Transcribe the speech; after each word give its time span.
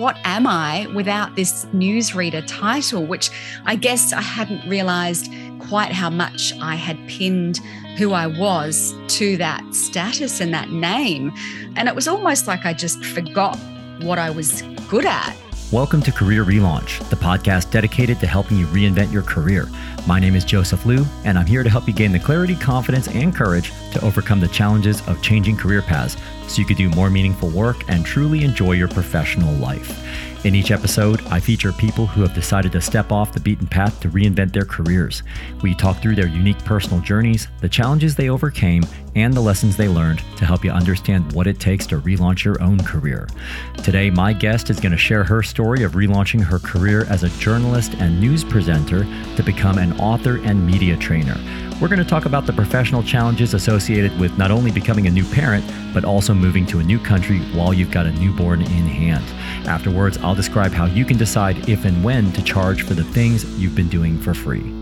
what 0.00 0.16
am 0.24 0.46
I 0.46 0.86
without 0.94 1.36
this 1.36 1.66
newsreader 1.66 2.42
title, 2.46 3.04
which 3.04 3.30
I 3.66 3.76
guess 3.76 4.14
I 4.14 4.22
hadn't 4.22 4.66
realized 4.66 5.30
quite 5.58 5.92
how 5.92 6.08
much 6.08 6.54
I 6.58 6.74
had 6.74 6.96
pinned 7.06 7.58
who 7.98 8.14
I 8.14 8.26
was 8.26 8.94
to 9.18 9.36
that 9.36 9.62
status 9.74 10.40
and 10.40 10.54
that 10.54 10.70
name. 10.70 11.34
And 11.76 11.86
it 11.86 11.94
was 11.94 12.08
almost 12.08 12.46
like 12.46 12.64
I 12.64 12.72
just 12.72 13.04
forgot 13.04 13.58
what 14.00 14.18
I 14.18 14.30
was 14.30 14.62
good 14.88 15.04
at. 15.04 15.36
Welcome 15.72 16.02
to 16.02 16.10
Career 16.10 16.44
Relaunch, 16.44 16.98
the 17.10 17.16
podcast 17.16 17.70
dedicated 17.70 18.18
to 18.18 18.26
helping 18.26 18.56
you 18.56 18.66
reinvent 18.66 19.12
your 19.12 19.22
career. 19.22 19.68
My 20.04 20.18
name 20.18 20.34
is 20.34 20.44
Joseph 20.44 20.84
Liu, 20.84 21.06
and 21.24 21.38
I'm 21.38 21.46
here 21.46 21.62
to 21.62 21.70
help 21.70 21.86
you 21.86 21.94
gain 21.94 22.10
the 22.10 22.18
clarity, 22.18 22.56
confidence, 22.56 23.06
and 23.06 23.32
courage 23.32 23.70
to 23.92 24.04
overcome 24.04 24.40
the 24.40 24.48
challenges 24.48 25.00
of 25.06 25.22
changing 25.22 25.56
career 25.56 25.80
paths 25.80 26.16
so 26.48 26.60
you 26.60 26.66
can 26.66 26.76
do 26.76 26.90
more 26.90 27.08
meaningful 27.08 27.50
work 27.50 27.88
and 27.88 28.04
truly 28.04 28.42
enjoy 28.42 28.72
your 28.72 28.88
professional 28.88 29.54
life. 29.58 30.29
In 30.42 30.54
each 30.54 30.70
episode, 30.70 31.20
I 31.26 31.38
feature 31.38 31.70
people 31.70 32.06
who 32.06 32.22
have 32.22 32.34
decided 32.34 32.72
to 32.72 32.80
step 32.80 33.12
off 33.12 33.34
the 33.34 33.40
beaten 33.40 33.66
path 33.66 34.00
to 34.00 34.08
reinvent 34.08 34.54
their 34.54 34.64
careers. 34.64 35.22
We 35.62 35.74
talk 35.74 36.00
through 36.00 36.14
their 36.14 36.28
unique 36.28 36.64
personal 36.64 37.00
journeys, 37.00 37.48
the 37.60 37.68
challenges 37.68 38.16
they 38.16 38.30
overcame, 38.30 38.84
and 39.14 39.34
the 39.34 39.42
lessons 39.42 39.76
they 39.76 39.86
learned 39.86 40.22
to 40.38 40.46
help 40.46 40.64
you 40.64 40.70
understand 40.70 41.30
what 41.34 41.46
it 41.46 41.60
takes 41.60 41.86
to 41.88 42.00
relaunch 42.00 42.42
your 42.42 42.60
own 42.62 42.82
career. 42.84 43.28
Today, 43.84 44.08
my 44.08 44.32
guest 44.32 44.70
is 44.70 44.80
going 44.80 44.92
to 44.92 44.98
share 44.98 45.24
her 45.24 45.42
story 45.42 45.82
of 45.82 45.92
relaunching 45.92 46.42
her 46.42 46.58
career 46.58 47.04
as 47.10 47.22
a 47.22 47.28
journalist 47.38 47.92
and 47.98 48.18
news 48.18 48.42
presenter 48.42 49.06
to 49.36 49.42
become 49.42 49.76
an 49.76 49.92
author 50.00 50.38
and 50.38 50.66
media 50.66 50.96
trainer. 50.96 51.36
We're 51.82 51.88
going 51.88 51.98
to 51.98 52.04
talk 52.04 52.24
about 52.24 52.46
the 52.46 52.52
professional 52.54 53.02
challenges 53.02 53.52
associated 53.52 54.18
with 54.18 54.38
not 54.38 54.50
only 54.50 54.70
becoming 54.70 55.06
a 55.06 55.10
new 55.10 55.24
parent, 55.32 55.64
but 55.92 56.04
also 56.04 56.32
moving 56.32 56.64
to 56.66 56.78
a 56.78 56.82
new 56.82 56.98
country 56.98 57.40
while 57.54 57.74
you've 57.74 57.90
got 57.90 58.06
a 58.06 58.12
newborn 58.12 58.62
in 58.62 58.86
hand. 58.86 59.24
Afterwards, 59.66 60.18
I'll 60.18 60.34
describe 60.34 60.72
how 60.72 60.86
you 60.86 61.04
can 61.04 61.16
decide 61.16 61.68
if 61.68 61.84
and 61.84 62.02
when 62.02 62.32
to 62.32 62.42
charge 62.42 62.82
for 62.82 62.94
the 62.94 63.04
things 63.04 63.44
you've 63.58 63.76
been 63.76 63.88
doing 63.88 64.20
for 64.20 64.34
free. 64.34 64.80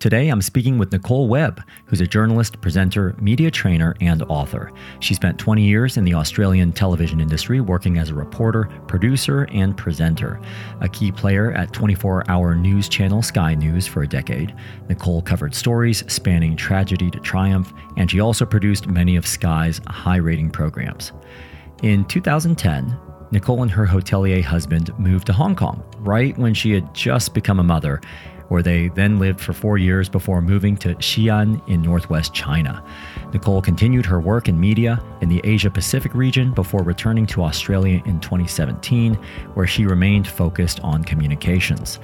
Today, 0.00 0.28
I'm 0.28 0.42
speaking 0.42 0.78
with 0.78 0.92
Nicole 0.92 1.26
Webb, 1.26 1.60
who's 1.86 2.00
a 2.00 2.06
journalist, 2.06 2.60
presenter, 2.60 3.16
media 3.20 3.50
trainer, 3.50 3.96
and 4.00 4.22
author. 4.28 4.70
She 5.00 5.12
spent 5.12 5.40
20 5.40 5.64
years 5.64 5.96
in 5.96 6.04
the 6.04 6.14
Australian 6.14 6.70
television 6.70 7.20
industry 7.20 7.60
working 7.60 7.98
as 7.98 8.10
a 8.10 8.14
reporter, 8.14 8.70
producer, 8.86 9.48
and 9.50 9.76
presenter. 9.76 10.40
A 10.82 10.88
key 10.88 11.10
player 11.10 11.50
at 11.50 11.72
24 11.72 12.30
hour 12.30 12.54
news 12.54 12.88
channel 12.88 13.22
Sky 13.22 13.56
News 13.56 13.88
for 13.88 14.04
a 14.04 14.08
decade, 14.08 14.54
Nicole 14.88 15.20
covered 15.20 15.52
stories 15.52 16.04
spanning 16.06 16.54
tragedy 16.54 17.10
to 17.10 17.18
triumph, 17.18 17.72
and 17.96 18.08
she 18.08 18.20
also 18.20 18.46
produced 18.46 18.86
many 18.86 19.16
of 19.16 19.26
Sky's 19.26 19.80
high 19.88 20.18
rating 20.18 20.50
programs. 20.50 21.10
In 21.82 22.04
2010, 22.06 22.98
Nicole 23.30 23.62
and 23.62 23.70
her 23.70 23.86
hotelier 23.86 24.42
husband 24.42 24.90
moved 24.98 25.26
to 25.26 25.32
Hong 25.32 25.54
Kong, 25.54 25.84
right 25.98 26.36
when 26.36 26.52
she 26.52 26.72
had 26.72 26.92
just 26.92 27.34
become 27.34 27.60
a 27.60 27.64
mother 27.64 28.00
where 28.48 28.62
they 28.62 28.88
then 28.88 29.18
lived 29.18 29.40
for 29.40 29.52
four 29.52 29.78
years 29.78 30.08
before 30.08 30.40
moving 30.40 30.76
to 30.78 30.94
Xi'an 30.96 31.66
in 31.68 31.82
northwest 31.82 32.34
China. 32.34 32.82
Nicole 33.32 33.62
continued 33.62 34.06
her 34.06 34.20
work 34.20 34.48
in 34.48 34.58
media 34.58 35.02
in 35.20 35.28
the 35.28 35.40
Asia 35.44 35.70
Pacific 35.70 36.14
region 36.14 36.52
before 36.52 36.82
returning 36.82 37.26
to 37.26 37.44
Australia 37.44 38.02
in 38.06 38.18
2017, 38.20 39.14
where 39.54 39.66
she 39.66 39.86
remained 39.86 40.26
focused 40.26 40.80
on 40.80 41.04
communications. 41.04 42.00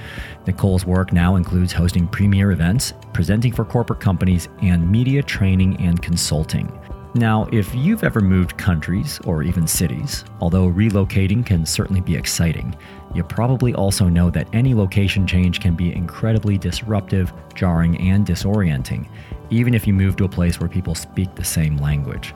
Nicole's 0.47 0.84
work 0.84 1.12
now 1.12 1.36
includes 1.36 1.72
hosting 1.72 2.06
premier 2.06 2.52
events, 2.52 2.92
presenting 3.12 3.52
for 3.52 3.64
corporate 3.64 4.00
companies, 4.00 4.48
and 4.62 4.89
media 4.89 5.22
training 5.22 5.77
and 5.78 6.00
consulting. 6.02 6.70
Now, 7.16 7.46
if 7.52 7.72
you've 7.76 8.02
ever 8.02 8.20
moved 8.20 8.58
countries 8.58 9.20
or 9.24 9.44
even 9.44 9.68
cities, 9.68 10.24
although 10.40 10.68
relocating 10.68 11.46
can 11.46 11.64
certainly 11.64 12.00
be 12.00 12.16
exciting, 12.16 12.74
you 13.14 13.22
probably 13.22 13.72
also 13.72 14.08
know 14.08 14.30
that 14.30 14.48
any 14.52 14.74
location 14.74 15.24
change 15.24 15.60
can 15.60 15.76
be 15.76 15.94
incredibly 15.94 16.58
disruptive, 16.58 17.32
jarring, 17.54 17.96
and 18.00 18.26
disorienting, 18.26 19.06
even 19.50 19.74
if 19.74 19.86
you 19.86 19.92
move 19.92 20.16
to 20.16 20.24
a 20.24 20.28
place 20.28 20.58
where 20.58 20.68
people 20.68 20.96
speak 20.96 21.33
the 21.36 21.44
same 21.44 21.77
language. 21.77 22.34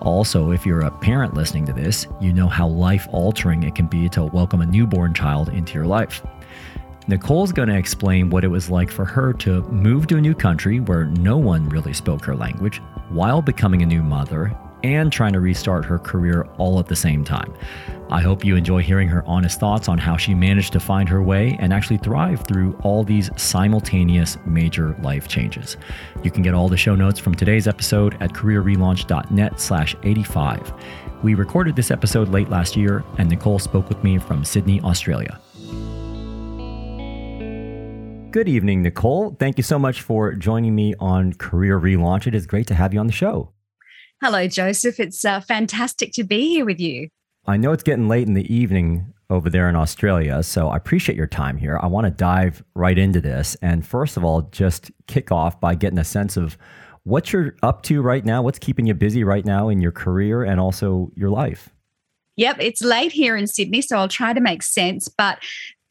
Also, 0.00 0.52
if 0.52 0.64
you're 0.64 0.86
a 0.86 0.90
parent 0.90 1.34
listening 1.34 1.66
to 1.66 1.74
this, 1.74 2.06
you 2.18 2.32
know 2.32 2.48
how 2.48 2.66
life 2.66 3.06
altering 3.12 3.62
it 3.62 3.74
can 3.74 3.86
be 3.86 4.08
to 4.08 4.24
welcome 4.24 4.62
a 4.62 4.66
newborn 4.66 5.12
child 5.12 5.50
into 5.50 5.74
your 5.74 5.86
life. 5.86 6.22
Nicole's 7.06 7.52
going 7.52 7.68
to 7.68 7.76
explain 7.76 8.30
what 8.30 8.44
it 8.44 8.48
was 8.48 8.70
like 8.70 8.90
for 8.90 9.04
her 9.04 9.34
to 9.34 9.62
move 9.64 10.06
to 10.06 10.16
a 10.16 10.20
new 10.20 10.34
country 10.34 10.80
where 10.80 11.04
no 11.04 11.36
one 11.36 11.68
really 11.68 11.92
spoke 11.92 12.24
her 12.24 12.34
language 12.34 12.80
while 13.10 13.42
becoming 13.42 13.82
a 13.82 13.86
new 13.86 14.02
mother 14.02 14.56
and 14.82 15.12
trying 15.12 15.34
to 15.34 15.40
restart 15.40 15.84
her 15.84 15.98
career 15.98 16.46
all 16.56 16.78
at 16.78 16.86
the 16.86 16.96
same 16.96 17.22
time. 17.22 17.52
I 18.10 18.22
hope 18.22 18.44
you 18.44 18.56
enjoy 18.56 18.82
hearing 18.82 19.08
her 19.08 19.22
honest 19.26 19.60
thoughts 19.60 19.86
on 19.88 19.98
how 19.98 20.16
she 20.16 20.34
managed 20.34 20.72
to 20.74 20.80
find 20.80 21.06
her 21.10 21.22
way 21.22 21.56
and 21.60 21.74
actually 21.74 21.98
thrive 21.98 22.46
through 22.46 22.78
all 22.82 23.02
these 23.02 23.30
simultaneous 23.36 24.38
major 24.46 24.96
life 25.02 25.28
changes. 25.28 25.76
You 26.22 26.30
can 26.30 26.42
get 26.42 26.54
all 26.54 26.70
the 26.70 26.76
show 26.76 26.94
notes 26.94 27.18
from 27.18 27.34
today's 27.34 27.68
episode 27.68 28.16
at 28.22 28.32
careerrelaunch.net 28.32 29.60
slash 29.60 29.94
85. 30.02 30.72
We 31.22 31.34
recorded 31.34 31.76
this 31.76 31.90
episode 31.90 32.28
late 32.28 32.50
last 32.50 32.76
year, 32.76 33.04
and 33.18 33.28
Nicole 33.28 33.58
spoke 33.58 33.88
with 33.88 34.02
me 34.04 34.18
from 34.18 34.44
Sydney, 34.44 34.80
Australia. 34.82 35.40
Good 38.34 38.48
evening, 38.48 38.82
Nicole. 38.82 39.36
Thank 39.38 39.58
you 39.58 39.62
so 39.62 39.78
much 39.78 40.02
for 40.02 40.32
joining 40.32 40.74
me 40.74 40.92
on 40.98 41.34
Career 41.34 41.78
Relaunch. 41.78 42.26
It 42.26 42.34
is 42.34 42.48
great 42.48 42.66
to 42.66 42.74
have 42.74 42.92
you 42.92 42.98
on 42.98 43.06
the 43.06 43.12
show. 43.12 43.52
Hello, 44.20 44.48
Joseph. 44.48 44.98
It's 44.98 45.24
uh, 45.24 45.40
fantastic 45.40 46.10
to 46.14 46.24
be 46.24 46.48
here 46.48 46.64
with 46.64 46.80
you. 46.80 47.10
I 47.46 47.56
know 47.56 47.70
it's 47.70 47.84
getting 47.84 48.08
late 48.08 48.26
in 48.26 48.34
the 48.34 48.52
evening 48.52 49.14
over 49.30 49.48
there 49.48 49.68
in 49.68 49.76
Australia, 49.76 50.42
so 50.42 50.66
I 50.66 50.76
appreciate 50.76 51.14
your 51.14 51.28
time 51.28 51.56
here. 51.56 51.78
I 51.80 51.86
want 51.86 52.06
to 52.06 52.10
dive 52.10 52.64
right 52.74 52.98
into 52.98 53.20
this. 53.20 53.56
And 53.62 53.86
first 53.86 54.16
of 54.16 54.24
all, 54.24 54.42
just 54.50 54.90
kick 55.06 55.30
off 55.30 55.60
by 55.60 55.76
getting 55.76 56.00
a 56.00 56.04
sense 56.04 56.36
of 56.36 56.58
what 57.04 57.32
you're 57.32 57.54
up 57.62 57.84
to 57.84 58.02
right 58.02 58.24
now, 58.24 58.42
what's 58.42 58.58
keeping 58.58 58.86
you 58.86 58.94
busy 58.94 59.22
right 59.22 59.44
now 59.44 59.68
in 59.68 59.80
your 59.80 59.92
career 59.92 60.42
and 60.42 60.58
also 60.58 61.12
your 61.14 61.30
life. 61.30 61.70
Yep, 62.34 62.56
it's 62.58 62.82
late 62.82 63.12
here 63.12 63.36
in 63.36 63.46
Sydney, 63.46 63.80
so 63.80 63.96
I'll 63.96 64.08
try 64.08 64.32
to 64.32 64.40
make 64.40 64.64
sense. 64.64 65.06
But 65.06 65.38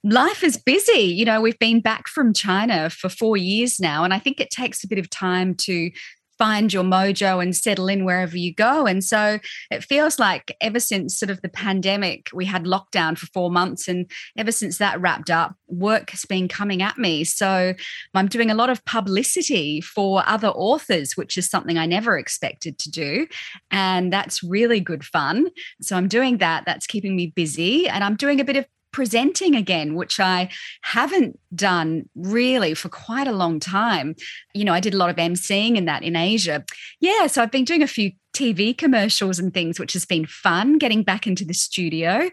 life 0.04 0.44
is 0.44 0.58
busy. 0.58 1.02
You 1.02 1.26
know, 1.26 1.42
we've 1.42 1.60
been 1.60 1.82
back 1.82 2.08
from 2.08 2.34
China 2.34 2.90
for 2.90 3.10
four 3.10 3.38
years 3.38 3.80
now, 3.80 4.04
and 4.04 4.14
I 4.14 4.20
think 4.20 4.40
it 4.40 4.50
takes 4.50 4.84
a 4.84 4.88
bit 4.88 5.00
of 5.00 5.10
time 5.10 5.56
to 5.56 5.92
find 6.38 6.74
your 6.74 6.84
mojo 6.84 7.42
and 7.42 7.56
settle 7.56 7.88
in 7.88 8.06
wherever 8.06 8.36
you 8.36 8.54
go. 8.54 8.86
And 8.86 9.04
so 9.04 9.40
it 9.72 9.84
feels 9.84 10.20
like 10.20 10.56
ever 10.62 10.80
since 10.80 11.18
sort 11.18 11.30
of 11.30 11.42
the 11.42 11.50
pandemic, 11.50 12.30
we 12.34 12.44
had 12.46 12.66
lockdown 12.66 13.18
for 13.18 13.28
four 13.28 13.52
months. 13.52 13.88
And 13.88 14.10
ever 14.36 14.52
since 14.52 14.78
that 14.80 15.00
wrapped 15.00 15.30
up, 15.30 15.56
work 15.68 16.10
has 16.10 16.26
been 16.26 16.48
coming 16.48 16.82
at 16.82 16.98
me. 16.98 17.24
So 17.24 17.74
I'm 18.14 18.28
doing 18.28 18.52
a 18.52 18.56
lot 18.56 18.70
of 18.70 18.84
publicity 18.86 19.80
for 19.80 20.24
other 20.28 20.50
authors, 20.50 21.16
which 21.16 21.38
is 21.38 21.50
something 21.50 21.78
I 21.78 21.86
never 21.86 22.18
expected 22.18 22.78
to 22.80 22.92
do. 22.92 23.28
And 23.72 24.12
that's 24.12 24.44
really 24.44 24.80
good 24.80 25.06
fun. 25.06 25.50
So 25.82 25.96
I'm 25.96 26.08
doing 26.08 26.40
that. 26.40 26.64
That's 26.66 26.88
keeping 26.88 27.16
me 27.16 27.28
busy. 27.28 27.88
And 27.88 28.04
I'm 28.04 28.16
doing 28.16 28.40
a 28.40 28.44
bit 28.44 28.58
of 28.58 28.66
presenting 28.94 29.56
again, 29.56 29.96
which 29.96 30.20
I 30.20 30.50
haven't 30.82 31.40
done 31.54 32.10
really 32.16 32.74
for 32.74 32.88
quite 32.88 33.28
a 33.28 33.34
long 33.34 33.60
time. 33.60 34.16
You 34.54 34.64
know, 34.64 34.74
I 34.74 34.80
did 34.80 34.94
a 34.94 34.98
lot 34.98 35.10
of 35.10 35.18
emceeing 35.18 35.76
in 35.76 35.86
that 35.86 36.04
in 36.04 36.16
Asia. 36.16 36.64
Yeah, 37.02 37.28
so 37.28 37.42
I've 37.44 37.52
been 37.52 37.66
doing 37.66 37.84
a 37.84 37.88
few 37.88 38.12
TV 38.34 38.78
commercials 38.78 39.40
and 39.40 39.54
things, 39.54 39.80
which 39.80 39.94
has 39.94 40.06
been 40.06 40.26
fun 40.26 40.78
getting 40.78 41.04
back 41.04 41.28
into 41.28 41.44
the 41.44 41.54
studio 41.54 42.30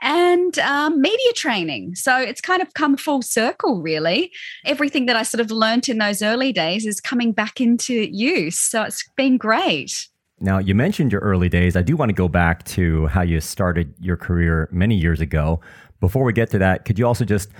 and 0.00 0.58
um, 0.58 1.00
media 1.00 1.32
training. 1.34 1.94
So 1.94 2.16
it's 2.18 2.40
kind 2.40 2.62
of 2.62 2.74
come 2.74 2.96
full 2.96 3.22
circle, 3.22 3.82
really. 3.82 4.32
Everything 4.64 5.06
that 5.06 5.16
I 5.16 5.22
sort 5.22 5.40
of 5.40 5.50
learnt 5.50 5.88
in 5.88 5.98
those 5.98 6.22
early 6.22 6.52
days 6.52 6.86
is 6.86 7.00
coming 7.00 7.32
back 7.32 7.60
into 7.60 7.94
use. 7.94 8.58
So 8.58 8.82
it's 8.82 9.04
been 9.16 9.36
great. 9.36 10.08
Now, 10.42 10.58
you 10.58 10.74
mentioned 10.74 11.12
your 11.12 11.20
early 11.20 11.50
days. 11.50 11.76
I 11.76 11.82
do 11.82 11.96
want 11.96 12.08
to 12.08 12.14
go 12.14 12.28
back 12.28 12.64
to 12.64 13.06
how 13.08 13.20
you 13.20 13.40
started 13.40 13.92
your 14.00 14.16
career 14.16 14.70
many 14.72 14.94
years 14.94 15.20
ago. 15.20 15.60
Before 16.00 16.24
we 16.24 16.32
get 16.32 16.50
to 16.50 16.58
that, 16.58 16.84
could 16.84 16.98
you 16.98 17.06
also 17.06 17.24
just 17.24 17.50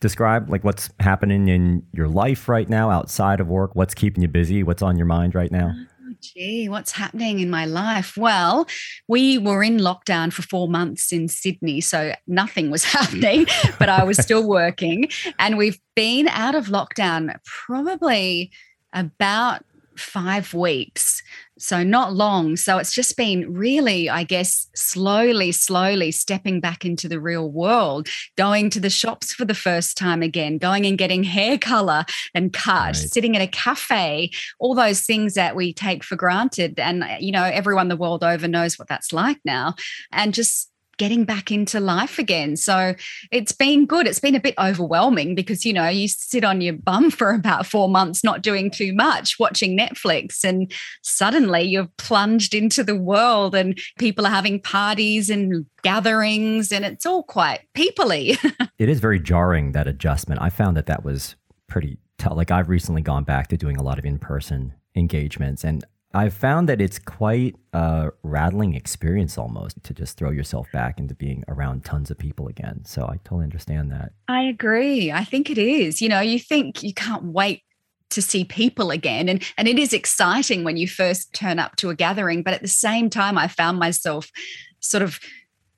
describe 0.00 0.48
like 0.48 0.64
what's 0.64 0.90
happening 0.98 1.48
in 1.48 1.86
your 1.92 2.08
life 2.08 2.48
right 2.48 2.68
now 2.68 2.90
outside 2.90 3.40
of 3.40 3.48
work? 3.48 3.74
What's 3.74 3.94
keeping 3.94 4.22
you 4.22 4.28
busy? 4.28 4.62
What's 4.62 4.82
on 4.82 4.96
your 4.96 5.06
mind 5.06 5.34
right 5.34 5.52
now? 5.52 5.74
Oh, 5.76 6.14
gee, 6.20 6.68
what's 6.68 6.92
happening 6.92 7.40
in 7.40 7.50
my 7.50 7.66
life? 7.66 8.16
Well, 8.16 8.66
we 9.06 9.38
were 9.38 9.62
in 9.62 9.78
lockdown 9.78 10.32
for 10.32 10.42
four 10.42 10.68
months 10.68 11.12
in 11.12 11.28
Sydney, 11.28 11.80
so 11.80 12.14
nothing 12.26 12.70
was 12.70 12.84
happening, 12.96 13.46
but 13.78 13.88
I 13.88 14.02
was 14.04 14.16
still 14.16 14.48
working. 14.48 15.10
And 15.38 15.56
we've 15.58 15.78
been 15.94 16.28
out 16.28 16.54
of 16.54 16.66
lockdown 16.66 17.36
probably 17.44 18.50
about 18.92 19.64
five 20.00 20.54
weeks. 20.54 21.22
So, 21.58 21.82
not 21.82 22.14
long. 22.14 22.56
So, 22.56 22.78
it's 22.78 22.92
just 22.92 23.16
been 23.16 23.52
really, 23.52 24.08
I 24.08 24.24
guess, 24.24 24.68
slowly, 24.74 25.52
slowly 25.52 26.10
stepping 26.10 26.60
back 26.60 26.84
into 26.84 27.08
the 27.08 27.20
real 27.20 27.50
world, 27.50 28.08
going 28.36 28.70
to 28.70 28.80
the 28.80 28.90
shops 28.90 29.32
for 29.32 29.44
the 29.44 29.54
first 29.54 29.98
time 29.98 30.22
again, 30.22 30.58
going 30.58 30.86
and 30.86 30.96
getting 30.96 31.22
hair 31.22 31.58
color 31.58 32.04
and 32.34 32.52
cut, 32.52 32.86
right. 32.86 32.96
sitting 32.96 33.36
at 33.36 33.42
a 33.42 33.46
cafe, 33.46 34.30
all 34.58 34.74
those 34.74 35.02
things 35.02 35.34
that 35.34 35.54
we 35.54 35.72
take 35.74 36.02
for 36.02 36.16
granted. 36.16 36.78
And, 36.78 37.04
you 37.20 37.32
know, 37.32 37.44
everyone 37.44 37.88
the 37.88 37.96
world 37.96 38.24
over 38.24 38.48
knows 38.48 38.78
what 38.78 38.88
that's 38.88 39.12
like 39.12 39.38
now. 39.44 39.74
And 40.12 40.32
just 40.32 40.70
getting 41.00 41.24
back 41.24 41.50
into 41.50 41.80
life 41.80 42.18
again. 42.18 42.56
So 42.56 42.94
it's 43.32 43.52
been 43.52 43.86
good. 43.86 44.06
It's 44.06 44.18
been 44.18 44.34
a 44.34 44.40
bit 44.40 44.54
overwhelming 44.58 45.34
because, 45.34 45.64
you 45.64 45.72
know, 45.72 45.88
you 45.88 46.06
sit 46.08 46.44
on 46.44 46.60
your 46.60 46.74
bum 46.74 47.10
for 47.10 47.30
about 47.30 47.64
four 47.64 47.88
months, 47.88 48.22
not 48.22 48.42
doing 48.42 48.70
too 48.70 48.92
much, 48.92 49.38
watching 49.40 49.78
Netflix, 49.78 50.44
and 50.44 50.70
suddenly 51.02 51.62
you've 51.62 51.96
plunged 51.96 52.54
into 52.54 52.84
the 52.84 52.94
world 52.94 53.54
and 53.54 53.80
people 53.98 54.26
are 54.26 54.30
having 54.30 54.60
parties 54.60 55.30
and 55.30 55.64
gatherings, 55.82 56.70
and 56.70 56.84
it's 56.84 57.06
all 57.06 57.22
quite 57.22 57.60
peoply. 57.74 58.36
it 58.78 58.90
is 58.90 59.00
very 59.00 59.18
jarring, 59.18 59.72
that 59.72 59.86
adjustment. 59.86 60.42
I 60.42 60.50
found 60.50 60.76
that 60.76 60.84
that 60.84 61.02
was 61.02 61.34
pretty 61.66 61.96
tough. 62.18 62.36
Like 62.36 62.50
I've 62.50 62.68
recently 62.68 63.00
gone 63.00 63.24
back 63.24 63.48
to 63.48 63.56
doing 63.56 63.78
a 63.78 63.82
lot 63.82 63.98
of 63.98 64.04
in 64.04 64.18
person 64.18 64.74
engagements 64.94 65.64
and 65.64 65.82
I've 66.12 66.34
found 66.34 66.68
that 66.68 66.80
it's 66.80 66.98
quite 66.98 67.54
a 67.72 68.10
rattling 68.22 68.74
experience 68.74 69.38
almost 69.38 69.82
to 69.84 69.94
just 69.94 70.16
throw 70.16 70.30
yourself 70.30 70.66
back 70.72 70.98
into 70.98 71.14
being 71.14 71.44
around 71.46 71.84
tons 71.84 72.10
of 72.10 72.18
people 72.18 72.48
again. 72.48 72.84
So 72.84 73.04
I 73.04 73.18
totally 73.22 73.44
understand 73.44 73.92
that. 73.92 74.12
I 74.26 74.42
agree. 74.42 75.12
I 75.12 75.24
think 75.24 75.50
it 75.50 75.58
is. 75.58 76.02
You 76.02 76.08
know, 76.08 76.20
you 76.20 76.38
think 76.38 76.82
you 76.82 76.92
can't 76.92 77.24
wait 77.24 77.62
to 78.10 78.20
see 78.20 78.44
people 78.44 78.90
again 78.90 79.28
and 79.28 79.42
and 79.56 79.68
it 79.68 79.78
is 79.78 79.92
exciting 79.92 80.64
when 80.64 80.76
you 80.76 80.88
first 80.88 81.32
turn 81.32 81.60
up 81.60 81.76
to 81.76 81.90
a 81.90 81.94
gathering 81.94 82.42
but 82.42 82.52
at 82.52 82.60
the 82.60 82.66
same 82.66 83.08
time 83.08 83.38
I 83.38 83.46
found 83.46 83.78
myself 83.78 84.32
sort 84.80 85.02
of 85.02 85.20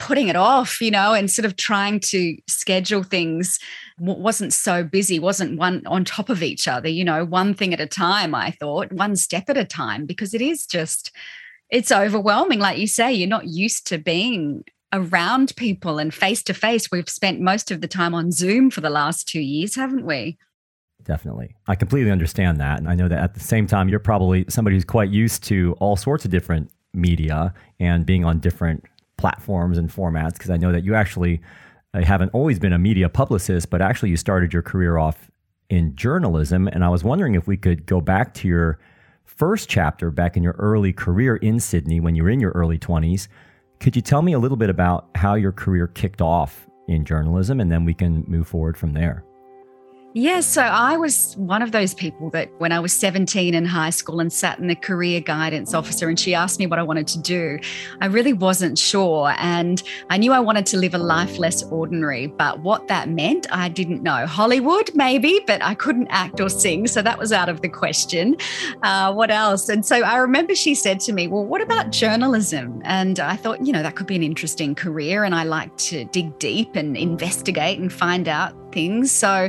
putting 0.03 0.27
it 0.27 0.35
off, 0.35 0.81
you 0.81 0.91
know, 0.91 1.15
and 1.15 1.31
sort 1.31 1.47
of 1.47 1.55
trying 1.55 2.01
to 2.01 2.37
schedule 2.49 3.05
things 3.05 3.61
wasn't 4.01 4.53
so 4.53 4.83
busy, 4.83 5.21
wasn't 5.21 5.57
one 5.57 5.81
on 5.87 6.05
top 6.05 6.29
of 6.29 6.43
each 6.43 6.67
other, 6.67 6.89
you 6.89 7.05
know, 7.05 7.25
one 7.25 7.55
thing 7.55 7.73
at 7.73 7.81
a 7.81 7.87
time, 7.87 8.35
I 8.35 8.51
thought, 8.51 8.91
one 8.91 9.15
step 9.15 9.49
at 9.49 9.57
a 9.57 9.65
time, 9.65 10.05
because 10.05 10.35
it 10.35 10.43
is 10.43 10.67
just, 10.67 11.13
it's 11.71 11.93
overwhelming. 11.93 12.59
Like 12.59 12.79
you 12.79 12.89
say, 12.89 13.13
you're 13.13 13.29
not 13.29 13.47
used 13.47 13.87
to 13.87 13.99
being 13.99 14.65
around 14.93 15.55
people 15.55 16.01
and 16.01 16.13
face 16.13 16.43
to 16.43 16.53
face. 16.53 16.91
We've 16.91 17.09
spent 17.09 17.41
most 17.41 17.71
of 17.71 17.81
the 17.81 17.87
time 17.87 18.13
on 18.13 18.33
Zoom 18.33 18.71
for 18.71 18.81
the 18.81 18.91
last 18.91 19.29
two 19.29 19.41
years, 19.41 19.77
haven't 19.77 20.05
we? 20.05 20.37
Definitely. 21.05 21.55
I 21.69 21.77
completely 21.77 22.11
understand 22.11 22.59
that. 22.59 22.81
And 22.81 22.89
I 22.89 22.97
know 22.97 23.07
that 23.07 23.23
at 23.23 23.35
the 23.35 23.41
same 23.41 23.69
time, 23.69 23.89
you're 23.89 24.01
probably 24.01 24.47
somebody 24.49 24.75
who's 24.75 24.85
quite 24.85 25.11
used 25.11 25.45
to 25.45 25.77
all 25.79 25.95
sorts 25.95 26.25
of 26.25 26.33
different 26.33 26.73
media 26.93 27.55
and 27.79 28.05
being 28.05 28.25
on 28.25 28.41
different 28.41 28.85
platforms 29.23 29.79
and 29.79 29.89
formats 29.89 30.33
because 30.33 30.51
I 30.51 30.57
know 30.57 30.73
that 30.73 30.83
you 30.83 30.97
actually 30.97 31.41
uh, 31.95 32.03
haven't 32.03 32.31
always 32.31 32.59
been 32.59 32.73
a 32.73 32.79
media 32.79 33.09
publicist, 33.09 33.71
but 33.71 33.81
actually 33.81 34.11
you 34.11 34.17
started 34.17 34.53
your 34.53 34.63
career 34.63 34.99
off 34.99 35.31
in 35.71 35.95
journalism. 35.95 36.67
And 36.67 36.85
I 36.85 36.89
was 36.89 37.05
wondering 37.05 37.37
if 37.37 37.47
we 37.47 37.57
could 37.57 37.87
go 37.87 38.01
back 38.01 38.35
to 38.35 38.49
your 38.49 38.81
first 39.25 39.69
chapter 39.69 40.11
back 40.11 40.37
in 40.37 40.43
your 40.43 40.57
early 40.59 40.93
career 40.93 41.37
in 41.37 41.61
Sydney 41.61 42.01
when 42.01 42.17
you 42.17 42.25
were 42.25 42.31
in 42.31 42.41
your 42.41 42.51
early 42.51 42.81
20s. 42.81 43.29
Could 43.79 43.95
you 43.95 44.03
tell 44.03 44.23
me 44.23 44.33
a 44.33 44.41
little 44.41 44.57
bit 44.57 44.71
about 44.71 45.09
how 45.15 45.35
your 45.35 45.53
career 45.53 45.87
kicked 45.87 46.21
off 46.21 46.67
in 46.89 47.05
journalism 47.05 47.61
and 47.61 47.71
then 47.71 47.85
we 47.85 47.95
can 47.95 48.25
move 48.27 48.49
forward 48.49 48.77
from 48.77 48.93
there? 48.93 49.25
Yeah, 50.15 50.41
so 50.41 50.61
I 50.61 50.99
was 50.99 51.35
one 51.39 51.63
of 51.63 51.73
those 51.73 51.95
people 51.95 52.29
that 52.31 52.51
when 52.59 52.71
I 52.71 52.81
was 52.81 52.93
17 52.93 53.55
in 53.55 53.65
high 53.65 53.89
school 53.89 54.21
and 54.21 54.31
sat 54.31 54.59
in 54.59 54.67
the 54.67 54.75
career 54.75 55.21
guidance 55.21 55.73
officer 55.73 56.07
and 56.07 56.21
she 56.21 56.35
asked 56.35 56.59
me 56.59 56.67
what 56.67 56.79
I 56.79 56.83
wanted 56.83 57.07
to 57.09 57.19
do, 57.19 57.59
I 58.03 58.07
really 58.07 58.35
wasn't 58.35 58.79
sure. 58.79 59.33
And 59.39 59.83
I 60.11 60.19
knew 60.19 60.33
I 60.33 60.41
wanted 60.41 60.67
to 60.67 60.77
live 60.77 60.93
a 60.93 60.99
life 60.99 61.39
less 61.39 61.63
ordinary, 61.63 62.27
but 62.27 62.61
what 62.61 62.89
that 62.89 63.09
meant, 63.09 63.47
I 63.51 63.71
didn't 63.71 64.03
know. 64.03 64.27
Hollywood, 64.27 64.91
maybe, 64.95 65.41
but 65.47 65.63
I 65.63 65.75
couldn't 65.75 66.09
act 66.09 66.41
or 66.41 66.51
sing. 66.51 66.89
So 66.89 67.01
that 67.01 67.19
was 67.19 67.33
out 67.33 67.49
of 67.49 67.63
the 67.63 67.71
question. 67.71 68.37
Uh, 68.83 69.15
what 69.15 69.31
else? 69.31 69.71
And 69.71 69.87
so 69.87 69.97
I 70.03 70.19
remember 70.19 70.55
she 70.55 70.75
said 70.75 71.01
to 71.01 71.15
me, 71.15 71.27
Well, 71.27 71.47
what 71.47 71.63
about 71.63 71.91
journalism? 71.91 72.83
And 72.85 73.19
I 73.19 73.37
thought, 73.37 73.65
you 73.65 73.73
know, 73.73 73.83
that 73.83 73.97
could 73.97 74.07
be 74.07 74.17
an 74.17 74.23
interesting 74.23 74.75
career. 74.75 75.25
And 75.25 75.35
I 75.35 75.45
like 75.45 75.75
to 75.79 76.05
dig 76.05 76.39
deep 76.39 76.77
and 76.77 76.99
investigate 76.99 77.79
and 77.79 77.91
find 77.91 78.29
out 78.29 78.55
things. 78.73 79.13
So, 79.13 79.49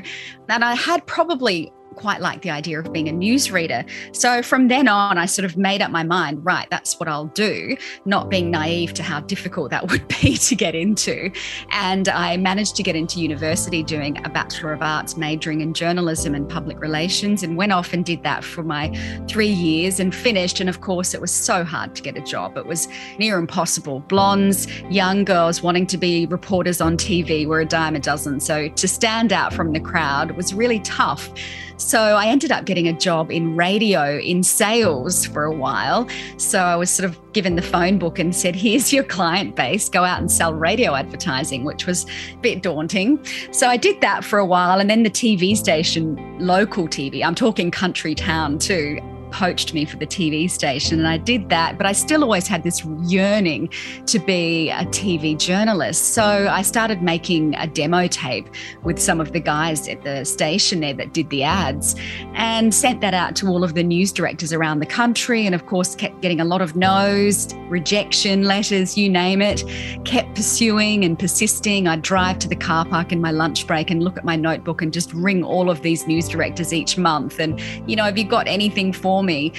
and 0.49 0.63
I 0.63 0.75
had 0.75 1.05
probably 1.05 1.71
quite 1.93 2.21
like 2.21 2.41
the 2.41 2.49
idea 2.49 2.79
of 2.79 2.91
being 2.91 3.09
a 3.09 3.11
newsreader. 3.11 3.87
So 4.15 4.41
from 4.41 4.67
then 4.67 4.87
on, 4.87 5.17
I 5.17 5.25
sort 5.25 5.45
of 5.45 5.57
made 5.57 5.81
up 5.81 5.91
my 5.91 6.03
mind, 6.03 6.43
right, 6.45 6.67
that's 6.69 6.99
what 6.99 7.07
I'll 7.09 7.27
do, 7.27 7.77
not 8.05 8.29
being 8.29 8.51
naive 8.51 8.93
to 8.95 9.03
how 9.03 9.21
difficult 9.21 9.71
that 9.71 9.87
would 9.91 10.07
be 10.07 10.37
to 10.37 10.55
get 10.55 10.75
into. 10.75 11.31
And 11.71 12.09
I 12.09 12.37
managed 12.37 12.75
to 12.77 12.83
get 12.83 12.95
into 12.95 13.19
university 13.19 13.83
doing 13.83 14.23
a 14.25 14.29
Bachelor 14.29 14.73
of 14.73 14.81
Arts, 14.81 15.17
majoring 15.17 15.61
in 15.61 15.73
journalism 15.73 16.35
and 16.35 16.47
public 16.49 16.79
relations, 16.79 17.43
and 17.43 17.57
went 17.57 17.71
off 17.71 17.93
and 17.93 18.03
did 18.03 18.23
that 18.23 18.43
for 18.43 18.63
my 18.63 18.89
three 19.27 19.47
years 19.47 19.99
and 19.99 20.13
finished. 20.13 20.59
And 20.59 20.69
of 20.69 20.81
course, 20.81 21.13
it 21.13 21.21
was 21.21 21.31
so 21.31 21.63
hard 21.63 21.95
to 21.95 22.01
get 22.01 22.17
a 22.17 22.21
job. 22.21 22.57
It 22.57 22.65
was 22.65 22.87
near 23.17 23.37
impossible. 23.37 24.01
Blondes, 24.01 24.67
young 24.89 25.23
girls 25.23 25.61
wanting 25.61 25.87
to 25.87 25.97
be 25.97 26.25
reporters 26.27 26.81
on 26.81 26.97
TV 26.97 27.45
were 27.47 27.61
a 27.61 27.65
dime 27.65 27.95
a 27.95 27.99
dozen. 27.99 28.39
So 28.39 28.69
to 28.69 28.87
stand 28.87 29.31
out 29.31 29.53
from 29.53 29.73
the 29.73 29.79
crowd 29.79 30.31
was 30.31 30.53
really 30.53 30.79
tough. 30.79 31.29
So 31.77 31.99
I 31.99 32.27
ended 32.27 32.51
up 32.51 32.65
getting 32.65 32.87
a 32.87 32.93
job 32.93 33.31
in 33.31 33.55
radio 33.55 34.17
in 34.19 34.43
sales 34.43 35.25
for 35.25 35.43
a 35.43 35.53
while. 35.53 36.07
So 36.37 36.59
I 36.59 36.75
was 36.75 36.89
sort 36.89 37.09
of 37.09 37.19
given 37.33 37.55
the 37.55 37.61
phone 37.61 37.97
book 37.97 38.19
and 38.19 38.35
said, 38.35 38.55
here's 38.55 38.93
your 38.93 39.03
client 39.03 39.55
base, 39.55 39.89
go 39.89 40.03
out 40.03 40.19
and 40.19 40.31
sell 40.31 40.53
radio 40.53 40.95
advertising, 40.95 41.63
which 41.63 41.85
was 41.85 42.05
a 42.33 42.37
bit 42.37 42.61
daunting. 42.61 43.23
So 43.51 43.67
I 43.67 43.77
did 43.77 44.01
that 44.01 44.23
for 44.23 44.39
a 44.39 44.45
while. 44.45 44.79
And 44.79 44.89
then 44.89 45.03
the 45.03 45.09
TV 45.09 45.57
station, 45.57 46.37
local 46.39 46.87
TV, 46.87 47.23
I'm 47.23 47.35
talking 47.35 47.71
country 47.71 48.15
town 48.15 48.59
too, 48.59 48.99
poached 49.33 49.73
me 49.73 49.83
for 49.83 49.97
the 49.97 50.05
TV 50.05 50.49
station. 50.49 50.99
And 50.99 51.07
I 51.07 51.17
did 51.17 51.49
that, 51.49 51.77
but 51.77 51.87
I 51.87 51.91
still 51.91 52.23
always 52.23 52.47
had 52.47 52.61
this 52.61 52.85
yearning 53.01 53.69
to 54.05 54.19
be 54.19 54.69
a 54.69 54.85
TV 54.85 55.37
journalist. 55.37 56.13
So 56.13 56.47
I 56.49 56.61
started 56.61 57.01
making 57.01 57.55
a 57.55 57.65
demo 57.65 58.07
tape 58.07 58.47
with 58.83 58.99
some 58.99 59.19
of 59.19 59.33
the 59.33 59.39
guys 59.39 59.87
at 59.89 60.03
the 60.03 60.23
station 60.23 60.81
there 60.81 60.93
that 60.93 61.13
did 61.13 61.29
the 61.31 61.43
ads 61.43 61.95
and 62.35 62.73
sent 62.73 63.01
that 63.01 63.15
out 63.15 63.35
to 63.37 63.47
all 63.47 63.63
of 63.63 63.73
the 63.73 63.83
news 63.83 64.11
directors 64.11 64.53
around 64.53 64.79
the 64.79 64.85
country. 64.85 65.47
And 65.47 65.55
of 65.55 65.65
course, 65.65 65.95
kept 65.95 66.21
getting 66.21 66.39
a 66.39 66.45
lot 66.45 66.61
of 66.61 66.75
no's, 66.75 67.53
rejection 67.69 68.43
letters, 68.43 68.95
you 68.95 69.09
name 69.09 69.41
it. 69.41 69.63
Kept 70.05 70.35
pursuing 70.35 71.03
and 71.03 71.17
persisting. 71.17 71.87
I'd 71.87 72.03
drive 72.03 72.37
to 72.39 72.47
the 72.47 72.55
car 72.55 72.85
park 72.85 73.11
in 73.11 73.19
my 73.19 73.31
lunch 73.31 73.65
break 73.65 73.89
and 73.89 74.03
look 74.03 74.15
at 74.15 74.23
my 74.23 74.35
notebook 74.35 74.83
and 74.83 74.93
just 74.93 75.11
ring 75.13 75.43
all 75.43 75.71
of 75.71 75.81
these 75.81 76.05
news 76.05 76.29
directors 76.29 76.71
each 76.71 76.99
month. 76.99 77.39
And, 77.39 77.59
you 77.89 77.95
know, 77.95 78.03
have 78.03 78.17
you 78.17 78.25
got 78.25 78.47
anything 78.47 78.93
for 78.93 79.22
me. 79.23 79.53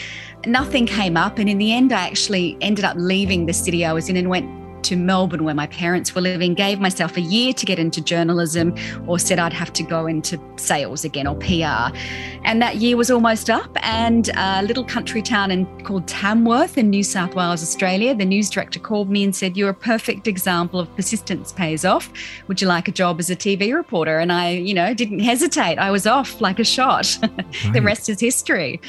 Nothing 0.47 0.87
came 0.87 1.17
up. 1.17 1.39
And 1.39 1.49
in 1.49 1.59
the 1.59 1.73
end, 1.73 1.93
I 1.93 2.07
actually 2.07 2.57
ended 2.61 2.85
up 2.85 2.97
leaving 2.99 3.47
the 3.47 3.53
city 3.53 3.85
I 3.85 3.93
was 3.93 4.09
in 4.09 4.17
and 4.17 4.29
went 4.29 4.49
to 4.85 4.97
Melbourne, 4.97 5.45
where 5.45 5.55
my 5.55 5.67
parents 5.67 6.15
were 6.15 6.21
living, 6.21 6.55
gave 6.55 6.79
myself 6.79 7.17
a 7.17 7.21
year 7.21 7.53
to 7.55 7.67
get 7.67 7.79
into 7.79 8.01
journalism, 8.01 8.75
or 9.07 9.19
said 9.19 9.39
I'd 9.39 9.53
have 9.53 9.73
to 9.75 9.83
go 9.83 10.07
into 10.07 10.39
sales 10.57 11.05
again 11.05 11.27
or 11.27 11.35
PR. 11.37 11.97
And 12.45 12.61
that 12.63 12.77
year 12.77 12.97
was 12.97 13.11
almost 13.11 13.51
up. 13.51 13.71
And 13.83 14.29
a 14.37 14.63
little 14.63 14.85
country 14.85 15.23
town 15.23 15.51
in, 15.51 15.67
called 15.85 16.07
Tamworth 16.07 16.79
in 16.79 16.91
New 16.91 17.03
South 17.03 17.35
Wales, 17.35 17.63
Australia, 17.63 18.15
the 18.15 18.25
news 18.25 18.51
director 18.51 18.79
called 18.79 19.11
me 19.11 19.25
and 19.25 19.35
said, 19.35 19.57
You're 19.57 19.71
a 19.71 19.75
perfect 19.75 20.29
example 20.29 20.79
of 20.79 20.95
persistence 20.95 21.53
pays 21.53 21.85
off. 21.85 22.13
Would 22.49 22.61
you 22.61 22.69
like 22.69 22.87
a 22.87 22.93
job 22.93 23.19
as 23.19 23.31
a 23.31 23.37
TV 23.37 23.75
reporter? 23.75 24.19
And 24.19 24.33
I, 24.33 24.51
you 24.51 24.75
know, 24.75 24.93
didn't 24.95 25.21
hesitate. 25.21 25.79
I 25.79 25.91
was 25.91 26.07
off 26.07 26.41
like 26.41 26.59
a 26.59 26.65
shot. 26.65 27.19
Right. 27.65 27.73
the 27.73 27.83
rest 27.83 28.09
is 28.09 28.21
history. 28.21 28.81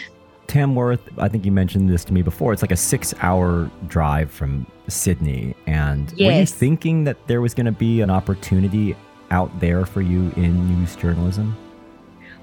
Tamworth, 0.47 1.01
I 1.17 1.27
think 1.27 1.45
you 1.45 1.51
mentioned 1.51 1.89
this 1.89 2.03
to 2.05 2.13
me 2.13 2.21
before. 2.21 2.53
It's 2.53 2.61
like 2.61 2.71
a 2.71 2.77
six 2.77 3.13
hour 3.21 3.69
drive 3.87 4.31
from 4.31 4.65
Sydney. 4.87 5.55
And 5.67 6.13
yes. 6.15 6.31
were 6.31 6.39
you 6.39 6.45
thinking 6.45 7.03
that 7.05 7.27
there 7.27 7.41
was 7.41 7.53
going 7.53 7.65
to 7.65 7.71
be 7.71 8.01
an 8.01 8.09
opportunity 8.09 8.95
out 9.31 9.59
there 9.59 9.85
for 9.85 10.01
you 10.01 10.31
in 10.35 10.79
news 10.79 10.95
journalism? 10.95 11.55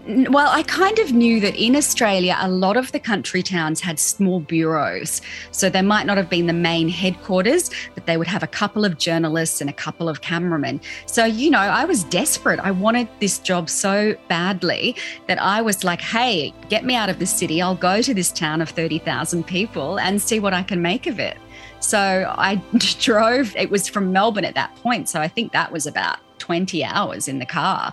Well, 0.05 0.49
I 0.49 0.65
kind 0.65 0.99
of 0.99 1.13
knew 1.13 1.39
that 1.41 1.55
in 1.55 1.77
Australia, 1.77 2.37
a 2.41 2.49
lot 2.49 2.77
of 2.77 2.91
the 2.91 2.99
country 2.99 3.41
towns 3.41 3.81
had 3.81 4.01
small 4.01 4.41
bureaus. 4.41 5.21
So 5.53 5.71
they 5.71 5.83
might 5.83 6.07
not 6.07 6.17
have 6.17 6.29
been 6.29 6.49
the 6.49 6.53
main 6.53 6.89
headquarters, 6.89 7.71
but 7.95 8.07
they 8.07 8.17
would 8.17 8.27
have 8.27 8.43
a 8.43 8.49
couple 8.49 8.85
of 8.85 8.99
journalists 8.99 9.61
and 9.61 9.71
a 9.71 9.73
couple 9.73 10.09
of 10.09 10.21
cameramen. 10.21 10.81
So, 11.07 11.25
you 11.25 11.51
know, 11.51 11.61
I 11.61 11.85
was 11.85 12.03
desperate. 12.05 12.59
I 12.59 12.73
wanted 12.73 13.07
this 13.21 13.39
job 13.39 13.71
so 13.71 14.17
badly 14.27 14.97
that 15.29 15.41
I 15.41 15.63
was 15.63 15.85
like, 15.85 16.01
hey, 16.01 16.53
get 16.69 16.85
me 16.85 16.97
out 16.97 17.09
of 17.09 17.21
the 17.21 17.27
city. 17.27 17.63
I'll 17.63 17.77
go 17.77 18.03
to 18.03 18.13
this 18.13 18.33
town 18.33 18.61
of 18.61 18.71
30,000 18.71 19.47
people 19.47 20.01
and 20.01 20.21
see 20.21 20.41
what 20.41 20.53
I 20.53 20.65
can 20.65 20.83
make 20.83 21.07
of 21.07 21.21
it. 21.21 21.39
So 21.79 22.35
I 22.37 22.57
drove, 22.99 23.55
it 23.55 23.71
was 23.71 23.87
from 23.87 24.11
Melbourne 24.11 24.45
at 24.45 24.57
that 24.57 24.75
point. 24.77 25.09
So 25.09 25.21
I 25.21 25.29
think 25.29 25.53
that 25.53 25.71
was 25.71 25.87
about 25.87 26.19
20 26.41 26.83
hours 26.83 27.29
in 27.29 27.39
the 27.39 27.47
car 27.47 27.93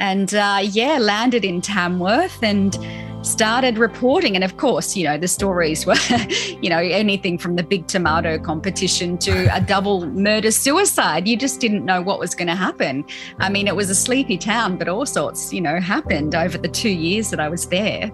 and 0.00 0.34
uh, 0.34 0.60
yeah, 0.62 0.98
landed 0.98 1.44
in 1.44 1.60
Tamworth 1.60 2.42
and 2.42 2.76
started 3.22 3.78
reporting. 3.78 4.34
And 4.34 4.44
of 4.44 4.56
course, 4.56 4.96
you 4.96 5.04
know, 5.04 5.18
the 5.18 5.28
stories 5.28 5.86
were, 5.86 5.96
you 6.60 6.70
know, 6.70 6.78
anything 6.78 7.38
from 7.38 7.56
the 7.56 7.62
big 7.62 7.86
tomato 7.86 8.38
competition 8.38 9.18
to 9.18 9.54
a 9.54 9.60
double 9.66 10.06
murder 10.06 10.50
suicide. 10.50 11.26
You 11.28 11.36
just 11.36 11.60
didn't 11.60 11.84
know 11.84 12.00
what 12.00 12.18
was 12.18 12.34
going 12.34 12.48
to 12.48 12.54
happen. 12.54 13.04
I 13.38 13.48
mean, 13.48 13.66
it 13.66 13.76
was 13.76 13.90
a 13.90 13.94
sleepy 13.94 14.38
town, 14.38 14.76
but 14.76 14.88
all 14.88 15.06
sorts, 15.06 15.52
you 15.52 15.60
know, 15.60 15.80
happened 15.80 16.34
over 16.34 16.58
the 16.58 16.68
two 16.68 16.90
years 16.90 17.30
that 17.30 17.40
I 17.40 17.48
was 17.48 17.66
there. 17.66 18.10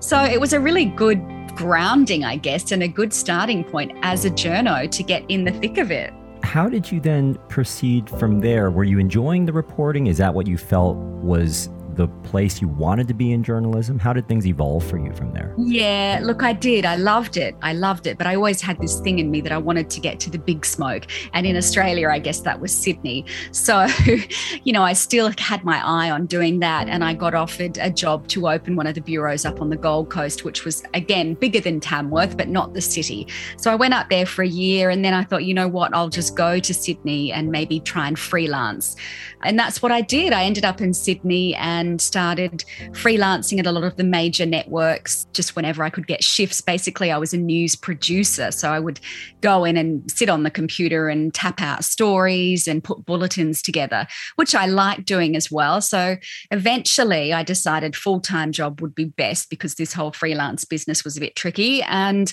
So 0.00 0.22
it 0.22 0.40
was 0.40 0.52
a 0.52 0.60
really 0.60 0.86
good 0.86 1.22
grounding, 1.54 2.24
I 2.24 2.36
guess, 2.36 2.70
and 2.70 2.82
a 2.82 2.88
good 2.88 3.12
starting 3.12 3.64
point 3.64 3.92
as 4.02 4.24
a 4.24 4.30
journo 4.30 4.88
to 4.90 5.02
get 5.02 5.24
in 5.28 5.44
the 5.44 5.52
thick 5.52 5.78
of 5.78 5.90
it. 5.90 6.12
How 6.48 6.66
did 6.66 6.90
you 6.90 6.98
then 6.98 7.34
proceed 7.50 8.08
from 8.08 8.40
there? 8.40 8.70
Were 8.70 8.84
you 8.84 8.98
enjoying 8.98 9.44
the 9.44 9.52
reporting? 9.52 10.06
Is 10.06 10.16
that 10.16 10.32
what 10.32 10.46
you 10.46 10.56
felt 10.56 10.96
was 10.96 11.68
the 11.98 12.06
place 12.22 12.62
you 12.62 12.68
wanted 12.68 13.08
to 13.08 13.12
be 13.12 13.32
in 13.32 13.42
journalism? 13.42 13.98
How 13.98 14.12
did 14.12 14.28
things 14.28 14.46
evolve 14.46 14.86
for 14.86 14.98
you 14.98 15.12
from 15.12 15.32
there? 15.32 15.52
Yeah, 15.58 16.20
look, 16.22 16.44
I 16.44 16.52
did. 16.52 16.86
I 16.86 16.94
loved 16.94 17.36
it. 17.36 17.56
I 17.60 17.72
loved 17.72 18.06
it. 18.06 18.16
But 18.16 18.28
I 18.28 18.36
always 18.36 18.60
had 18.60 18.80
this 18.80 19.00
thing 19.00 19.18
in 19.18 19.32
me 19.32 19.40
that 19.40 19.50
I 19.50 19.58
wanted 19.58 19.90
to 19.90 20.00
get 20.00 20.20
to 20.20 20.30
the 20.30 20.38
big 20.38 20.64
smoke. 20.64 21.06
And 21.32 21.44
in 21.44 21.56
Australia, 21.56 22.08
I 22.08 22.20
guess 22.20 22.40
that 22.42 22.60
was 22.60 22.72
Sydney. 22.72 23.24
So, 23.50 23.88
you 24.64 24.72
know, 24.72 24.84
I 24.84 24.92
still 24.92 25.32
had 25.38 25.64
my 25.64 25.84
eye 25.84 26.08
on 26.08 26.26
doing 26.26 26.60
that. 26.60 26.88
And 26.88 27.02
I 27.02 27.14
got 27.14 27.34
offered 27.34 27.76
a 27.78 27.90
job 27.90 28.28
to 28.28 28.48
open 28.48 28.76
one 28.76 28.86
of 28.86 28.94
the 28.94 29.00
bureaus 29.00 29.44
up 29.44 29.60
on 29.60 29.68
the 29.68 29.76
Gold 29.76 30.08
Coast, 30.08 30.44
which 30.44 30.64
was, 30.64 30.84
again, 30.94 31.34
bigger 31.34 31.60
than 31.60 31.80
Tamworth, 31.80 32.36
but 32.36 32.48
not 32.48 32.74
the 32.74 32.80
city. 32.80 33.26
So 33.56 33.72
I 33.72 33.74
went 33.74 33.94
up 33.94 34.08
there 34.08 34.24
for 34.24 34.42
a 34.42 34.48
year. 34.48 34.88
And 34.88 35.04
then 35.04 35.14
I 35.14 35.24
thought, 35.24 35.44
you 35.44 35.52
know 35.52 35.66
what, 35.66 35.92
I'll 35.96 36.10
just 36.10 36.36
go 36.36 36.60
to 36.60 36.72
Sydney 36.72 37.32
and 37.32 37.50
maybe 37.50 37.80
try 37.80 38.06
and 38.06 38.16
freelance. 38.16 38.94
And 39.42 39.58
that's 39.58 39.82
what 39.82 39.90
I 39.90 40.00
did. 40.00 40.32
I 40.32 40.44
ended 40.44 40.64
up 40.64 40.80
in 40.80 40.94
Sydney 40.94 41.56
and 41.56 41.87
and 41.88 42.00
started 42.00 42.64
freelancing 42.90 43.58
at 43.58 43.66
a 43.66 43.72
lot 43.72 43.84
of 43.84 43.96
the 43.96 44.04
major 44.04 44.46
networks 44.46 45.26
just 45.32 45.56
whenever 45.56 45.82
I 45.82 45.90
could 45.90 46.06
get 46.06 46.22
shifts. 46.22 46.60
Basically, 46.60 47.10
I 47.10 47.18
was 47.18 47.32
a 47.32 47.38
news 47.38 47.74
producer. 47.74 48.50
So 48.50 48.70
I 48.70 48.78
would 48.78 49.00
go 49.40 49.64
in 49.64 49.76
and 49.76 50.08
sit 50.10 50.28
on 50.28 50.42
the 50.42 50.50
computer 50.50 51.08
and 51.08 51.32
tap 51.32 51.60
out 51.60 51.84
stories 51.84 52.68
and 52.68 52.84
put 52.84 53.04
bulletins 53.04 53.62
together, 53.62 54.06
which 54.36 54.54
I 54.54 54.66
liked 54.66 55.06
doing 55.06 55.34
as 55.34 55.50
well. 55.50 55.80
So 55.80 56.16
eventually 56.50 57.32
I 57.32 57.42
decided 57.42 57.96
full 57.96 58.20
time 58.20 58.52
job 58.52 58.80
would 58.80 58.94
be 58.94 59.06
best 59.06 59.50
because 59.50 59.74
this 59.74 59.92
whole 59.92 60.12
freelance 60.12 60.64
business 60.64 61.04
was 61.04 61.16
a 61.16 61.20
bit 61.20 61.36
tricky. 61.36 61.82
And 61.82 62.32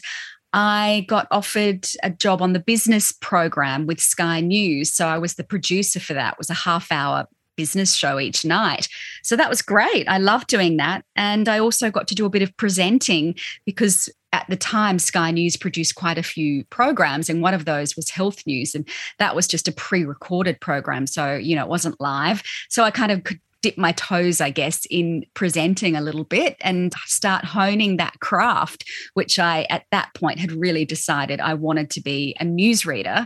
I 0.53 1.05
got 1.09 1.27
offered 1.31 1.85
a 2.01 2.09
job 2.09 2.41
on 2.41 2.53
the 2.53 2.59
business 2.59 3.11
program 3.11 3.87
with 3.87 3.99
Sky 3.99 4.39
News. 4.39 4.93
So 4.93 5.07
I 5.07 5.17
was 5.17 5.35
the 5.35 5.43
producer 5.43 5.99
for 5.99 6.13
that. 6.13 6.33
It 6.33 6.37
was 6.37 6.49
a 6.49 6.53
half 6.53 6.91
hour 6.91 7.27
business 7.55 7.93
show 7.93 8.19
each 8.19 8.45
night. 8.45 8.87
So 9.23 9.35
that 9.35 9.49
was 9.49 9.61
great. 9.61 10.07
I 10.07 10.17
loved 10.17 10.47
doing 10.47 10.77
that. 10.77 11.03
And 11.15 11.47
I 11.47 11.59
also 11.59 11.91
got 11.91 12.07
to 12.09 12.15
do 12.15 12.25
a 12.25 12.29
bit 12.29 12.41
of 12.41 12.55
presenting 12.57 13.35
because 13.65 14.09
at 14.33 14.45
the 14.49 14.57
time 14.57 14.99
Sky 14.99 15.31
News 15.31 15.55
produced 15.55 15.95
quite 15.95 16.17
a 16.17 16.23
few 16.23 16.65
programs 16.65 17.29
and 17.29 17.41
one 17.41 17.53
of 17.53 17.63
those 17.63 17.95
was 17.95 18.09
health 18.09 18.45
news 18.45 18.75
and 18.75 18.87
that 19.17 19.33
was 19.33 19.47
just 19.47 19.67
a 19.69 19.71
pre-recorded 19.71 20.59
program 20.59 21.07
so 21.07 21.35
you 21.35 21.55
know 21.55 21.63
it 21.63 21.69
wasn't 21.69 21.99
live 22.01 22.43
so 22.67 22.83
I 22.83 22.91
kind 22.91 23.13
of 23.13 23.23
could 23.23 23.39
dip 23.65 23.79
my 23.79 23.93
toes, 23.93 24.41
I 24.41 24.51
guess, 24.51 24.85
in 24.91 25.25
presenting 25.33 25.95
a 25.95 26.01
little 26.01 26.23
bit 26.23 26.55
and 26.61 26.93
start 27.07 27.43
honing 27.43 27.97
that 27.97 28.19
craft, 28.19 28.87
which 29.15 29.39
I 29.39 29.65
at 29.71 29.85
that 29.89 30.13
point 30.13 30.37
had 30.37 30.51
really 30.51 30.85
decided 30.85 31.39
I 31.39 31.55
wanted 31.55 31.89
to 31.89 32.01
be 32.01 32.35
a 32.39 32.45
newsreader. 32.45 33.25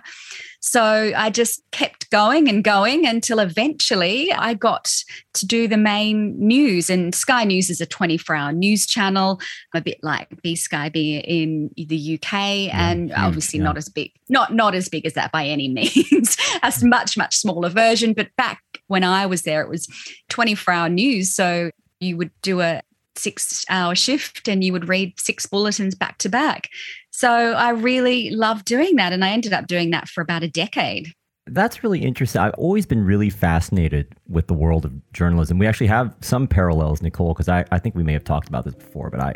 So 0.61 1.11
I 1.15 1.29
just 1.29 1.61
kept 1.71 2.09
going 2.09 2.47
and 2.47 2.63
going 2.63 3.05
until 3.05 3.39
eventually 3.39 4.31
I 4.31 4.53
got 4.53 4.89
to 5.33 5.45
do 5.45 5.67
the 5.67 5.75
main 5.75 6.35
news. 6.39 6.89
And 6.89 7.13
Sky 7.13 7.43
News 7.43 7.69
is 7.69 7.81
a 7.81 7.85
24 7.85 8.33
hour 8.33 8.51
news 8.53 8.85
channel, 8.85 9.41
a 9.73 9.81
bit 9.81 9.99
like 10.03 10.29
BSkyB 10.41 11.21
in 11.25 11.69
the 11.75 12.15
UK, 12.15 12.31
yeah, 12.31 12.91
and 12.91 13.11
obviously 13.11 13.59
yeah. 13.59 13.65
not 13.65 13.77
as 13.77 13.89
big, 13.89 14.11
not 14.29 14.53
not 14.53 14.73
as 14.73 14.87
big 14.87 15.05
as 15.05 15.15
that 15.15 15.33
by 15.33 15.45
any 15.45 15.67
means. 15.67 16.37
a 16.63 16.73
much 16.81 17.17
much 17.17 17.35
smaller 17.35 17.69
version. 17.69 18.13
But 18.13 18.33
back 18.37 18.61
when 18.89 19.03
I 19.03 19.25
was 19.25 19.43
there, 19.43 19.61
it 19.61 19.69
was 19.69 19.87
24 20.29 20.73
hour 20.73 20.89
news. 20.89 21.33
So 21.33 21.71
you 21.99 22.17
would 22.17 22.31
do 22.41 22.59
a 22.59 22.81
six 23.15 23.65
hour 23.69 23.95
shift 23.95 24.47
and 24.47 24.63
you 24.63 24.73
would 24.73 24.89
read 24.89 25.19
six 25.19 25.45
bulletins 25.45 25.95
back 25.95 26.17
to 26.19 26.29
back. 26.29 26.69
So 27.11 27.29
I 27.29 27.69
really 27.69 28.31
loved 28.31 28.65
doing 28.65 28.95
that. 28.95 29.13
And 29.13 29.23
I 29.23 29.29
ended 29.29 29.53
up 29.53 29.67
doing 29.67 29.91
that 29.91 30.07
for 30.07 30.21
about 30.21 30.43
a 30.43 30.49
decade. 30.49 31.13
That's 31.53 31.83
really 31.83 31.99
interesting. 31.99 32.41
I've 32.41 32.53
always 32.53 32.85
been 32.85 33.03
really 33.03 33.29
fascinated 33.29 34.15
with 34.27 34.47
the 34.47 34.53
world 34.53 34.85
of 34.85 34.93
journalism. 35.13 35.57
We 35.57 35.67
actually 35.67 35.87
have 35.87 36.15
some 36.21 36.47
parallels, 36.47 37.01
Nicole, 37.01 37.33
because 37.33 37.49
I, 37.49 37.65
I 37.71 37.79
think 37.79 37.95
we 37.95 38.03
may 38.03 38.13
have 38.13 38.23
talked 38.23 38.47
about 38.47 38.65
this 38.65 38.75
before, 38.75 39.09
but 39.09 39.19
I 39.19 39.35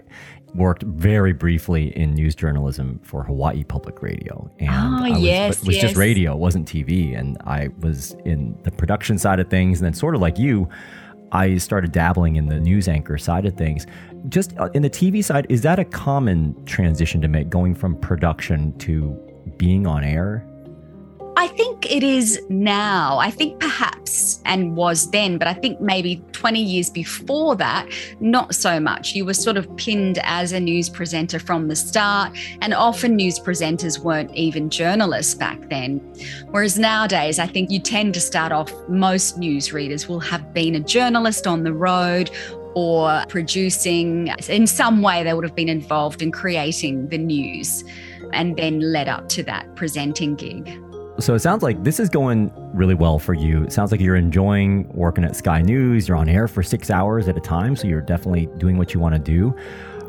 worked 0.53 0.84
very 0.84 1.34
briefly 1.34 1.96
in 1.98 2.13
news 2.13 2.36
journalism 2.36 3.00
for 3.03 3.24
Hawaii 3.24 3.63
Public 3.63 4.01
Radio. 4.01 4.51
And 4.60 4.70
oh, 4.70 5.10
was, 5.10 5.22
yes. 5.22 5.62
It 5.62 5.67
was 5.67 5.75
yes. 5.75 5.82
just 5.84 5.96
radio, 5.96 6.34
it 6.34 6.39
wasn't 6.39 6.67
TV. 6.67 7.17
And 7.17 7.38
I 7.46 7.70
was 7.79 8.15
in 8.25 8.58
the 8.63 8.72
production 8.72 9.17
side 9.17 9.39
of 9.39 9.50
things. 9.50 9.79
And 9.79 9.86
then, 9.86 9.93
sort 9.93 10.15
of 10.15 10.22
like 10.22 10.38
you, 10.38 10.70
I 11.32 11.58
started 11.58 11.91
dabbling 11.91 12.36
in 12.36 12.46
the 12.48 12.60
news 12.60 12.88
anchor 12.88 13.17
side 13.17 13.46
of 13.46 13.58
things. 13.58 13.88
Just 14.29 14.55
uh, 14.58 14.70
in 14.74 14.84
the 14.84 14.89
TV 14.89 15.24
side, 15.24 15.48
is 15.50 15.62
that 15.63 15.79
a 15.79 15.86
common 15.86 16.63
transition 16.65 17.22
to 17.22 17.27
make, 17.27 17.50
going 17.50 17.74
from 17.74 17.98
production 17.98 18.77
to 18.77 19.20
being 19.58 19.88
on 19.88 20.03
air? 20.03 20.48
I 21.43 21.47
think 21.47 21.91
it 21.91 22.03
is 22.03 22.41
now. 22.47 23.17
I 23.17 23.29
think 23.29 23.59
perhaps 23.59 24.39
and 24.45 24.77
was 24.77 25.12
then, 25.12 25.38
but 25.38 25.45
I 25.45 25.53
think 25.53 25.81
maybe 25.81 26.23
20 26.31 26.63
years 26.63 26.89
before 26.89 27.57
that, 27.57 27.85
not 28.21 28.55
so 28.55 28.79
much. 28.79 29.13
You 29.13 29.25
were 29.25 29.33
sort 29.33 29.57
of 29.57 29.67
pinned 29.75 30.19
as 30.23 30.53
a 30.53 30.59
news 30.62 30.88
presenter 30.88 31.39
from 31.39 31.67
the 31.67 31.75
start, 31.75 32.31
and 32.62 32.73
often 32.73 33.17
news 33.17 33.39
presenters 33.39 34.00
weren't 34.00 34.33
even 34.33 34.69
journalists 34.69 35.35
back 35.35 35.59
then. 35.67 35.97
Whereas 36.51 36.79
nowadays, 36.79 37.39
I 37.39 37.47
think 37.47 37.69
you 37.69 37.81
tend 37.81 38.13
to 38.13 38.21
start 38.21 38.53
off, 38.53 38.71
most 38.88 39.38
news 39.38 39.73
readers 39.73 40.07
will 40.07 40.21
have 40.21 40.53
been 40.53 40.75
a 40.75 40.79
journalist 40.79 41.45
on 41.45 41.63
the 41.63 41.73
road 41.73 42.31
or 42.73 43.21
producing. 43.27 44.27
In 44.47 44.65
some 44.65 45.01
way, 45.01 45.23
they 45.25 45.33
would 45.33 45.43
have 45.43 45.57
been 45.57 45.67
involved 45.67 46.21
in 46.21 46.31
creating 46.31 47.09
the 47.09 47.17
news 47.17 47.83
and 48.31 48.55
then 48.55 48.79
led 48.79 49.09
up 49.09 49.27
to 49.27 49.43
that 49.43 49.75
presenting 49.75 50.35
gig. 50.35 50.79
So 51.20 51.36
it 51.36 51.39
sounds 51.39 51.62
like 51.62 51.84
this 51.84 52.00
is 52.00 52.10
going 52.10 52.51
really 52.74 52.96
well 52.96 53.20
for 53.20 53.36
you. 53.36 53.63
It 53.63 53.72
sounds 53.72 53.91
like 53.91 54.01
you're 54.01 54.15
enjoying 54.15 54.89
working 54.93 55.24
at 55.24 55.36
Sky 55.36 55.62
News. 55.62 56.08
You're 56.08 56.17
on 56.17 56.27
air 56.27 56.48
for 56.48 56.63
six 56.63 56.89
hours 56.89 57.27
at 57.27 57.38
a 57.38 57.39
time, 57.39 57.75
so 57.75 57.88
you're 57.88 58.01
definitely 58.01 58.48
doing 58.58 58.77
what 58.77 58.93
you 58.93 59.00
want 59.00 59.13
to 59.13 59.20
do. 59.20 59.50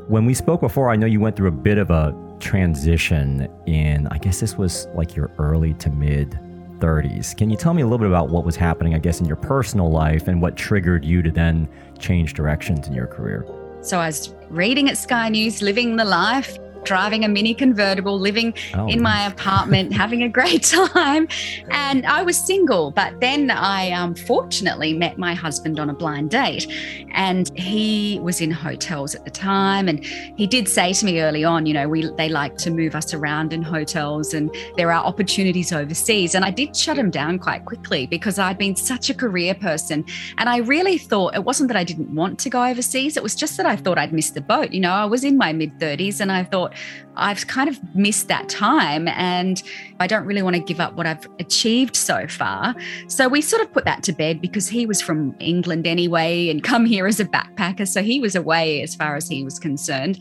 When 0.09 0.25
we 0.25 0.33
spoke 0.33 0.61
before, 0.61 0.91
I 0.91 0.97
know 0.97 1.07
you 1.07 1.21
went 1.21 1.37
through 1.37 1.49
a 1.49 1.53
bit 1.53 1.77
of 1.77 1.91
a 1.91 2.17
transition 2.41 3.49
in, 3.67 4.07
I 4.09 4.19
guess 4.19 4.41
this 4.41 4.57
was 4.57 4.87
like 4.95 5.15
your 5.15 5.31
early 5.39 5.75
to 5.75 5.91
mid 5.91 6.39
30s. 6.79 7.37
Can 7.37 7.51
you 7.51 7.57
tell 7.57 7.75
me 7.75 7.83
a 7.83 7.87
little 7.87 7.99
bit 7.99 8.09
about 8.09 8.31
what 8.31 8.45
was 8.45 8.57
happening, 8.57 8.95
I 8.95 8.99
guess, 8.99 9.21
in 9.21 9.27
your 9.27 9.37
personal 9.37 9.91
life 9.91 10.27
and 10.27 10.41
what 10.41 10.57
triggered 10.57 11.05
you 11.05 11.23
to 11.23 11.31
then 11.31 11.69
change 11.99 12.35
directions 12.35 12.89
in 12.89 12.95
your 12.95 13.07
career? 13.07 13.47
So 13.83 13.99
I 13.99 14.07
was 14.07 14.35
reading 14.49 14.89
at 14.89 14.97
Sky 14.97 15.29
News, 15.29 15.61
living 15.61 15.97
the 15.97 16.05
life, 16.05 16.59
driving 16.85 17.25
a 17.25 17.29
mini 17.29 17.55
convertible, 17.55 18.19
living 18.19 18.55
oh, 18.75 18.89
in 18.89 19.03
my 19.03 19.27
apartment, 19.27 19.93
having 20.05 20.23
a 20.23 20.29
great 20.29 20.63
time. 20.63 21.29
And 21.71 22.07
I 22.07 22.23
was 22.23 22.37
single, 22.39 22.91
but 22.91 23.21
then 23.21 23.51
I 23.51 23.91
um, 23.93 24.15
fortunately 24.15 24.93
met 24.93 25.19
my 25.19 25.35
husband 25.35 25.79
on 25.81 25.91
a 25.91 25.95
blind 25.95 26.31
date. 26.31 26.67
And 27.13 27.57
he 27.57 28.19
was 28.23 28.41
in 28.41 28.51
hotels 28.51 29.15
at 29.15 29.25
the 29.25 29.31
time. 29.31 29.89
And 29.89 30.05
he 30.05 30.47
did 30.47 30.69
say 30.69 30.93
to 30.93 31.07
me 31.07 31.21
early 31.21 31.45
on, 31.45 31.67
you 31.67 31.75
know, 31.75 31.89
we 31.89 32.11
they 32.17 32.29
like 32.29 32.57
to 32.59 32.71
move 32.71 32.95
us 32.95 33.15
around 33.15 33.53
in 33.53 33.63
hotels 33.63 34.35
and 34.35 34.55
there 34.77 34.91
are 34.93 35.05
opportunities 35.05 35.73
overseas. 35.73 36.35
And 36.35 36.45
I 36.45 36.51
did 36.51 36.77
shut 36.77 36.99
him 36.99 37.11
down 37.11 37.39
quite 37.39 37.65
quickly 37.65 38.07
because 38.07 38.39
I'd 38.39 38.59
been 38.59 38.77
such 38.77 39.11
a 39.11 39.15
career 39.15 39.55
person. 39.55 40.05
And 40.39 40.49
I 40.49 40.59
really 40.59 40.99
thought 40.99 41.35
it 41.35 41.45
wasn't 41.45 41.69
that 41.69 41.77
I 41.77 41.85
didn't 41.85 42.15
want 42.15 42.39
to 42.41 42.51
go 42.51 42.65
overseas, 42.65 43.17
it 43.17 43.23
was 43.23 43.35
just 43.35 43.57
that 43.57 43.67
I 43.67 43.77
thought 43.77 43.99
I'd 43.99 44.13
missed 44.13 44.35
the 44.35 44.41
boat. 44.41 44.73
You 44.73 44.81
know, 44.81 44.93
I 44.93 45.05
was 45.05 45.25
in 45.25 45.37
my 45.39 45.53
mid 45.53 45.79
30s 45.79 46.21
and 46.21 46.31
I 46.31 46.45
thought, 46.45 46.74
I've 47.17 47.47
kind 47.47 47.69
of 47.69 47.79
missed 47.95 48.29
that 48.29 48.49
time 48.49 49.09
and 49.09 49.63
I 50.01 50.07
don't 50.07 50.25
really 50.25 50.43
want 50.43 50.57
to 50.57 50.63
give 50.63 50.81
up 50.81 50.95
what 50.95 51.07
I've 51.07 51.27
achieved 51.39 51.95
so 51.97 52.27
far. 52.27 52.75
So 53.09 53.29
we 53.29 53.41
sort 53.41 53.63
of 53.63 53.73
put 53.73 53.85
that 53.85 54.03
to 54.05 54.13
bed 54.13 54.41
because 54.41 54.69
he 54.69 54.87
was 54.87 55.01
from 55.01 55.35
England 55.39 55.87
anyway 55.87 56.49
and 56.49 56.63
come 56.63 56.85
here 56.85 57.07
as 57.07 57.21
a 57.21 57.25
backpacker. 57.25 57.87
So 57.87 58.03
he 58.03 58.21
was 58.21 58.35
away 58.35 58.83
as 58.83 58.95
far 58.95 59.17
as 59.17 59.29
he 59.29 59.45
was 59.45 59.59
concerned. 59.59 60.19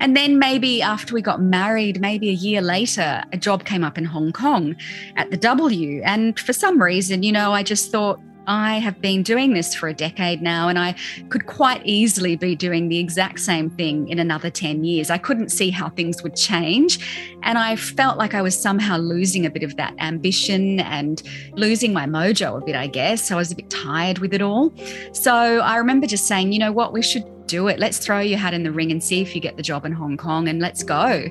And 0.00 0.16
then 0.16 0.38
maybe 0.38 0.82
after 0.82 1.14
we 1.14 1.22
got 1.22 1.40
married, 1.40 2.00
maybe 2.00 2.28
a 2.30 2.34
year 2.34 2.62
later, 2.62 3.22
a 3.32 3.36
job 3.36 3.64
came 3.64 3.82
up 3.82 3.98
in 3.98 4.04
Hong 4.04 4.32
Kong 4.32 4.76
at 5.16 5.30
the 5.30 5.36
W. 5.36 6.02
And 6.04 6.38
for 6.38 6.52
some 6.52 6.80
reason, 6.80 7.22
you 7.22 7.32
know, 7.32 7.52
I 7.52 7.62
just 7.62 7.90
thought, 7.90 8.20
I 8.46 8.78
have 8.78 9.00
been 9.00 9.22
doing 9.22 9.54
this 9.54 9.74
for 9.74 9.88
a 9.88 9.94
decade 9.94 10.42
now, 10.42 10.68
and 10.68 10.78
I 10.78 10.94
could 11.28 11.46
quite 11.46 11.82
easily 11.84 12.36
be 12.36 12.54
doing 12.54 12.88
the 12.88 12.98
exact 12.98 13.40
same 13.40 13.70
thing 13.70 14.08
in 14.08 14.18
another 14.18 14.50
10 14.50 14.84
years. 14.84 15.10
I 15.10 15.18
couldn't 15.18 15.50
see 15.50 15.70
how 15.70 15.88
things 15.90 16.22
would 16.22 16.36
change. 16.36 16.98
And 17.42 17.58
I 17.58 17.76
felt 17.76 18.18
like 18.18 18.34
I 18.34 18.42
was 18.42 18.56
somehow 18.58 18.96
losing 18.96 19.46
a 19.46 19.50
bit 19.50 19.62
of 19.62 19.76
that 19.76 19.94
ambition 19.98 20.80
and 20.80 21.22
losing 21.52 21.92
my 21.92 22.06
mojo 22.06 22.60
a 22.60 22.64
bit, 22.64 22.76
I 22.76 22.86
guess. 22.86 23.30
I 23.30 23.36
was 23.36 23.52
a 23.52 23.56
bit 23.56 23.70
tired 23.70 24.18
with 24.18 24.32
it 24.32 24.42
all. 24.42 24.72
So 25.12 25.32
I 25.32 25.76
remember 25.76 26.06
just 26.06 26.26
saying, 26.26 26.52
you 26.52 26.58
know 26.58 26.72
what, 26.72 26.92
we 26.92 27.02
should 27.02 27.24
do 27.46 27.68
it. 27.68 27.78
Let's 27.78 27.98
throw 27.98 28.20
your 28.20 28.38
hat 28.38 28.54
in 28.54 28.62
the 28.62 28.72
ring 28.72 28.90
and 28.90 29.02
see 29.02 29.20
if 29.20 29.34
you 29.34 29.40
get 29.40 29.56
the 29.56 29.62
job 29.62 29.84
in 29.84 29.92
Hong 29.92 30.16
Kong 30.16 30.48
and 30.48 30.60
let's 30.60 30.82
go. 30.82 31.26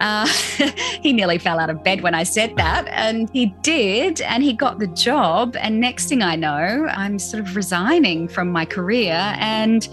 Uh, 0.00 0.26
he 1.02 1.12
nearly 1.12 1.38
fell 1.38 1.58
out 1.58 1.70
of 1.70 1.84
bed 1.84 2.00
when 2.00 2.14
I 2.14 2.22
said 2.22 2.56
that. 2.56 2.88
And 2.88 3.30
he 3.30 3.46
did. 3.62 4.20
And 4.22 4.42
he 4.42 4.52
got 4.52 4.78
the 4.78 4.86
job. 4.88 5.56
And 5.58 5.80
next 5.80 6.08
thing 6.08 6.22
I 6.22 6.36
know, 6.36 6.88
I'm 6.90 7.18
sort 7.18 7.42
of 7.42 7.54
resigning 7.54 8.28
from 8.28 8.50
my 8.50 8.64
career. 8.64 9.34
And 9.38 9.88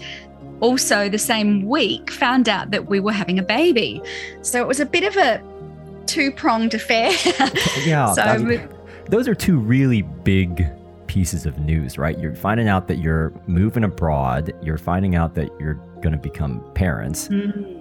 also, 0.60 1.08
the 1.08 1.18
same 1.18 1.62
week, 1.68 2.10
found 2.10 2.48
out 2.48 2.72
that 2.72 2.86
we 2.86 2.98
were 2.98 3.12
having 3.12 3.38
a 3.38 3.42
baby. 3.42 4.02
So 4.42 4.60
it 4.60 4.66
was 4.66 4.80
a 4.80 4.86
bit 4.86 5.04
of 5.04 5.16
a 5.16 5.42
two 6.06 6.32
pronged 6.32 6.74
affair. 6.74 7.12
Yeah. 7.84 8.12
so 8.12 8.68
those 9.08 9.28
are 9.28 9.34
two 9.34 9.58
really 9.58 10.02
big 10.02 10.66
pieces 11.06 11.46
of 11.46 11.58
news, 11.58 11.96
right? 11.96 12.18
You're 12.18 12.34
finding 12.34 12.68
out 12.68 12.88
that 12.88 12.98
you're 12.98 13.32
moving 13.46 13.84
abroad, 13.84 14.52
you're 14.62 14.78
finding 14.78 15.14
out 15.14 15.34
that 15.34 15.48
you're 15.58 15.74
going 16.00 16.12
to 16.12 16.18
become 16.18 16.62
parents. 16.74 17.28
Mm-hmm. 17.28 17.77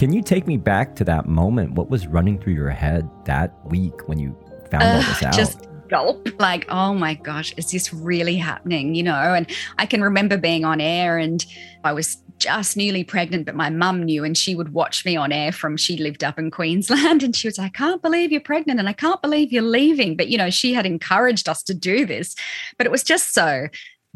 Can 0.00 0.14
you 0.14 0.22
take 0.22 0.46
me 0.46 0.56
back 0.56 0.96
to 0.96 1.04
that 1.04 1.26
moment? 1.26 1.72
What 1.72 1.90
was 1.90 2.06
running 2.06 2.40
through 2.40 2.54
your 2.54 2.70
head 2.70 3.06
that 3.26 3.52
week 3.66 4.08
when 4.08 4.18
you 4.18 4.34
found 4.70 4.82
uh, 4.82 4.86
all 4.86 5.02
this 5.02 5.22
out? 5.22 5.34
Just 5.34 5.68
gulp, 5.90 6.26
like, 6.40 6.64
oh 6.70 6.94
my 6.94 7.12
gosh, 7.12 7.52
is 7.58 7.70
this 7.70 7.92
really 7.92 8.36
happening? 8.36 8.94
You 8.94 9.02
know, 9.02 9.34
and 9.34 9.46
I 9.78 9.84
can 9.84 10.02
remember 10.02 10.38
being 10.38 10.64
on 10.64 10.80
air 10.80 11.18
and 11.18 11.44
I 11.84 11.92
was 11.92 12.16
just 12.38 12.78
newly 12.78 13.04
pregnant, 13.04 13.44
but 13.44 13.54
my 13.54 13.68
mum 13.68 14.04
knew 14.04 14.24
and 14.24 14.38
she 14.38 14.54
would 14.54 14.72
watch 14.72 15.04
me 15.04 15.16
on 15.16 15.32
air 15.32 15.52
from 15.52 15.76
she 15.76 15.98
lived 15.98 16.24
up 16.24 16.38
in 16.38 16.50
Queensland 16.50 17.22
and 17.22 17.36
she 17.36 17.46
was 17.46 17.58
like, 17.58 17.72
I 17.72 17.76
can't 17.76 18.00
believe 18.00 18.32
you're 18.32 18.40
pregnant 18.40 18.80
and 18.80 18.88
I 18.88 18.94
can't 18.94 19.20
believe 19.20 19.52
you're 19.52 19.60
leaving. 19.60 20.16
But 20.16 20.28
you 20.28 20.38
know, 20.38 20.48
she 20.48 20.72
had 20.72 20.86
encouraged 20.86 21.46
us 21.46 21.62
to 21.64 21.74
do 21.74 22.06
this. 22.06 22.34
But 22.78 22.86
it 22.86 22.90
was 22.90 23.02
just 23.02 23.34
so 23.34 23.68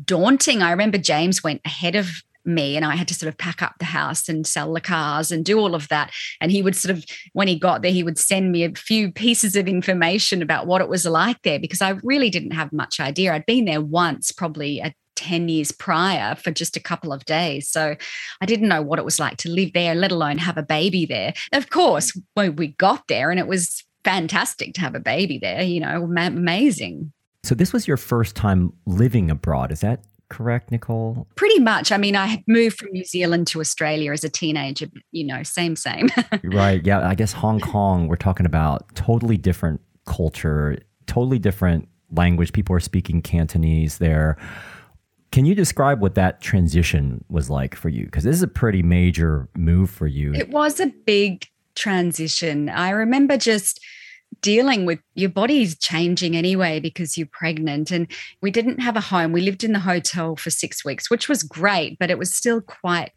daunting. 0.03 0.63
I 0.63 0.71
remember 0.71 0.97
James 0.97 1.45
went 1.45 1.61
ahead 1.67 1.95
of 1.95 2.23
me 2.45 2.77
and 2.77 2.85
I 2.85 2.97
had 2.97 3.09
to 3.09 3.15
sort 3.15 3.29
of 3.29 3.39
pack 3.39 3.63
up 3.63 3.75
the 3.79 3.85
house 3.85 4.29
and 4.29 4.47
sell 4.47 4.73
the 4.73 4.81
cars 4.81 5.31
and 5.31 5.45
do 5.45 5.59
all 5.59 5.75
of 5.75 5.89
that. 5.89 6.13
And 6.41 6.51
he 6.51 6.63
would 6.63 6.77
sort 6.77 6.97
of, 6.97 7.05
when 7.33 7.49
he 7.49 7.59
got 7.59 7.83
there, 7.83 7.93
he 7.93 8.03
would 8.03 8.19
send 8.19 8.53
me 8.53 8.65
a 8.65 8.75
few 8.75 9.11
pieces 9.11 9.57
of 9.57 9.69
information 9.69 10.43
about 10.43 10.67
what 10.67 10.81
it 10.81 10.89
was 10.89 11.07
like 11.07 11.41
there 11.43 11.59
because 11.59 11.83
I 11.83 11.91
really 12.03 12.31
didn't 12.31 12.53
have 12.53 12.73
much 12.73 13.01
idea. 13.01 13.33
I'd 13.33 13.47
been 13.47 13.65
there 13.65 13.81
once, 13.81 14.33
probably 14.33 14.81
a 14.81 14.95
10 15.17 15.49
years 15.49 15.73
prior 15.73 16.35
for 16.35 16.51
just 16.51 16.77
a 16.77 16.81
couple 16.81 17.13
of 17.13 17.25
days. 17.25 17.69
So 17.69 17.97
I 18.41 18.47
didn't 18.47 18.69
know 18.69 18.83
what 18.83 18.99
it 18.99 19.05
was 19.05 19.21
like 19.21 19.37
to 19.39 19.51
live 19.51 19.73
there, 19.73 19.95
let 19.95 20.13
alone 20.13 20.39
have 20.39 20.59
a 20.59 20.63
baby 20.63 21.07
there. 21.07 21.35
Of 21.53 21.71
course, 21.71 22.19
when 22.35 22.57
we 22.57 22.69
got 22.69 23.05
there, 23.09 23.31
and 23.31 23.39
it 23.39 23.47
was 23.47 23.85
fantastic 24.05 24.75
to 24.75 24.81
have 24.81 24.95
a 24.95 25.01
baby 25.01 25.39
there, 25.39 25.63
you 25.63 25.81
know, 25.81 26.05
amazing. 26.05 27.13
So 27.43 27.55
this 27.55 27.73
was 27.73 27.87
your 27.87 27.97
first 27.97 28.37
time 28.37 28.73
living 28.87 29.31
abroad. 29.31 29.71
Is 29.71 29.81
that 29.81 30.05
correct, 30.35 30.73
Nicole? 30.73 31.29
Pretty 31.37 31.61
much. 31.61 31.93
I 31.93 31.97
mean, 31.97 32.17
I 32.17 32.43
moved 32.49 32.79
from 32.79 32.91
New 32.91 33.05
Zealand 33.05 33.47
to 33.49 33.61
Australia 33.61 34.13
as 34.13 34.25
a 34.25 34.29
teenager, 34.29 34.87
you 35.13 35.25
know, 35.25 35.45
same, 35.45 35.77
same. 35.77 36.09
right. 36.43 36.85
Yeah. 36.85 37.09
I 37.09 37.15
guess 37.15 37.33
Hong 37.33 37.61
Kong, 37.61 38.09
we're 38.09 38.17
talking 38.17 38.45
about 38.45 38.93
totally 38.97 39.37
different 39.37 39.81
culture, 40.07 40.79
totally 41.07 41.39
different 41.39 41.89
language. 42.11 42.53
People 42.53 42.75
are 42.75 42.81
speaking 42.81 43.23
Cantonese 43.23 43.99
there. 43.99 44.37
Can 45.31 45.47
you 45.47 45.55
describe 45.55 46.01
what 46.01 46.17
that 46.17 46.41
transition 46.41 47.25
was 47.29 47.49
like 47.49 47.77
for 47.77 47.89
you? 47.89 48.05
Because 48.05 48.25
this 48.25 48.35
is 48.35 48.43
a 48.43 48.49
pretty 48.49 48.83
major 48.83 49.49
move 49.57 49.89
for 49.89 50.09
you. 50.09 50.35
It 50.35 50.51
was 50.51 50.81
a 50.81 50.87
big 51.07 51.47
transition. 51.77 52.69
I 52.69 52.91
remember 52.91 53.37
just 53.37 53.81
dealing 54.41 54.87
with 54.87 55.01
your 55.15 55.31
body's 55.31 55.79
changing 55.79 56.37
anyway 56.37 56.81
because 56.81 57.17
you're 57.17 57.27
pregnant. 57.27 57.91
And 57.91 58.07
we 58.41 58.51
didn't 58.51 58.81
have 58.81 58.97
a 58.97 59.01
home. 59.01 59.33
We 59.33 59.41
lived 59.41 59.65
in 59.65 59.73
the 59.73 59.81
hotel 59.81 60.37
for 60.37 60.51
six 60.51 60.85
weeks, 60.85 61.11
which 61.11 61.29
was 61.29 61.43
great, 61.43 61.99
but 61.99 62.11
it 62.11 62.19
was 62.19 62.35
still 62.35 62.61
quite 62.61 63.13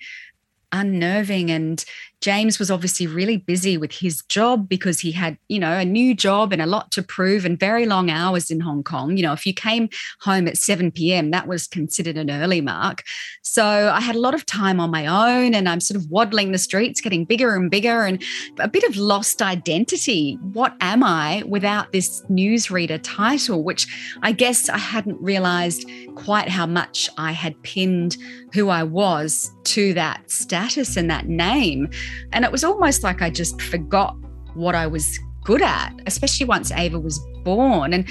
unnerving 0.71 1.49
and 1.49 1.83
James 2.21 2.57
was 2.57 2.71
obviously 2.71 3.05
really 3.05 3.37
busy 3.37 3.77
with 3.77 3.91
his 3.91 4.23
job 4.23 4.67
because 4.67 4.99
he 4.99 5.11
had, 5.11 5.37
you 5.47 5.59
know, 5.59 5.77
a 5.77 5.85
new 5.85 6.15
job 6.15 6.51
and 6.51 6.61
a 6.61 6.65
lot 6.65 6.91
to 6.91 7.03
prove 7.03 7.45
and 7.45 7.59
very 7.59 7.85
long 7.85 8.09
hours 8.09 8.49
in 8.49 8.59
Hong 8.59 8.83
Kong. 8.83 9.17
You 9.17 9.23
know, 9.23 9.33
if 9.33 9.45
you 9.45 9.53
came 9.53 9.89
home 10.21 10.47
at 10.47 10.57
7 10.57 10.91
p.m., 10.91 11.31
that 11.31 11.47
was 11.47 11.67
considered 11.67 12.17
an 12.17 12.31
early 12.31 12.59
mark. 12.59 13.03
So 13.43 13.63
I 13.63 14.01
had 14.01 14.15
a 14.15 14.19
lot 14.19 14.33
of 14.33 14.45
time 14.45 14.79
on 14.79 14.89
my 14.89 15.05
own 15.05 15.53
and 15.53 15.69
I'm 15.69 15.79
sort 15.79 15.95
of 15.99 16.09
waddling 16.09 16.51
the 16.51 16.57
streets, 16.57 17.01
getting 17.01 17.23
bigger 17.23 17.55
and 17.55 17.69
bigger 17.69 18.03
and 18.03 18.21
a 18.59 18.67
bit 18.67 18.83
of 18.83 18.97
lost 18.97 19.41
identity. 19.41 20.39
What 20.53 20.75
am 20.81 21.03
I 21.03 21.43
without 21.47 21.91
this 21.91 22.21
newsreader 22.23 22.99
title, 23.03 23.63
which 23.63 23.87
I 24.23 24.31
guess 24.31 24.69
I 24.69 24.77
hadn't 24.77 25.21
realized 25.21 25.89
quite 26.15 26.49
how 26.49 26.65
much 26.65 27.09
I 27.17 27.31
had 27.31 27.61
pinned 27.61 28.17
who 28.53 28.69
I 28.69 28.83
was 28.83 29.51
to 29.65 29.93
that 29.93 30.31
status 30.31 30.95
and 30.95 31.09
that 31.09 31.27
name. 31.27 31.89
And 32.31 32.45
it 32.45 32.51
was 32.51 32.63
almost 32.63 33.03
like 33.03 33.21
I 33.21 33.29
just 33.29 33.61
forgot 33.61 34.15
what 34.53 34.75
I 34.75 34.87
was 34.87 35.19
good 35.43 35.61
at, 35.61 35.93
especially 36.05 36.45
once 36.45 36.71
Ava 36.71 36.99
was 36.99 37.19
born. 37.43 37.93
And 37.93 38.07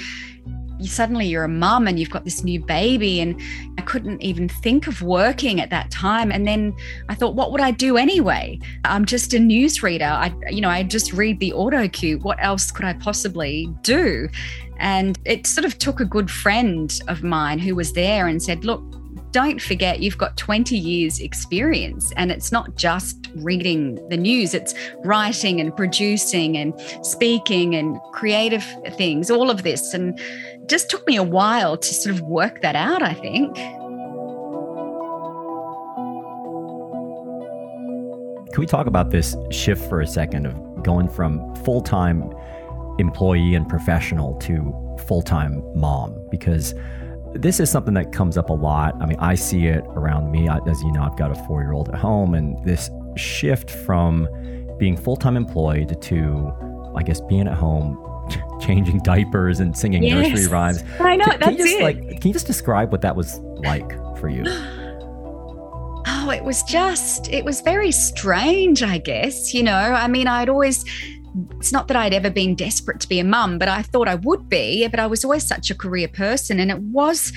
you 0.79 0.87
suddenly 0.87 1.25
you're 1.25 1.43
a 1.43 1.49
mum 1.49 1.87
and 1.87 1.99
you've 1.99 2.09
got 2.09 2.23
this 2.23 2.43
new 2.43 2.63
baby 2.63 3.19
and 3.19 3.39
I 3.77 3.81
couldn't 3.81 4.21
even 4.21 4.47
think 4.47 4.87
of 4.87 5.01
working 5.01 5.59
at 5.59 5.69
that 5.71 5.89
time. 5.91 6.31
And 6.31 6.47
then 6.47 6.75
I 7.09 7.15
thought 7.15 7.35
what 7.35 7.51
would 7.51 7.61
I 7.61 7.71
do 7.71 7.97
anyway? 7.97 8.59
I'm 8.85 9.05
just 9.05 9.33
a 9.33 9.37
newsreader. 9.37 10.09
I 10.09 10.33
you 10.49 10.61
know 10.61 10.69
I 10.69 10.83
just 10.83 11.13
read 11.13 11.39
the 11.39 11.53
auto 11.53 11.87
cue. 11.87 12.19
What 12.19 12.37
else 12.41 12.71
could 12.71 12.85
I 12.85 12.93
possibly 12.93 13.67
do? 13.81 14.29
And 14.79 15.17
it 15.25 15.47
sort 15.47 15.65
of 15.65 15.77
took 15.79 15.99
a 15.99 16.05
good 16.05 16.29
friend 16.29 16.99
of 17.07 17.23
mine 17.23 17.59
who 17.59 17.75
was 17.75 17.93
there 17.93 18.27
and 18.27 18.41
said 18.41 18.63
look 18.63 18.83
don't 19.37 19.61
forget 19.61 19.99
you've 19.99 20.17
got 20.17 20.35
20 20.35 20.75
years 20.75 21.19
experience 21.19 22.11
and 22.13 22.31
it's 22.31 22.51
not 22.51 22.75
just 22.75 23.29
reading 23.35 23.93
the 24.09 24.17
news 24.17 24.55
it's 24.55 24.73
writing 25.03 25.61
and 25.61 25.77
producing 25.77 26.57
and 26.57 26.73
speaking 27.03 27.75
and 27.75 27.99
creative 28.13 28.65
things 28.95 29.29
all 29.29 29.51
of 29.51 29.61
this. 29.61 29.93
And 29.93 30.19
just 30.65 30.89
took 30.89 31.05
me 31.05 31.17
a 31.17 31.21
while 31.21 31.77
to 31.77 31.93
sort 31.93 32.15
of 32.15 32.21
work 32.23 32.63
that 32.63 32.75
out 32.75 33.03
i 33.03 33.13
think. 33.13 33.55
Can 38.51 38.61
we 38.61 38.65
talk 38.65 38.87
about 38.87 39.11
this 39.11 39.35
shift 39.51 39.87
for 39.87 40.01
a 40.01 40.07
second 40.07 40.47
of 40.47 40.81
going 40.81 41.07
from 41.07 41.53
full-time 41.57 42.23
employee 42.97 43.53
and 43.53 43.69
professional 43.69 44.33
to 44.39 44.73
full-time 45.07 45.61
mom? 45.75 46.15
Because 46.31 46.73
this 47.41 47.59
is 47.59 47.69
something 47.69 47.93
that 47.93 48.11
comes 48.11 48.37
up 48.37 48.49
a 48.49 48.53
lot. 48.53 48.95
I 49.01 49.05
mean, 49.05 49.17
I 49.19 49.35
see 49.35 49.67
it 49.67 49.83
around 49.87 50.31
me. 50.31 50.47
As 50.49 50.81
you 50.81 50.91
know, 50.91 51.03
I've 51.03 51.17
got 51.17 51.31
a 51.31 51.35
four 51.45 51.61
year 51.61 51.73
old 51.73 51.89
at 51.89 51.95
home, 51.95 52.33
and 52.33 52.63
this 52.63 52.89
shift 53.15 53.69
from 53.69 54.27
being 54.77 54.97
full 54.97 55.15
time 55.15 55.37
employed 55.37 56.01
to, 56.01 56.53
I 56.95 57.03
guess, 57.03 57.21
being 57.21 57.47
at 57.47 57.55
home, 57.55 57.97
changing 58.61 58.99
diapers 58.99 59.59
and 59.59 59.77
singing 59.77 60.03
yes. 60.03 60.29
nursery 60.29 60.51
rhymes. 60.51 60.83
I 60.99 61.15
know. 61.15 61.25
Can, 61.25 61.39
that's 61.39 61.45
can 61.45 61.57
you 61.57 61.65
just, 61.65 61.79
it. 61.79 61.83
Like, 61.83 62.21
can 62.21 62.27
you 62.27 62.33
just 62.33 62.47
describe 62.47 62.91
what 62.91 63.01
that 63.01 63.15
was 63.15 63.39
like 63.39 63.91
for 64.17 64.29
you? 64.29 64.43
Oh, 66.09 66.29
it 66.31 66.43
was 66.43 66.63
just, 66.63 67.29
it 67.31 67.43
was 67.43 67.61
very 67.61 67.91
strange, 67.91 68.81
I 68.81 68.97
guess. 68.97 69.53
You 69.53 69.63
know, 69.63 69.77
I 69.77 70.07
mean, 70.07 70.27
I'd 70.27 70.49
always 70.49 70.83
it's 71.59 71.71
not 71.71 71.87
that 71.87 71.97
I'd 71.97 72.13
ever 72.13 72.29
been 72.29 72.55
desperate 72.55 72.99
to 73.01 73.09
be 73.09 73.19
a 73.19 73.23
mum, 73.23 73.57
but 73.57 73.67
I 73.67 73.81
thought 73.81 74.07
I 74.07 74.15
would 74.15 74.49
be. 74.49 74.87
But 74.87 74.99
I 74.99 75.07
was 75.07 75.23
always 75.23 75.45
such 75.45 75.69
a 75.69 75.75
career 75.75 76.07
person, 76.07 76.59
and 76.59 76.71
it 76.71 76.79
was 76.79 77.33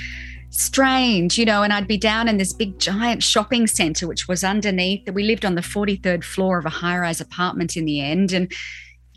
strange, 0.51 1.39
you 1.39 1.45
know. 1.45 1.63
And 1.63 1.73
I'd 1.73 1.89
be 1.89 1.99
down 1.99 2.29
in 2.29 2.37
this 2.37 2.53
big 2.53 2.79
giant 2.79 3.23
shopping 3.23 3.67
center, 3.67 4.07
which 4.07 4.29
was 4.29 4.45
underneath. 4.45 5.05
that 5.05 5.15
We 5.15 5.25
lived 5.25 5.45
on 5.45 5.55
the 5.55 5.61
43rd 5.61 6.25
floor 6.25 6.59
of 6.59 6.67
a 6.67 6.71
high 6.71 6.99
rise 6.99 7.21
apartment 7.21 7.77
in 7.77 7.85
the 7.85 8.01
end. 8.01 8.33
And 8.33 8.53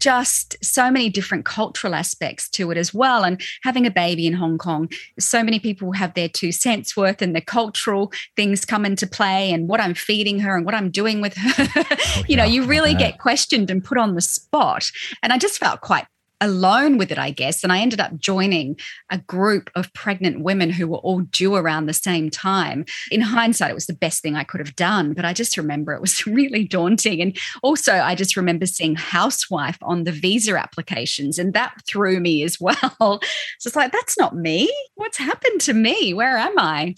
just 0.03 0.57
so 0.61 0.91
many 0.91 1.09
different 1.09 1.45
cultural 1.45 1.95
aspects 1.95 2.49
to 2.49 2.71
it 2.71 2.77
as 2.77 2.93
well. 2.93 3.23
And 3.23 3.41
having 3.61 3.87
a 3.87 3.91
baby 3.91 4.27
in 4.27 4.33
Hong 4.33 4.57
Kong, 4.57 4.89
so 5.17 5.41
many 5.41 5.59
people 5.59 5.93
have 5.93 6.13
their 6.13 6.27
two 6.27 6.51
cents 6.51 6.97
worth 6.97 7.21
and 7.21 7.33
the 7.33 7.39
cultural 7.39 8.11
things 8.35 8.65
come 8.65 8.85
into 8.85 9.07
play 9.07 9.49
and 9.49 9.69
what 9.69 9.79
I'm 9.79 9.93
feeding 9.93 10.39
her 10.39 10.57
and 10.57 10.65
what 10.65 10.75
I'm 10.75 10.91
doing 10.91 11.21
with 11.21 11.35
her. 11.37 11.53
Oh, 12.15 12.23
you 12.27 12.35
know, 12.35 12.43
you 12.43 12.65
really 12.65 12.93
get 12.93 13.17
questioned 13.17 13.69
and 13.71 13.83
put 13.83 13.97
on 13.97 14.15
the 14.15 14.21
spot. 14.21 14.91
And 15.21 15.31
I 15.31 15.37
just 15.37 15.57
felt 15.57 15.81
quite 15.81 16.05
alone 16.43 16.97
with 16.97 17.12
it, 17.12 17.17
I 17.17 17.32
guess. 17.32 17.63
And 17.63 17.71
I 17.71 17.79
ended 17.79 17.99
up 17.99 18.17
joining 18.17 18.77
a 19.10 19.17
group 19.17 19.69
of 19.75 19.91
pregnant 19.93 20.41
women 20.41 20.69
who 20.69 20.88
were 20.88 20.97
all 20.97 21.21
due 21.21 21.56
around 21.56 21.86
the 21.86 21.93
same 21.93 22.29
time. 22.29 22.86
In 23.12 23.21
hindsight, 23.21 23.71
it 23.71 23.75
was 23.75 23.88
the 23.88 23.93
best 23.93 24.21
thing 24.21 24.36
I 24.36 24.43
could 24.43 24.60
have 24.60 24.75
done, 24.75 25.13
but 25.13 25.25
I 25.25 25.34
just 25.34 25.58
remember 25.58 25.93
it 25.93 26.01
was 26.01 26.27
really 26.27 26.67
daunting. 26.67 27.21
And 27.21 27.38
also, 27.63 27.93
I 27.93 28.13
just 28.13 28.36
remember 28.36 28.65
seeing 28.65 28.95
housewife 28.95 29.77
on 29.82 30.03
the 30.03 30.12
visa 30.12 30.58
applications, 30.58 31.39
and 31.39 31.53
that 31.53 31.73
threw 31.88 32.19
me 32.19 32.43
as 32.43 32.58
well. 32.62 32.75
so 32.99 33.67
it's 33.67 33.75
like, 33.75 33.91
that's 33.91 34.17
not 34.17 34.36
me. 34.36 34.71
What's 34.95 35.17
happened 35.17 35.62
to 35.62 35.73
me? 35.73 36.13
Where 36.13 36.38
am 36.38 36.60
I? 36.60 36.95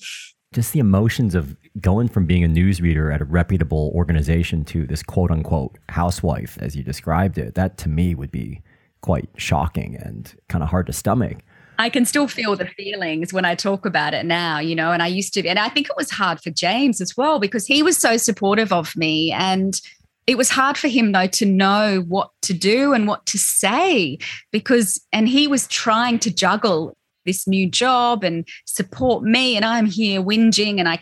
Just 0.54 0.74
the 0.74 0.80
emotions 0.80 1.36
of 1.36 1.56
going 1.82 2.08
from 2.08 2.26
being 2.26 2.44
a 2.44 2.48
newsreader 2.48 3.14
at 3.14 3.22
a 3.22 3.26
reputable 3.26 3.92
organization 3.94 4.64
to 4.66 4.88
this 4.88 5.04
quote 5.04 5.30
unquote 5.30 5.78
housewife, 5.90 6.58
as 6.62 6.76
you 6.76 6.84
described 6.84 7.38
it, 7.38 7.56
that 7.56 7.78
to 7.80 7.90
me 7.90 8.16
would 8.16 8.32
be 8.32 8.62
quite 9.06 9.30
shocking 9.38 9.96
and 9.98 10.34
kind 10.50 10.64
of 10.64 10.70
hard 10.72 10.88
to 10.88 10.94
stomach. 10.94 11.38
I 11.78 11.92
can 11.92 12.06
still 12.06 12.28
feel 12.28 12.56
the 12.56 12.66
feelings 12.66 13.32
when 13.32 13.46
I 13.46 13.54
talk 13.54 13.86
about 13.86 14.16
it 14.16 14.26
now, 14.26 14.58
you 14.58 14.74
know, 14.74 14.92
and 14.92 15.04
I 15.04 15.08
used 15.08 15.36
to, 15.36 15.48
and 15.48 15.60
I 15.60 15.70
think 15.70 15.88
it 15.88 15.96
was 15.96 16.10
hard 16.10 16.42
for 16.42 16.50
James 16.50 17.02
as 17.02 17.16
well 17.16 17.38
because 17.38 17.68
he 17.68 17.84
was 17.84 17.98
so 17.98 18.18
supportive 18.18 18.74
of 18.74 18.96
me. 18.96 19.32
And 19.32 19.80
it 20.26 20.40
was 20.40 20.50
hard 20.50 20.76
for 20.76 20.88
him, 20.88 21.12
though, 21.12 21.28
to 21.28 21.46
know 21.46 22.04
what 22.08 22.32
to 22.42 22.54
do 22.56 22.94
and 22.94 23.08
what 23.08 23.28
to 23.28 23.38
say 23.38 24.18
because, 24.52 25.00
and 25.14 25.30
he 25.30 25.46
was 25.46 25.68
trying 25.68 26.18
to 26.20 26.34
juggle 26.34 26.98
this 27.26 27.48
new 27.48 27.70
job 27.70 28.24
and 28.24 28.48
support 28.66 29.24
me. 29.24 29.56
And 29.56 29.64
I'm 29.64 29.86
here 29.86 30.20
whinging. 30.20 30.80
And 30.80 30.90
I, 30.90 30.98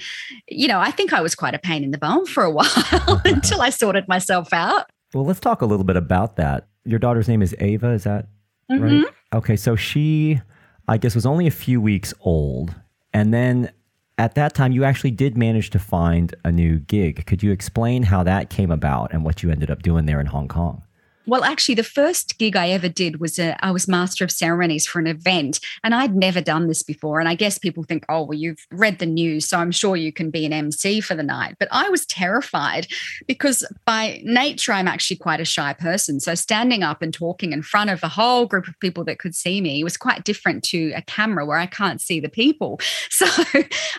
you 0.50 0.68
know, 0.68 0.80
I 0.82 0.92
think 0.92 1.14
I 1.14 1.22
was 1.22 1.36
quite 1.36 1.54
a 1.54 1.60
pain 1.60 1.86
in 1.86 1.92
the 1.92 1.98
bum 1.98 2.26
for 2.26 2.44
a 2.44 2.52
while 2.60 3.22
until 3.24 3.62
I 3.62 3.70
sorted 3.70 4.10
myself 4.10 4.52
out. 4.52 4.90
Well, 5.14 5.24
let's 5.24 5.40
talk 5.40 5.62
a 5.62 5.66
little 5.66 5.86
bit 5.86 5.96
about 5.96 6.36
that 6.36 6.68
your 6.86 7.00
daughter's 7.00 7.28
name 7.28 7.42
is 7.42 7.56
Ava, 7.60 7.92
is 7.92 8.04
that? 8.04 8.28
mm-hmm. 8.72 9.02
right? 9.04 9.14
Okay, 9.34 9.56
so 9.56 9.76
she, 9.76 10.42
I 10.88 10.98
guess, 10.98 11.16
was 11.16 11.26
only 11.26 11.48
a 11.48 11.52
few 11.52 11.82
weeks 11.82 12.14
old. 12.22 12.74
And 13.14 13.34
then 13.34 13.72
at 14.18 14.36
that 14.36 14.54
time, 14.54 14.72
you 14.72 14.84
actually 14.84 15.12
did 15.12 15.38
manage 15.38 15.70
to 15.72 15.80
find 15.80 16.34
a 16.44 16.52
new 16.52 16.80
gig. 16.80 17.26
Could 17.26 17.44
you 17.44 17.52
explain 17.52 18.04
how 18.04 18.24
that 18.24 18.50
came 18.50 18.72
about 18.72 19.14
and 19.14 19.24
what 19.24 19.44
you 19.44 19.52
ended 19.52 19.72
up 19.72 19.82
doing 19.82 20.06
there 20.06 20.20
in 20.20 20.28
Hong 20.28 20.48
Kong? 20.48 20.84
Well, 21.26 21.44
actually, 21.44 21.76
the 21.76 21.84
first 21.84 22.38
gig 22.38 22.56
I 22.56 22.70
ever 22.70 22.90
did 22.90 23.20
was 23.20 23.40
a, 23.40 23.58
I 23.66 23.72
was 23.72 23.88
master 23.88 24.24
of 24.24 24.32
ceremonies 24.32 24.86
for 24.86 25.00
an 25.00 25.08
event, 25.08 25.60
and 25.84 25.96
I'd 25.96 26.16
never 26.16 26.42
done 26.42 26.68
this 26.68 26.84
before. 26.84 27.20
And 27.20 27.30
I 27.30 27.36
guess 27.36 27.58
people 27.58 27.84
think, 27.84 28.06
oh, 28.10 28.24
well, 28.24 28.38
you've 28.38 28.66
read 28.72 29.00
the 29.00 29.06
news, 29.06 29.48
so 29.48 29.58
I'm 29.60 29.72
sure 29.72 29.96
you 29.96 30.12
can 30.12 30.30
be 30.30 30.46
an 30.46 30.54
MC 30.54 31.00
for 31.02 31.16
the 31.16 31.24
night. 31.24 31.56
But 31.60 31.70
I 31.72 31.90
was 31.90 32.06
terrified 32.06 32.88
because 33.28 33.66
by 33.86 34.22
nature, 34.24 34.74
I'm 34.74 34.88
actually 34.88 35.18
quite 35.18 35.40
a 35.40 35.46
shy 35.46 35.74
person. 35.74 36.20
So 36.20 36.36
standing 36.36 36.84
up 36.84 37.02
and 37.02 37.14
talking 37.14 37.54
in 37.54 37.62
front 37.62 37.90
of 37.90 38.04
a 38.04 38.10
whole 38.10 38.46
group 38.46 38.68
of 38.68 38.80
people 38.80 39.04
that 39.06 39.20
could 39.20 39.36
see 39.36 39.62
me 39.62 39.84
was 39.84 39.98
quite 39.98 40.24
different 40.24 40.64
to 40.66 40.92
a 40.96 41.02
camera 41.04 41.46
where 41.46 41.58
I 41.58 41.66
can't 41.66 42.02
see 42.02 42.20
the 42.20 42.30
people. 42.30 42.80
So 43.14 43.28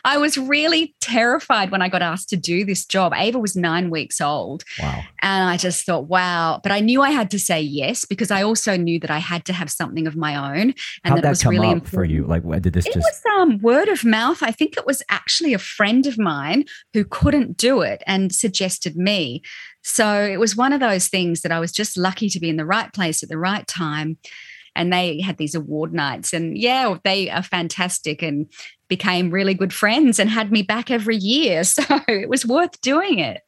I 0.04 0.18
was 0.18 0.36
really 0.36 0.94
terrified 1.00 1.70
when 1.70 1.80
I 1.80 1.88
got 1.88 2.02
asked 2.02 2.28
to 2.30 2.36
do 2.36 2.64
this 2.64 2.84
job. 2.84 3.12
Ava 3.16 3.38
was 3.38 3.56
nine 3.56 3.88
weeks 3.88 4.20
old. 4.20 4.64
Wow. 4.80 5.02
And 5.22 5.48
I 5.48 5.56
just 5.56 5.86
thought, 5.86 6.08
wow. 6.08 6.60
But 6.62 6.72
I 6.72 6.80
knew 6.80 7.00
I 7.00 7.10
had 7.14 7.30
to 7.30 7.38
say 7.38 7.60
yes 7.60 8.04
because 8.04 8.30
I 8.30 8.42
also 8.42 8.76
knew 8.76 8.98
that 9.00 9.10
I 9.10 9.18
had 9.18 9.44
to 9.46 9.52
have 9.52 9.70
something 9.70 10.06
of 10.06 10.16
my 10.16 10.36
own. 10.36 10.60
And 10.70 10.74
How'd 11.04 11.18
that, 11.18 11.22
that 11.22 11.28
was 11.30 11.46
really 11.46 11.70
important. 11.70 11.88
for 11.94 12.04
you? 12.04 12.24
Like, 12.26 12.42
did 12.62 12.72
this 12.72 12.86
it 12.86 12.94
just? 12.94 13.06
was 13.06 13.22
um, 13.38 13.58
word 13.58 13.88
of 13.88 14.04
mouth. 14.04 14.42
I 14.42 14.50
think 14.50 14.76
it 14.76 14.86
was 14.86 15.02
actually 15.08 15.54
a 15.54 15.58
friend 15.58 16.06
of 16.06 16.18
mine 16.18 16.64
who 16.92 17.04
couldn't 17.04 17.56
do 17.56 17.80
it 17.80 18.02
and 18.06 18.34
suggested 18.34 18.96
me. 18.96 19.42
So 19.82 20.22
it 20.22 20.38
was 20.38 20.56
one 20.56 20.72
of 20.72 20.80
those 20.80 21.08
things 21.08 21.42
that 21.42 21.52
I 21.52 21.60
was 21.60 21.72
just 21.72 21.96
lucky 21.96 22.28
to 22.30 22.40
be 22.40 22.48
in 22.48 22.56
the 22.56 22.64
right 22.64 22.92
place 22.92 23.22
at 23.22 23.28
the 23.28 23.38
right 23.38 23.66
time. 23.66 24.18
And 24.76 24.92
they 24.92 25.20
had 25.20 25.36
these 25.36 25.54
award 25.54 25.94
nights, 25.94 26.32
and 26.32 26.58
yeah, 26.58 26.96
they 27.04 27.30
are 27.30 27.44
fantastic 27.44 28.22
and 28.22 28.48
became 28.88 29.30
really 29.30 29.54
good 29.54 29.72
friends 29.72 30.18
and 30.18 30.28
had 30.28 30.50
me 30.50 30.62
back 30.62 30.90
every 30.90 31.16
year. 31.16 31.62
So 31.74 31.84
it 32.08 32.28
was 32.28 32.44
worth 32.44 32.80
doing 32.80 33.20
it. 33.20 33.42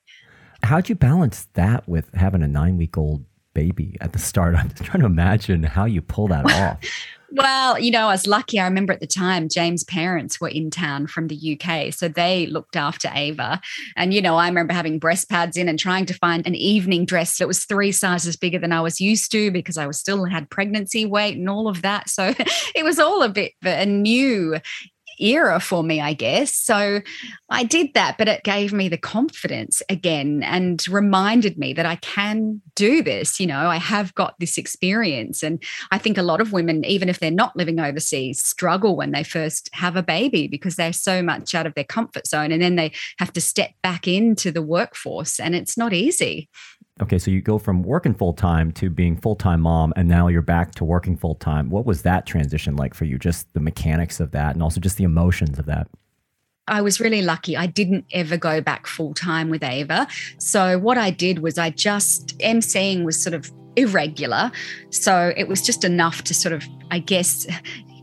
How'd 0.63 0.89
you 0.89 0.95
balance 0.95 1.49
that 1.55 1.89
with 1.89 2.15
having 2.15 2.43
a 2.43 2.49
nine 2.49 2.77
week 2.77 2.97
old 2.97 3.25
baby 3.57 3.97
at 4.03 4.13
the 4.13 4.19
start. 4.19 4.55
I'm 4.59 4.69
just 4.69 4.85
trying 4.85 5.01
to 5.01 5.07
imagine 5.07 5.63
how 5.63 5.87
you 5.87 6.03
pull 6.03 6.29
that 6.29 6.45
off. 6.53 6.79
Well, 7.33 7.81
you 7.81 7.91
know, 7.91 8.07
I 8.07 8.13
was 8.13 8.29
lucky. 8.29 8.61
I 8.61 8.65
remember 8.65 8.93
at 8.93 9.01
the 9.01 9.07
time, 9.07 9.49
James' 9.49 9.83
parents 9.83 10.41
were 10.41 10.49
in 10.49 10.71
town 10.71 11.09
from 11.09 11.27
the 11.27 11.59
UK. 11.61 11.93
So 11.93 12.07
they 12.07 12.47
looked 12.47 12.77
after 12.77 13.11
Ava. 13.13 13.61
And, 13.97 14.15
you 14.15 14.23
know, 14.23 14.37
I 14.37 14.47
remember 14.47 14.73
having 14.73 15.01
breast 15.01 15.29
pads 15.29 15.57
in 15.57 15.69
and 15.69 15.77
trying 15.77 16.07
to 16.07 16.15
find 16.15 16.47
an 16.47 16.55
evening 16.55 17.05
dress 17.05 17.39
that 17.39 17.49
was 17.49 17.65
three 17.65 17.91
sizes 17.91 18.37
bigger 18.37 18.61
than 18.61 18.71
I 18.71 18.81
was 18.81 19.01
used 19.01 19.33
to 19.33 19.51
because 19.51 19.77
I 19.77 19.89
was 19.89 19.99
still 19.99 20.25
had 20.25 20.49
pregnancy 20.51 21.05
weight 21.05 21.37
and 21.37 21.51
all 21.51 21.67
of 21.67 21.83
that. 21.83 22.09
So 22.09 22.33
it 22.77 22.85
was 22.85 23.01
all 23.01 23.25
a 23.25 23.29
bit 23.29 23.55
a 23.65 23.87
new 23.87 24.61
era 25.19 25.61
for 25.61 25.83
me, 25.83 26.01
I 26.01 26.13
guess. 26.13 26.55
So 26.55 27.01
I 27.49 27.65
did 27.65 27.95
that, 27.95 28.19
but 28.19 28.29
it 28.29 28.45
gave 28.45 28.73
me 28.73 28.89
the 28.89 28.99
confidence 28.99 29.83
again 29.89 30.43
and 30.43 30.87
reminded 30.89 31.59
me 31.59 31.73
that 31.75 31.87
I 31.87 31.97
can 31.97 32.61
do 32.75 33.03
this. 33.03 33.39
You 33.41 33.47
know, 33.47 33.69
I 33.69 33.77
have 33.77 34.15
got 34.15 34.39
this 34.39 34.59
experience. 34.59 35.43
And 35.43 35.63
I 35.91 35.99
think 35.99 36.19
a 36.19 36.23
lot 36.23 36.41
of 36.41 36.53
women, 36.53 36.85
even 36.85 37.09
if 37.09 37.21
they're 37.21 37.31
not 37.31 37.57
living 37.57 37.81
overseas, 37.81 38.43
struggle 38.43 38.97
when 38.97 39.13
they 39.13 39.23
first 39.25 39.71
have 39.73 39.97
a 39.97 40.03
baby 40.03 40.49
because 40.49 40.77
they're 40.77 40.93
so 40.93 41.23
much 41.23 41.55
out 41.55 41.67
of 41.67 41.75
their 41.75 41.85
comfort 41.85 42.27
zone 42.27 42.53
and 42.53 42.63
then 42.63 42.77
they 42.77 42.93
have 43.19 43.33
to 43.35 43.41
step 43.41 43.71
back 43.83 44.07
into 44.09 44.51
the 44.51 44.63
workforce. 44.63 45.41
And 45.41 45.55
it's 45.55 45.77
not 45.77 45.93
easy. 45.93 46.49
Okay, 47.03 47.19
so 47.19 47.31
you 47.31 47.43
go 47.43 47.59
from 47.59 47.83
working 47.83 48.15
full 48.15 48.33
time 48.33 48.73
to 48.73 48.89
being 48.89 49.17
full 49.17 49.37
time 49.37 49.61
mom, 49.61 49.93
and 49.97 50.09
now 50.09 50.29
you're 50.29 50.41
back 50.41 50.75
to 50.77 50.85
working 50.85 51.17
full 51.17 51.35
time. 51.35 51.69
What 51.69 51.85
was 51.85 52.03
that 52.03 52.25
transition 52.25 52.77
like 52.77 52.95
for 52.95 53.05
you? 53.05 53.19
Just 53.19 53.53
the 53.53 53.61
mechanics 53.61 54.19
of 54.19 54.31
that, 54.31 54.55
and 54.55 54.63
also 54.63 54.81
just 54.81 54.97
the 54.97 55.05
emotions 55.05 55.59
of 55.59 55.67
that. 55.67 55.89
I 56.69 56.81
was 56.81 56.99
really 56.99 57.23
lucky. 57.23 57.57
I 57.57 57.67
didn't 57.67 58.07
ever 58.13 58.37
go 58.37 58.61
back 58.61 58.87
full 58.87 59.15
time 59.15 59.51
with 59.51 59.63
Ava. 59.63 60.09
So 60.39 60.79
what 60.79 60.99
I 60.99 61.11
did 61.11 61.41
was 61.41 61.59
I 61.59 61.71
just 61.71 62.37
emceeing 62.39 63.05
was 63.05 63.23
sort 63.23 63.35
of 63.35 63.53
irregular. 63.77 64.51
So 64.91 65.33
it 65.37 65.49
was 65.49 65.63
just 65.63 65.85
enough 65.85 66.25
to 66.25 66.35
sort 66.35 66.55
of, 66.55 66.65
I 66.91 66.99
guess, 66.99 67.47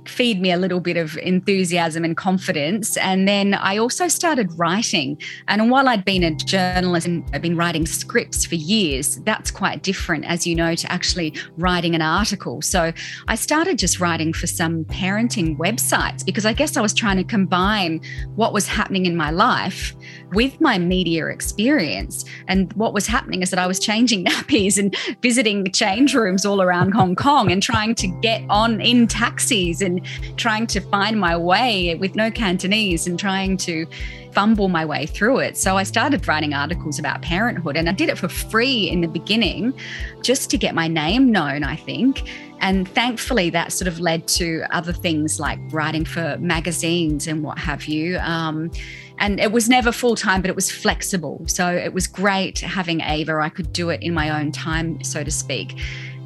feed 0.06 0.42
me 0.42 0.52
a 0.52 0.58
little 0.58 0.80
bit 0.80 0.98
of 0.98 1.18
enthusiasm 1.18 2.04
and 2.04 2.18
confidence. 2.18 2.98
And 2.98 3.28
then 3.28 3.54
I 3.54 3.78
also 3.78 4.08
started 4.08 4.52
writing. 4.58 5.20
And 5.48 5.70
while 5.70 5.88
I'd 5.88 6.06
been 6.06 6.24
a 6.24 6.36
journalist 6.36 7.08
and 7.08 7.24
I've 7.34 7.42
been 7.42 7.58
writing 7.58 7.86
scripts 7.86 8.46
for 8.46 8.56
years, 8.56 9.18
that's 9.24 9.52
quite 9.52 9.84
different, 9.84 10.26
as 10.26 10.46
you 10.46 10.56
know, 10.56 10.76
to 10.76 10.92
actually 10.92 11.34
writing 11.58 11.96
an 11.96 12.02
article. 12.02 12.62
So 12.62 12.92
I 13.28 13.36
started 13.36 13.78
just 13.78 14.00
writing 14.00 14.34
for 14.34 14.48
some 14.48 14.86
parenting 14.86 15.58
websites 15.58 16.26
because 16.26 16.46
I 16.46 16.54
guess 16.54 16.78
I 16.78 16.82
was 16.82 16.94
trying 16.94 17.18
to 17.18 17.24
combine 17.24 18.02
what 18.36 18.54
was 18.54 18.68
happening 18.68 19.06
in 19.06 19.16
my 19.16 19.32
life 19.32 19.96
with 20.34 20.60
my 20.60 20.78
media 20.78 21.28
experience. 21.28 22.26
And 22.48 22.72
what 22.74 22.94
was 22.94 23.08
happening 23.08 23.42
is 23.42 23.50
that 23.50 23.60
I 23.60 23.68
was 23.68 23.80
changing 23.80 24.26
nappies 24.26 24.78
and 24.78 24.96
visiting 25.22 25.72
change 25.72 26.14
rooms 26.14 26.46
all 26.46 26.62
around 26.62 26.94
Hong 26.94 27.16
Kong 27.16 27.52
and 27.52 27.62
trying 27.62 27.96
to 27.96 28.08
get 28.08 28.44
on 28.50 28.82
in 28.82 29.08
taxis 29.08 29.82
and 29.82 30.06
trying 30.38 30.68
to 30.68 30.80
find 30.80 31.20
my 31.20 31.36
way 31.38 31.96
with 31.96 32.16
no 32.16 32.32
Cantonese 32.32 33.08
and 33.08 33.20
trying 33.20 33.58
to 33.58 33.86
fumble 34.34 34.68
my 34.68 34.84
way 34.84 35.06
through 35.06 35.40
it. 35.40 35.56
So 35.56 35.78
I 35.78 35.84
started 35.84 36.28
writing 36.28 36.54
articles 36.54 37.00
about 37.00 37.22
parenthood 37.22 37.78
and 37.78 37.88
I 37.88 37.94
did 37.94 38.10
it 38.10 38.18
for 38.18 38.28
free 38.28 38.90
in 38.90 39.02
the 39.02 39.08
beginning 39.08 39.74
just 40.22 40.50
to 40.50 40.58
get 40.58 40.74
my 40.74 40.88
name 40.88 41.32
known, 41.32 41.64
I 41.64 41.76
think. 41.76 42.28
And 42.60 42.88
thankfully, 42.88 43.50
that 43.52 43.74
sort 43.74 43.88
of 43.88 44.00
led 44.00 44.28
to 44.30 44.64
other 44.72 44.94
things 44.94 45.40
like 45.40 45.60
writing 45.72 46.06
for 46.06 46.38
magazines 46.40 47.28
and 47.28 47.44
what 47.44 47.60
have 47.60 47.86
you. 47.86 48.18
Um, 48.20 48.72
and 49.20 49.40
it 49.40 49.52
was 49.52 49.70
never 49.70 49.92
full 49.92 50.16
time, 50.16 50.42
but 50.42 50.50
it 50.50 50.56
was 50.56 50.72
flexible. 50.72 51.44
So 51.48 51.68
it 51.74 51.94
was 51.94 52.08
great 52.08 52.60
having 52.60 53.02
Ava. 53.02 53.40
I 53.42 53.50
could 53.50 53.72
do 53.74 53.90
it 53.90 54.02
in 54.02 54.14
my 54.14 54.30
own 54.30 54.52
time, 54.52 55.04
so 55.04 55.24
to 55.24 55.32
speak. 55.32 55.80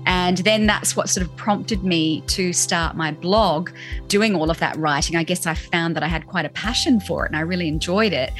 And 0.06 0.38
then 0.39 0.67
that's 0.67 0.95
what 0.95 1.10
sort 1.10 1.28
of 1.28 1.36
prompted 1.36 1.84
me 1.84 2.21
to 2.28 2.54
start 2.54 2.95
my 2.95 3.12
blog, 3.12 3.71
doing 4.08 4.36
all 4.36 4.50
of 4.50 4.58
that 4.60 4.78
writing. 4.78 5.17
I 5.17 5.23
guess 5.23 5.45
I 5.45 5.54
found 5.54 5.97
that 5.97 6.04
I 6.04 6.08
had 6.08 6.28
quite 6.28 6.45
a 6.45 6.50
passion 6.50 7.02
for 7.02 7.26
it 7.26 7.30
and 7.30 7.36
I 7.36 7.41
really 7.41 7.67
enjoyed 7.67 8.13
it. 8.13 8.32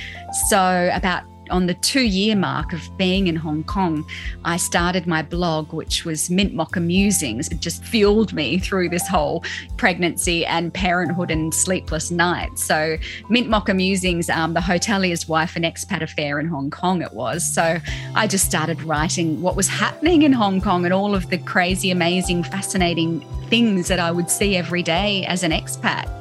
So, 0.48 0.90
about 0.94 1.24
on 1.50 1.68
the 1.68 1.74
two 1.76 2.02
year 2.02 2.36
mark 2.36 2.74
of 2.74 2.98
being 2.98 3.28
in 3.28 3.36
Hong 3.36 3.64
Kong, 3.64 4.06
I 4.46 4.58
started 4.58 5.08
my 5.08 5.22
blog, 5.22 5.74
which 5.74 6.06
was 6.06 6.30
Mint 6.30 6.54
Mocha 6.54 6.80
Musings. 6.80 7.48
It 7.50 7.60
just 7.60 7.84
fueled 7.84 8.34
me 8.34 8.60
through 8.60 8.90
this 8.90 9.08
whole 9.08 9.44
pregnancy 9.78 10.46
and 10.46 10.74
parenthood 10.74 11.32
and 11.32 11.54
sleepless 11.54 12.12
nights. 12.12 12.64
So, 12.64 12.98
Mint 13.30 13.50
Mocha 13.50 13.74
Musings, 13.74 14.30
um, 14.30 14.54
the 14.54 14.60
hotelier's 14.60 15.28
wife 15.28 15.56
and 15.56 15.66
expat 15.66 16.02
affair 16.02 16.40
in 16.40 16.48
Hong 16.48 16.70
Kong, 16.70 17.02
it 17.02 17.14
was. 17.14 17.44
So, 17.44 17.80
I 18.16 18.28
just 18.28 18.46
started 18.46 18.82
writing 18.84 19.42
what 19.42 19.56
was 19.56 19.68
happening 19.68 20.24
in 20.24 20.34
Hong 20.34 20.62
Kong 20.62 20.86
and 20.86 20.94
all 20.94 21.16
of 21.16 21.30
the 21.30 21.38
crazy, 21.38 21.92
amazing, 21.92 22.44
fascinating 22.44 23.22
things 23.50 23.88
that 23.88 24.00
I 24.00 24.12
would 24.12 24.30
see 24.30 24.56
every 24.56 24.84
day 24.84 25.26
as 25.26 25.44
an 25.44 25.52
expat. 25.52 26.17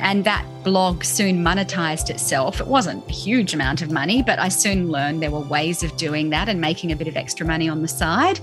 And 0.00 0.24
that 0.24 0.46
blog 0.62 1.04
soon 1.04 1.44
monetized 1.44 2.08
itself. 2.08 2.60
It 2.60 2.66
wasn't 2.66 3.06
a 3.08 3.12
huge 3.12 3.52
amount 3.52 3.82
of 3.82 3.90
money, 3.90 4.22
but 4.22 4.38
I 4.38 4.48
soon 4.48 4.90
learned 4.90 5.22
there 5.22 5.30
were 5.30 5.40
ways 5.40 5.82
of 5.82 5.96
doing 5.96 6.30
that 6.30 6.48
and 6.48 6.60
making 6.60 6.92
a 6.92 6.96
bit 6.96 7.08
of 7.08 7.16
extra 7.16 7.46
money 7.46 7.68
on 7.68 7.82
the 7.82 7.88
side. 7.88 8.40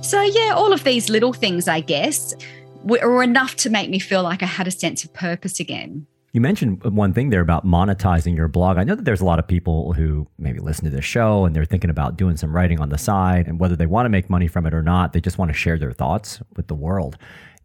So, 0.00 0.20
yeah, 0.22 0.52
all 0.54 0.72
of 0.72 0.84
these 0.84 1.10
little 1.10 1.32
things, 1.32 1.68
I 1.68 1.80
guess, 1.80 2.34
were 2.84 3.22
enough 3.22 3.56
to 3.56 3.70
make 3.70 3.90
me 3.90 3.98
feel 3.98 4.22
like 4.22 4.42
I 4.42 4.46
had 4.46 4.66
a 4.66 4.70
sense 4.70 5.04
of 5.04 5.12
purpose 5.12 5.60
again. 5.60 6.06
You 6.32 6.40
mentioned 6.40 6.82
one 6.82 7.12
thing 7.12 7.30
there 7.30 7.42
about 7.42 7.64
monetizing 7.64 8.36
your 8.36 8.48
blog. 8.48 8.76
I 8.76 8.82
know 8.82 8.96
that 8.96 9.04
there's 9.04 9.20
a 9.20 9.24
lot 9.24 9.38
of 9.38 9.46
people 9.46 9.92
who 9.92 10.26
maybe 10.36 10.58
listen 10.58 10.84
to 10.84 10.90
this 10.90 11.04
show 11.04 11.44
and 11.44 11.54
they're 11.54 11.64
thinking 11.64 11.90
about 11.90 12.16
doing 12.16 12.36
some 12.36 12.52
writing 12.52 12.80
on 12.80 12.88
the 12.88 12.98
side, 12.98 13.46
and 13.46 13.60
whether 13.60 13.76
they 13.76 13.86
want 13.86 14.06
to 14.06 14.10
make 14.10 14.28
money 14.28 14.48
from 14.48 14.66
it 14.66 14.74
or 14.74 14.82
not, 14.82 15.12
they 15.12 15.20
just 15.20 15.38
want 15.38 15.50
to 15.50 15.54
share 15.54 15.78
their 15.78 15.92
thoughts 15.92 16.40
with 16.56 16.66
the 16.66 16.74
world 16.74 17.16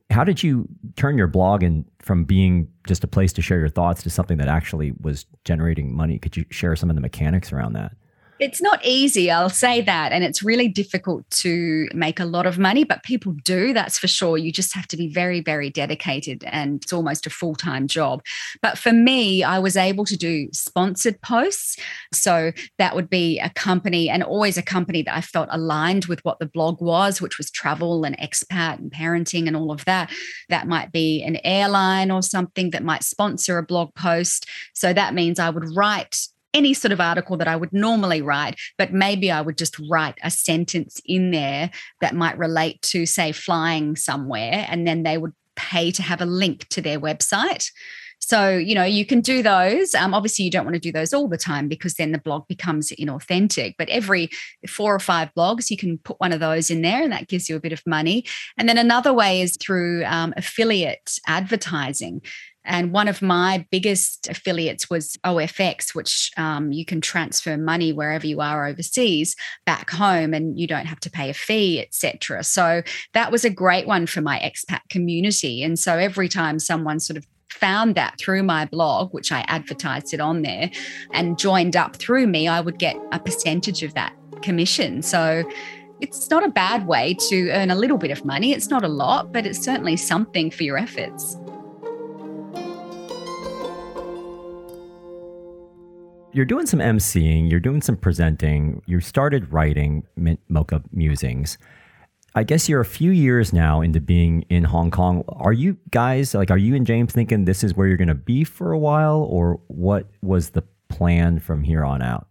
how 0.09 0.23
did 0.23 0.41
you 0.41 0.67
turn 0.95 1.17
your 1.17 1.27
blog 1.27 1.61
and 1.63 1.85
from 1.99 2.23
being 2.23 2.67
just 2.87 3.03
a 3.03 3.07
place 3.07 3.31
to 3.33 3.41
share 3.41 3.59
your 3.59 3.69
thoughts 3.69 4.01
to 4.03 4.09
something 4.09 4.37
that 4.37 4.47
actually 4.47 4.93
was 4.99 5.25
generating 5.45 5.95
money? 5.95 6.17
Could 6.17 6.35
you 6.35 6.45
share 6.49 6.75
some 6.75 6.89
of 6.89 6.95
the 6.95 7.01
mechanics 7.01 7.53
around 7.53 7.73
that? 7.73 7.91
It's 8.39 8.61
not 8.61 8.79
easy, 8.85 9.29
I'll 9.29 9.49
say 9.49 9.81
that. 9.81 10.13
And 10.13 10.23
it's 10.23 10.41
really 10.41 10.69
difficult 10.69 11.29
to 11.31 11.89
make 11.93 12.21
a 12.21 12.25
lot 12.25 12.45
of 12.45 12.57
money, 12.57 12.85
but 12.85 13.03
people 13.03 13.33
do, 13.43 13.73
that's 13.73 13.99
for 13.99 14.07
sure. 14.07 14.37
You 14.37 14.53
just 14.53 14.73
have 14.73 14.87
to 14.87 14.97
be 14.97 15.11
very, 15.11 15.41
very 15.41 15.69
dedicated 15.69 16.45
and 16.45 16.81
it's 16.81 16.93
almost 16.93 17.27
a 17.27 17.29
full 17.29 17.53
time 17.53 17.85
job. 17.85 18.21
But 18.61 18.77
for 18.77 18.93
me, 18.93 19.43
I 19.43 19.59
was 19.59 19.75
able 19.75 20.05
to 20.05 20.15
do 20.15 20.47
sponsored 20.53 21.21
posts. 21.21 21.77
So 22.13 22.53
that 22.77 22.95
would 22.95 23.09
be 23.09 23.39
a 23.39 23.49
company 23.49 24.09
and 24.09 24.23
always 24.23 24.57
a 24.57 24.63
company 24.63 25.01
that 25.03 25.17
I 25.17 25.21
felt 25.21 25.49
aligned 25.51 26.05
with 26.05 26.23
what 26.23 26.39
the 26.39 26.45
blog 26.45 26.81
was, 26.81 27.21
which 27.21 27.37
was 27.37 27.51
travel 27.51 28.05
and 28.05 28.17
expat 28.19 28.79
and 28.79 28.89
parenting 28.89 29.47
and 29.47 29.57
all 29.57 29.69
of 29.69 29.83
that. 29.83 30.11
That 30.47 30.65
might 30.65 30.93
be 30.93 31.21
an 31.23 31.39
airline 31.43 32.09
or 32.09 32.21
something 32.21 32.69
that 32.69 32.83
might 32.83 33.03
sponsor 33.03 33.57
a 33.57 33.63
blog 33.63 33.93
post. 33.95 34.47
So 34.73 34.93
that 34.93 35.13
means 35.13 35.39
I 35.39 35.49
would 35.49 35.75
write 35.75 36.15
any 36.53 36.73
sort 36.73 36.91
of 36.91 36.99
article 36.99 37.37
that 37.37 37.47
I 37.47 37.55
would 37.55 37.73
normally 37.73 38.21
write, 38.21 38.55
but 38.77 38.93
maybe 38.93 39.31
I 39.31 39.41
would 39.41 39.57
just 39.57 39.77
write 39.89 40.17
a 40.23 40.31
sentence 40.31 41.01
in 41.05 41.31
there 41.31 41.69
that 42.01 42.15
might 42.15 42.37
relate 42.37 42.81
to, 42.83 43.05
say, 43.05 43.31
flying 43.31 43.95
somewhere, 43.95 44.65
and 44.69 44.87
then 44.87 45.03
they 45.03 45.17
would 45.17 45.33
pay 45.55 45.91
to 45.91 46.01
have 46.01 46.21
a 46.21 46.25
link 46.25 46.67
to 46.69 46.81
their 46.81 46.99
website. 46.99 47.69
So, 48.19 48.57
you 48.57 48.75
know, 48.75 48.83
you 48.83 49.05
can 49.05 49.21
do 49.21 49.41
those. 49.41 49.95
Um, 49.95 50.13
obviously, 50.13 50.45
you 50.45 50.51
don't 50.51 50.65
want 50.65 50.75
to 50.75 50.79
do 50.79 50.91
those 50.91 51.13
all 51.13 51.27
the 51.27 51.37
time 51.37 51.67
because 51.67 51.93
then 51.93 52.11
the 52.11 52.17
blog 52.19 52.47
becomes 52.47 52.91
inauthentic. 52.91 53.75
But 53.77 53.89
every 53.89 54.29
four 54.67 54.93
or 54.93 54.99
five 54.99 55.29
blogs, 55.37 55.69
you 55.71 55.77
can 55.77 55.97
put 55.99 56.19
one 56.19 56.33
of 56.33 56.41
those 56.41 56.69
in 56.69 56.81
there 56.81 57.01
and 57.01 57.13
that 57.13 57.29
gives 57.29 57.49
you 57.49 57.55
a 57.55 57.61
bit 57.61 57.71
of 57.71 57.81
money. 57.87 58.25
And 58.57 58.67
then 58.67 58.77
another 58.77 59.13
way 59.13 59.41
is 59.41 59.57
through 59.57 60.03
um, 60.05 60.33
affiliate 60.35 61.17
advertising. 61.27 62.21
And 62.69 62.93
one 62.93 63.07
of 63.07 63.21
my 63.21 63.65
biggest 63.71 64.29
affiliates 64.29 64.89
was 64.89 65.17
OFX, 65.25 65.95
which 65.95 66.31
um, 66.37 66.71
you 66.71 66.85
can 66.85 67.01
transfer 67.01 67.57
money 67.57 67.91
wherever 67.91 68.27
you 68.27 68.39
are 68.41 68.67
overseas 68.67 69.35
back 69.65 69.89
home, 69.89 70.33
and 70.33 70.57
you 70.57 70.67
don't 70.67 70.85
have 70.85 70.99
to 71.01 71.09
pay 71.09 71.29
a 71.29 71.33
fee, 71.33 71.81
etc. 71.81 72.43
So 72.43 72.83
that 73.13 73.31
was 73.31 73.43
a 73.43 73.49
great 73.49 73.87
one 73.87 74.05
for 74.05 74.21
my 74.21 74.39
expat 74.39 74.81
community. 74.89 75.63
And 75.63 75.77
so 75.77 75.97
every 75.97 76.29
time 76.29 76.59
someone 76.59 76.99
sort 76.99 77.17
of 77.17 77.25
found 77.49 77.95
that 77.95 78.19
through 78.19 78.43
my 78.43 78.65
blog, 78.65 79.13
which 79.13 79.31
I 79.31 79.41
advertised 79.47 80.13
it 80.13 80.21
on 80.21 80.43
there, 80.43 80.69
and 81.11 81.39
joined 81.39 81.75
up 81.75 81.95
through 81.95 82.27
me, 82.27 82.47
I 82.47 82.61
would 82.61 82.77
get 82.77 82.95
a 83.11 83.19
percentage 83.19 83.81
of 83.81 83.95
that 83.95 84.15
commission. 84.43 85.01
So 85.01 85.43
it's 86.01 86.29
not 86.29 86.45
a 86.45 86.49
bad 86.49 86.87
way 86.87 87.15
to 87.29 87.49
earn 87.49 87.71
a 87.71 87.75
little 87.75 87.97
bit 87.97 88.11
of 88.11 88.23
money. 88.23 88.53
It's 88.53 88.69
not 88.69 88.83
a 88.83 88.87
lot, 88.87 89.33
but 89.33 89.45
it's 89.45 89.59
certainly 89.59 89.97
something 89.97 90.51
for 90.51 90.63
your 90.63 90.77
efforts. 90.77 91.35
You're 96.31 96.45
doing 96.45 96.67
some 96.67 96.79
emceeing, 96.79 97.49
you're 97.49 97.59
doing 97.59 97.81
some 97.81 97.97
presenting, 97.97 98.83
you 98.85 98.99
started 98.99 99.51
writing 99.51 100.05
Mocha 100.47 100.83
Musings. 100.91 101.57
I 102.35 102.43
guess 102.43 102.69
you're 102.69 102.81
a 102.81 102.85
few 102.85 103.09
years 103.09 103.51
now 103.51 103.81
into 103.81 103.99
being 103.99 104.43
in 104.43 104.63
Hong 104.63 104.91
Kong. 104.91 105.23
Are 105.27 105.51
you 105.51 105.77
guys 105.89 106.35
like, 106.35 106.51
are 106.51 106.57
you 106.57 106.75
and 106.75 106.85
James 106.85 107.11
thinking 107.11 107.45
this 107.45 107.63
is 107.63 107.75
where 107.75 107.87
you're 107.87 107.97
going 107.97 108.09
to 108.09 108.13
be 108.15 108.43
for 108.43 108.71
a 108.71 108.77
while, 108.77 109.23
or 109.23 109.59
what 109.67 110.07
was 110.21 110.51
the 110.51 110.63
plan 110.87 111.39
from 111.39 111.63
here 111.63 111.83
on 111.83 112.03
out? 112.03 112.27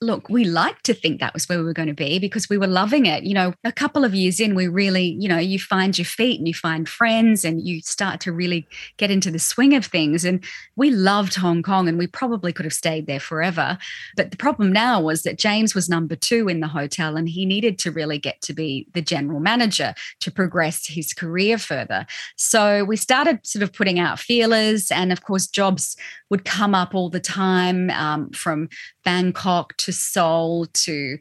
Look, 0.00 0.28
we 0.28 0.44
liked 0.44 0.84
to 0.84 0.94
think 0.94 1.18
that 1.18 1.34
was 1.34 1.48
where 1.48 1.58
we 1.58 1.64
were 1.64 1.72
going 1.72 1.88
to 1.88 1.94
be 1.94 2.20
because 2.20 2.48
we 2.48 2.56
were 2.56 2.68
loving 2.68 3.06
it. 3.06 3.24
You 3.24 3.34
know, 3.34 3.52
a 3.64 3.72
couple 3.72 4.04
of 4.04 4.14
years 4.14 4.38
in, 4.38 4.54
we 4.54 4.68
really, 4.68 5.16
you 5.18 5.28
know, 5.28 5.38
you 5.38 5.58
find 5.58 5.98
your 5.98 6.04
feet 6.04 6.38
and 6.38 6.46
you 6.46 6.54
find 6.54 6.88
friends 6.88 7.44
and 7.44 7.66
you 7.66 7.80
start 7.80 8.20
to 8.20 8.32
really 8.32 8.66
get 8.96 9.10
into 9.10 9.30
the 9.30 9.40
swing 9.40 9.74
of 9.74 9.84
things. 9.84 10.24
And 10.24 10.44
we 10.76 10.90
loved 10.90 11.34
Hong 11.34 11.64
Kong 11.64 11.88
and 11.88 11.98
we 11.98 12.06
probably 12.06 12.52
could 12.52 12.64
have 12.64 12.72
stayed 12.72 13.08
there 13.08 13.18
forever. 13.18 13.76
But 14.16 14.30
the 14.30 14.36
problem 14.36 14.72
now 14.72 15.00
was 15.00 15.24
that 15.24 15.36
James 15.36 15.74
was 15.74 15.88
number 15.88 16.14
two 16.14 16.48
in 16.48 16.60
the 16.60 16.68
hotel 16.68 17.16
and 17.16 17.28
he 17.28 17.44
needed 17.44 17.78
to 17.80 17.90
really 17.90 18.18
get 18.18 18.40
to 18.42 18.52
be 18.52 18.86
the 18.94 19.02
general 19.02 19.40
manager 19.40 19.94
to 20.20 20.30
progress 20.30 20.86
his 20.86 21.12
career 21.12 21.58
further. 21.58 22.06
So 22.36 22.84
we 22.84 22.96
started 22.96 23.44
sort 23.44 23.64
of 23.64 23.72
putting 23.72 23.98
out 23.98 24.20
feelers. 24.20 24.92
And 24.92 25.10
of 25.10 25.24
course, 25.24 25.48
jobs 25.48 25.96
would 26.30 26.44
come 26.44 26.74
up 26.74 26.94
all 26.94 27.10
the 27.10 27.20
time 27.20 27.90
um, 27.90 28.30
from 28.30 28.68
Bangkok 29.04 29.76
to 29.78 29.92
Seoul 29.92 30.66
to 30.66 31.18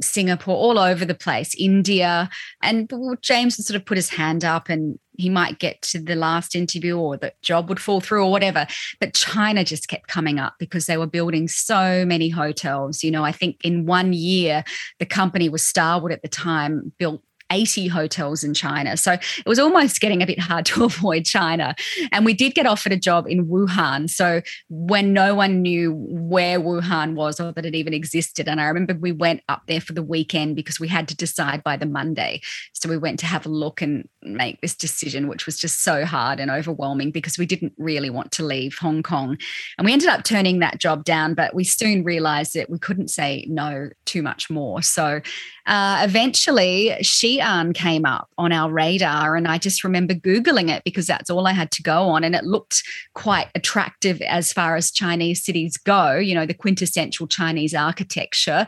Singapore, 0.00 0.56
all 0.56 0.78
over 0.78 1.04
the 1.04 1.14
place, 1.14 1.54
India. 1.58 2.30
And 2.62 2.90
James 3.20 3.56
would 3.56 3.66
sort 3.66 3.76
of 3.76 3.84
put 3.84 3.98
his 3.98 4.08
hand 4.08 4.44
up 4.44 4.68
and 4.68 4.98
he 5.18 5.28
might 5.28 5.58
get 5.58 5.82
to 5.82 5.98
the 5.98 6.14
last 6.14 6.56
interview 6.56 6.96
or 6.96 7.16
the 7.16 7.32
job 7.42 7.68
would 7.68 7.80
fall 7.80 8.00
through 8.00 8.24
or 8.24 8.30
whatever. 8.30 8.66
But 8.98 9.14
China 9.14 9.64
just 9.64 9.88
kept 9.88 10.08
coming 10.08 10.38
up 10.38 10.54
because 10.58 10.86
they 10.86 10.96
were 10.96 11.06
building 11.06 11.48
so 11.48 12.04
many 12.06 12.30
hotels. 12.30 13.04
You 13.04 13.10
know, 13.10 13.24
I 13.24 13.32
think 13.32 13.56
in 13.62 13.84
one 13.86 14.12
year, 14.12 14.64
the 14.98 15.06
company 15.06 15.48
was 15.48 15.66
Starwood 15.66 16.12
at 16.12 16.22
the 16.22 16.28
time, 16.28 16.92
built 16.98 17.22
80 17.52 17.88
hotels 17.88 18.42
in 18.42 18.54
China. 18.54 18.96
So 18.96 19.12
it 19.12 19.46
was 19.46 19.58
almost 19.58 20.00
getting 20.00 20.22
a 20.22 20.26
bit 20.26 20.40
hard 20.40 20.66
to 20.72 20.84
avoid 20.84 21.24
China. 21.24 21.74
And 22.10 22.24
we 22.24 22.34
did 22.34 22.54
get 22.54 22.66
offered 22.66 22.92
a 22.92 22.96
job 22.96 23.26
in 23.28 23.46
Wuhan. 23.46 24.10
So 24.10 24.40
when 24.68 25.12
no 25.12 25.34
one 25.34 25.62
knew 25.62 25.92
where 25.94 26.58
Wuhan 26.58 27.14
was 27.14 27.38
or 27.38 27.52
that 27.52 27.66
it 27.66 27.74
even 27.74 27.92
existed. 27.92 28.48
And 28.48 28.60
I 28.60 28.64
remember 28.64 28.94
we 28.94 29.12
went 29.12 29.42
up 29.48 29.62
there 29.68 29.80
for 29.80 29.92
the 29.92 30.02
weekend 30.02 30.56
because 30.56 30.80
we 30.80 30.88
had 30.88 31.06
to 31.08 31.16
decide 31.16 31.62
by 31.62 31.76
the 31.76 31.86
Monday. 31.86 32.40
So 32.72 32.88
we 32.88 32.96
went 32.96 33.18
to 33.20 33.26
have 33.26 33.46
a 33.46 33.50
look 33.50 33.82
and 33.82 34.08
make 34.22 34.60
this 34.60 34.74
decision, 34.74 35.28
which 35.28 35.46
was 35.46 35.58
just 35.58 35.82
so 35.82 36.04
hard 36.04 36.40
and 36.40 36.50
overwhelming 36.50 37.10
because 37.10 37.38
we 37.38 37.46
didn't 37.46 37.74
really 37.76 38.10
want 38.10 38.32
to 38.32 38.44
leave 38.44 38.76
Hong 38.78 39.02
Kong. 39.02 39.36
And 39.76 39.84
we 39.84 39.92
ended 39.92 40.08
up 40.08 40.24
turning 40.24 40.60
that 40.60 40.78
job 40.78 41.04
down, 41.04 41.34
but 41.34 41.54
we 41.54 41.64
soon 41.64 42.04
realized 42.04 42.54
that 42.54 42.70
we 42.70 42.78
couldn't 42.78 43.08
say 43.08 43.44
no 43.48 43.90
too 44.04 44.22
much 44.22 44.48
more. 44.48 44.82
So 44.82 45.20
uh, 45.66 46.02
eventually, 46.04 46.96
Xi'an 47.42 47.74
came 47.74 48.04
up 48.04 48.28
on 48.38 48.52
our 48.52 48.70
radar, 48.70 49.36
and 49.36 49.46
I 49.46 49.58
just 49.58 49.84
remember 49.84 50.14
Googling 50.14 50.70
it 50.70 50.84
because 50.84 51.06
that's 51.06 51.30
all 51.30 51.46
I 51.46 51.52
had 51.52 51.70
to 51.72 51.82
go 51.82 52.08
on. 52.08 52.24
And 52.24 52.34
it 52.34 52.44
looked 52.44 52.82
quite 53.14 53.48
attractive 53.54 54.20
as 54.22 54.52
far 54.52 54.76
as 54.76 54.90
Chinese 54.90 55.44
cities 55.44 55.76
go, 55.76 56.16
you 56.16 56.34
know, 56.34 56.46
the 56.46 56.54
quintessential 56.54 57.26
Chinese 57.26 57.74
architecture, 57.74 58.66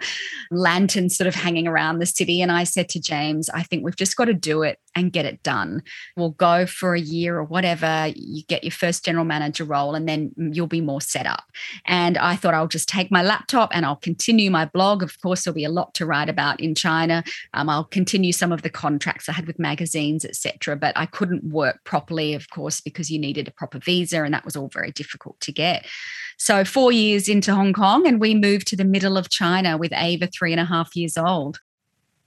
lanterns 0.51 1.17
sort 1.17 1.29
of 1.29 1.35
hanging 1.35 1.67
around 1.67 1.99
the 1.99 2.07
city. 2.07 2.41
And 2.41 2.53
I 2.53 2.65
said 2.65 2.89
to 2.91 3.01
James, 3.01 3.49
I 3.51 3.63
think 3.63 3.85
we've 3.85 3.97
just 3.97 4.17
got 4.17 4.27
to 4.27 4.35
do 4.35 4.63
it 4.63 4.79
and 4.95 5.13
get 5.13 5.25
it 5.25 5.43
done. 5.43 5.83
We'll 6.17 6.31
go 6.31 6.67
for 6.67 6.95
a 6.95 7.01
year 7.01 7.37
or 7.39 7.45
whatever. 7.45 8.13
You 8.15 8.43
get 8.45 8.65
your 8.65 8.71
first 8.71 9.05
general 9.05 9.25
manager 9.25 9.65
role, 9.65 9.95
and 9.95 10.09
then 10.09 10.33
you'll 10.37 10.67
be 10.67 10.81
more 10.81 11.01
set 11.01 11.27
up. 11.27 11.45
And 11.87 12.17
I 12.19 12.37
thought 12.37 12.55
I'll 12.55 12.69
just 12.69 12.89
take 12.89 13.11
my 13.11 13.23
laptop 13.23 13.71
and 13.73 13.85
I'll 13.85 13.97
continue 13.97 14.51
my 14.51 14.65
blog. 14.67 15.03
Of 15.03 15.21
course, 15.21 15.45
there'll 15.45 15.55
be 15.55 15.65
a 15.65 15.71
lot 15.71 15.95
to 15.95 16.07
write 16.07 16.29
about 16.29 16.61
in 16.61 16.75
China. 16.75 17.25
Um, 17.53 17.69
I'll 17.69 17.85
continue 17.85 18.33
some 18.33 18.53
of 18.53 18.63
the 18.63 18.71
contracts 18.71 19.29
I 19.29 19.33
had 19.33 19.47
with 19.47 19.59
magazines, 19.59 20.25
etc. 20.25 20.77
But 20.77 20.97
I 20.97 21.07
couldn't 21.07 21.45
work 21.45 21.81
properly, 21.85 22.35
of 22.35 22.51
course, 22.51 22.81
because 22.81 23.11
you 23.11 23.19
needed 23.19 23.49
a 23.49 23.53
proper 23.53 23.79
visa, 23.79 24.23
and 24.23 24.35
that 24.35 24.45
was 24.45 24.57
all 24.57 24.69
very 24.69 24.91
difficult 24.91 25.41
to 25.41 25.53
get. 25.53 25.87
So 26.39 26.65
four 26.65 26.93
years 26.93 27.29
into 27.29 27.55
Hong 27.55 27.73
Kong, 27.73 28.07
and 28.07 28.21
we 28.21 28.35
moved 28.35 28.67
to 28.69 28.77
the 28.77 28.85
middle 28.85 29.17
of 29.17 29.31
China 29.31 29.77
with 29.77 29.93
Ava, 29.93 30.27
three 30.27 30.53
and 30.53 30.61
a 30.61 30.65
half 30.65 30.95
years 30.97 31.17
old. 31.17 31.61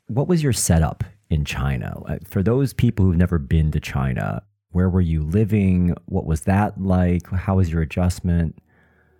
What 0.08 0.28
was 0.28 0.42
your 0.42 0.54
setup 0.54 1.04
in 1.30 1.46
China. 1.46 2.02
Uh, 2.06 2.18
for 2.26 2.44
those 2.44 2.74
people 2.74 3.06
who've 3.06 3.18
never 3.18 3.38
been 3.38 3.72
to 3.72 3.80
China, 3.80 4.42
where 4.72 4.90
were 4.90 5.02
you 5.02 5.24
living? 5.24 5.96
What 6.06 6.26
was 6.26 6.42
that 6.42 6.80
like? 6.80 7.28
How 7.30 7.56
was 7.56 7.72
your 7.72 7.82
adjustment? 7.82 8.58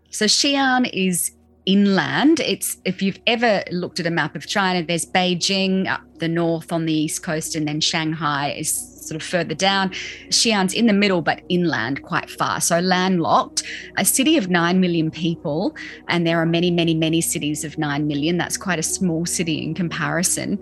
So 0.10 0.26
Xi'an 0.26 0.90
is 0.94 1.32
inland. 1.66 2.40
It's 2.40 2.78
if 2.86 3.02
you've 3.02 3.20
ever 3.28 3.64
looked 3.72 4.00
at 4.00 4.06
a 4.06 4.12
map 4.12 4.36
of 4.36 4.48
China, 4.48 4.84
there's 4.84 5.06
Beijing 5.06 5.88
up 5.88 6.02
the 6.20 6.28
north 6.28 6.72
on 6.72 6.86
the 6.86 6.94
east 6.94 7.24
coast, 7.24 7.56
and 7.56 7.68
then 7.68 7.82
Shanghai 7.82 8.52
is 8.52 8.97
sort 9.08 9.22
of 9.22 9.28
further 9.28 9.56
down. 9.56 9.90
Xi'an's 10.30 10.74
in 10.74 10.88
the 10.88 10.94
middle, 10.94 11.22
but 11.22 11.42
inland 11.50 12.04
quite 12.04 12.30
far. 12.30 12.62
So 12.62 12.80
landlocked, 12.80 13.64
a 13.98 14.06
city 14.06 14.38
of 14.38 14.50
9 14.50 14.80
million 14.80 15.10
people. 15.12 15.76
And 16.08 16.26
there 16.26 16.42
are 16.42 16.46
many, 16.46 16.72
many, 16.72 16.94
many 16.94 17.22
cities 17.22 17.64
of 17.64 17.78
9 17.78 18.08
million. 18.08 18.38
That's 18.38 18.58
quite 18.58 18.80
a 18.80 18.84
small 18.84 19.26
city 19.26 19.64
in 19.64 19.74
comparison. 19.74 20.60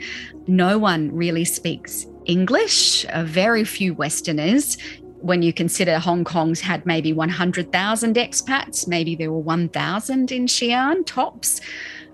No 0.47 0.77
one 0.77 1.13
really 1.13 1.45
speaks 1.45 2.05
English, 2.25 3.05
uh, 3.05 3.23
very 3.23 3.63
few 3.63 3.93
Westerners 3.93 4.77
when 5.25 5.41
you 5.41 5.51
consider 5.51 5.97
Hong 5.97 6.23
Kong's 6.23 6.61
had 6.61 6.85
maybe 6.85 7.11
100,000 7.11 8.15
expats, 8.15 8.87
maybe 8.87 9.15
there 9.15 9.31
were 9.31 9.39
1,000 9.39 10.31
in 10.31 10.45
Xi'an 10.45 11.03
tops. 11.03 11.61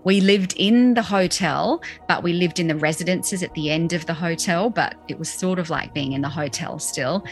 We 0.03 0.21
lived 0.21 0.53
in 0.57 0.93
the 0.95 1.01
hotel, 1.01 1.81
but 2.07 2.23
we 2.23 2.33
lived 2.33 2.59
in 2.59 2.67
the 2.67 2.75
residences 2.75 3.43
at 3.43 3.53
the 3.53 3.69
end 3.69 3.93
of 3.93 4.05
the 4.05 4.13
hotel, 4.13 4.69
but 4.69 4.95
it 5.07 5.19
was 5.19 5.29
sort 5.31 5.59
of 5.59 5.69
like 5.69 5.93
being 5.93 6.13
in 6.13 6.21
the 6.21 6.29
hotel 6.29 6.79
still. 6.79 7.23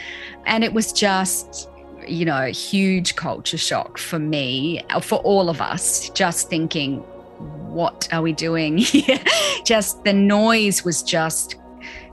And 0.46 0.62
it 0.62 0.72
was 0.72 0.92
just, 0.92 1.68
you 2.06 2.24
know, 2.24 2.46
huge 2.46 3.16
culture 3.16 3.58
shock 3.58 3.98
for 3.98 4.18
me, 4.18 4.82
uh, 4.90 5.00
for 5.00 5.18
all 5.20 5.48
of 5.48 5.60
us, 5.60 6.10
just 6.10 6.48
thinking, 6.48 6.98
what 7.70 8.08
are 8.12 8.22
we 8.22 8.32
doing 8.32 8.78
here? 8.78 9.20
just 9.64 10.04
the 10.04 10.12
noise 10.12 10.84
was 10.84 11.02
just 11.02 11.56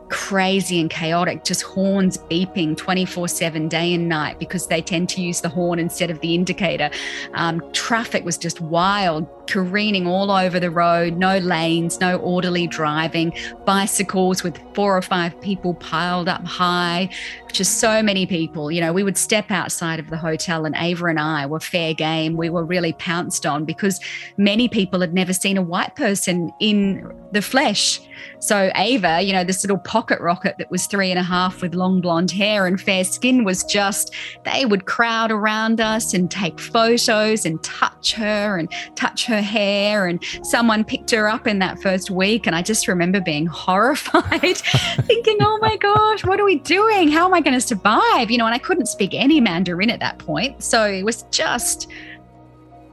crazy 0.09 0.79
and 0.79 0.89
chaotic, 0.89 1.43
just 1.43 1.61
horns 1.63 2.17
beeping 2.17 2.75
24 2.77 3.27
7 3.27 3.67
day 3.67 3.93
and 3.93 4.07
night 4.09 4.39
because 4.39 4.67
they 4.67 4.81
tend 4.81 5.09
to 5.09 5.21
use 5.21 5.41
the 5.41 5.49
horn 5.49 5.79
instead 5.79 6.09
of 6.09 6.19
the 6.21 6.35
indicator. 6.35 6.89
Um, 7.33 7.61
traffic 7.71 8.23
was 8.25 8.37
just 8.37 8.61
wild, 8.61 9.27
careening 9.47 10.07
all 10.07 10.31
over 10.31 10.59
the 10.59 10.69
road, 10.69 11.17
no 11.17 11.37
lanes, 11.39 11.99
no 11.99 12.17
orderly 12.17 12.67
driving, 12.67 13.33
bicycles 13.65 14.43
with 14.43 14.59
four 14.73 14.95
or 14.95 15.01
five 15.01 15.39
people 15.41 15.73
piled 15.75 16.27
up 16.27 16.45
high, 16.45 17.09
just 17.51 17.79
so 17.79 18.01
many 18.01 18.25
people. 18.25 18.71
You 18.71 18.81
know, 18.81 18.93
we 18.93 19.03
would 19.03 19.17
step 19.17 19.51
outside 19.51 19.99
of 19.99 20.09
the 20.09 20.17
hotel, 20.17 20.65
and 20.65 20.75
Ava 20.75 21.05
and 21.05 21.19
I 21.19 21.45
were 21.45 21.59
fair 21.59 21.93
game. 21.93 22.37
We 22.37 22.49
were 22.49 22.65
really 22.65 22.93
pounced 22.93 23.45
on 23.45 23.65
because 23.65 23.99
many 24.37 24.67
people 24.67 25.01
had 25.01 25.13
never 25.13 25.33
seen 25.33 25.57
a 25.57 25.61
white 25.61 25.95
person 25.95 26.51
in 26.59 27.11
the 27.31 27.41
flesh. 27.41 27.99
So 28.39 28.71
Ava, 28.75 29.21
you 29.21 29.33
know, 29.33 29.43
this 29.43 29.63
little 29.63 29.77
pocket 29.77 30.19
rocket 30.21 30.55
that 30.57 30.71
was 30.71 30.85
three 30.85 31.11
and 31.11 31.19
a 31.19 31.23
half 31.23 31.61
with 31.61 31.75
long 31.75 32.01
blonde 32.01 32.31
hair 32.31 32.65
and 32.65 32.79
fair 32.79 33.03
skin 33.03 33.43
was 33.43 33.63
just, 33.63 34.13
they 34.45 34.65
would 34.65 34.85
crowd 34.85 35.31
around 35.31 35.81
us 35.81 36.13
and 36.13 36.29
take 36.29 36.59
photos 36.59 37.45
and 37.45 37.61
touch 37.63 38.13
her 38.13 38.57
and 38.57 38.71
touch 38.95 39.25
her 39.25 39.41
hair. 39.41 40.07
And 40.07 40.23
someone 40.43 40.83
picked 40.83 41.11
her 41.11 41.27
up 41.27 41.47
in 41.47 41.59
that 41.59 41.81
first 41.81 42.09
week. 42.09 42.47
And 42.47 42.55
I 42.55 42.61
just 42.61 42.87
remember 42.87 43.19
being 43.19 43.45
horrified, 43.51 44.57
thinking, 44.57 45.37
oh 45.41 45.57
my 45.61 45.77
gosh, 45.77 46.25
what 46.25 46.39
are 46.39 46.45
we 46.45 46.59
doing? 46.59 47.09
How 47.09 47.25
am 47.25 47.33
I 47.33 47.36
going 47.43 47.53
to 47.53 47.61
survive? 47.61 48.29
You 48.31 48.37
know, 48.37 48.45
and 48.45 48.55
I 48.55 48.59
couldn't 48.59 48.87
speak 48.87 49.13
any 49.13 49.39
Mandarin 49.39 49.89
at 49.89 49.99
that 49.99 50.19
point. 50.19 50.63
So 50.63 50.85
it 50.85 51.03
was 51.03 51.23
just 51.31 51.89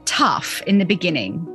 tough 0.05 0.61
in 0.63 0.77
the 0.77 0.85
beginning. 0.85 1.51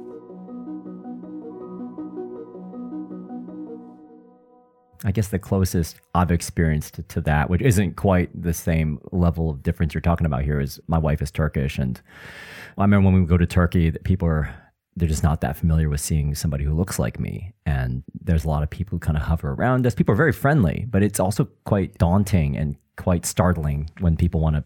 I 5.02 5.12
guess 5.12 5.28
the 5.28 5.38
closest 5.38 5.98
I've 6.14 6.30
experienced 6.30 7.00
to, 7.08 7.20
that, 7.22 7.48
which 7.48 7.62
isn't 7.62 7.96
quite 7.96 8.28
the 8.38 8.52
same 8.52 9.00
level 9.12 9.48
of 9.48 9.62
difference 9.62 9.94
you're 9.94 10.02
talking 10.02 10.26
about 10.26 10.44
here, 10.44 10.60
is 10.60 10.78
my 10.88 10.98
wife 10.98 11.22
is 11.22 11.30
Turkish, 11.30 11.78
and 11.78 11.98
I 12.76 12.82
remember 12.82 13.10
when 13.10 13.20
we 13.20 13.26
go 13.26 13.38
to 13.38 13.46
Turkey, 13.46 13.88
that 13.88 14.04
people 14.04 14.28
are 14.28 14.54
they're 14.96 15.08
just 15.08 15.22
not 15.22 15.40
that 15.40 15.56
familiar 15.56 15.88
with 15.88 16.00
seeing 16.00 16.34
somebody 16.34 16.64
who 16.64 16.74
looks 16.74 16.98
like 16.98 17.18
me, 17.18 17.54
and 17.64 18.02
there's 18.22 18.44
a 18.44 18.48
lot 18.48 18.62
of 18.62 18.68
people 18.68 18.96
who 18.96 18.98
kind 18.98 19.16
of 19.16 19.22
hover 19.22 19.52
around 19.52 19.86
us. 19.86 19.94
People 19.94 20.12
are 20.12 20.16
very 20.16 20.32
friendly, 20.32 20.86
but 20.90 21.02
it's 21.02 21.18
also 21.20 21.48
quite 21.64 21.96
daunting 21.96 22.56
and 22.56 22.76
quite 23.00 23.24
startling 23.24 23.90
when 24.00 24.16
people 24.16 24.40
want 24.40 24.56
to 24.56 24.64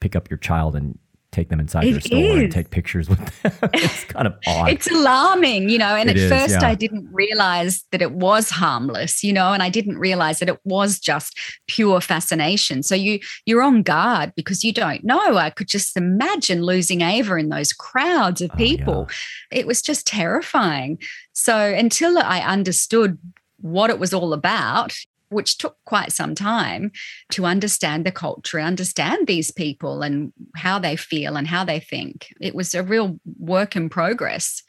pick 0.00 0.16
up 0.16 0.30
your 0.30 0.38
child 0.38 0.74
and 0.74 0.98
take 1.34 1.48
them 1.48 1.58
inside 1.58 1.84
it 1.84 1.90
their 1.90 2.00
store 2.00 2.18
is. 2.18 2.42
and 2.44 2.52
take 2.52 2.70
pictures 2.70 3.08
with 3.08 3.18
them. 3.18 3.52
it's 3.74 4.04
kind 4.04 4.26
of 4.26 4.34
odd. 4.46 4.70
It's 4.70 4.90
alarming, 4.90 5.68
you 5.68 5.78
know. 5.78 5.94
And 5.96 6.08
it 6.08 6.16
at 6.16 6.22
is, 6.22 6.30
first, 6.30 6.62
yeah. 6.62 6.68
I 6.68 6.74
didn't 6.74 7.08
realize 7.12 7.84
that 7.90 8.00
it 8.00 8.12
was 8.12 8.50
harmless, 8.50 9.22
you 9.24 9.32
know, 9.32 9.52
and 9.52 9.62
I 9.62 9.68
didn't 9.68 9.98
realize 9.98 10.38
that 10.38 10.48
it 10.48 10.60
was 10.64 10.98
just 10.98 11.38
pure 11.66 12.00
fascination. 12.00 12.82
So 12.82 12.94
you 12.94 13.18
you're 13.44 13.62
on 13.62 13.82
guard 13.82 14.32
because 14.36 14.64
you 14.64 14.72
don't 14.72 15.04
know. 15.04 15.36
I 15.36 15.50
could 15.50 15.68
just 15.68 15.96
imagine 15.96 16.62
losing 16.62 17.02
Ava 17.02 17.34
in 17.36 17.48
those 17.48 17.72
crowds 17.72 18.40
of 18.40 18.50
oh, 18.54 18.56
people. 18.56 18.94
Oh, 18.94 19.14
yeah. 19.52 19.58
It 19.58 19.66
was 19.66 19.82
just 19.82 20.06
terrifying. 20.06 20.98
So 21.32 21.56
until 21.56 22.16
I 22.18 22.40
understood 22.40 23.18
what 23.60 23.90
it 23.90 23.98
was 23.98 24.14
all 24.14 24.32
about, 24.32 24.94
which 25.34 25.58
took 25.58 25.76
quite 25.84 26.12
some 26.12 26.34
time 26.34 26.90
to 27.32 27.44
understand 27.44 28.06
the 28.06 28.12
culture, 28.12 28.60
understand 28.60 29.26
these 29.26 29.50
people 29.50 30.02
and 30.02 30.32
how 30.56 30.78
they 30.78 30.96
feel 30.96 31.36
and 31.36 31.46
how 31.46 31.64
they 31.64 31.80
think. 31.80 32.32
It 32.40 32.54
was 32.54 32.74
a 32.74 32.82
real 32.82 33.18
work 33.38 33.76
in 33.76 33.88
progress. 33.88 34.62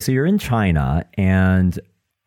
So 0.00 0.12
you're 0.12 0.26
in 0.26 0.38
China, 0.38 1.04
and 1.14 1.78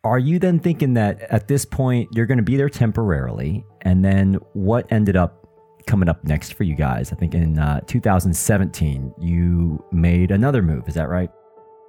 are 0.04 0.18
you 0.18 0.38
then 0.38 0.60
thinking 0.60 0.94
that 0.94 1.22
at 1.22 1.48
this 1.48 1.64
point 1.64 2.08
you're 2.12 2.26
going 2.26 2.38
to 2.38 2.44
be 2.44 2.56
there 2.56 2.68
temporarily? 2.68 3.64
And 3.82 4.04
then 4.04 4.34
what 4.52 4.90
ended 4.92 5.16
up 5.16 5.48
coming 5.86 6.08
up 6.08 6.22
next 6.24 6.54
for 6.54 6.62
you 6.62 6.74
guys? 6.74 7.12
I 7.12 7.16
think 7.16 7.34
in 7.34 7.58
uh, 7.58 7.80
2017, 7.86 9.12
you 9.20 9.84
made 9.92 10.30
another 10.30 10.62
move. 10.62 10.88
Is 10.88 10.94
that 10.94 11.08
right? 11.08 11.30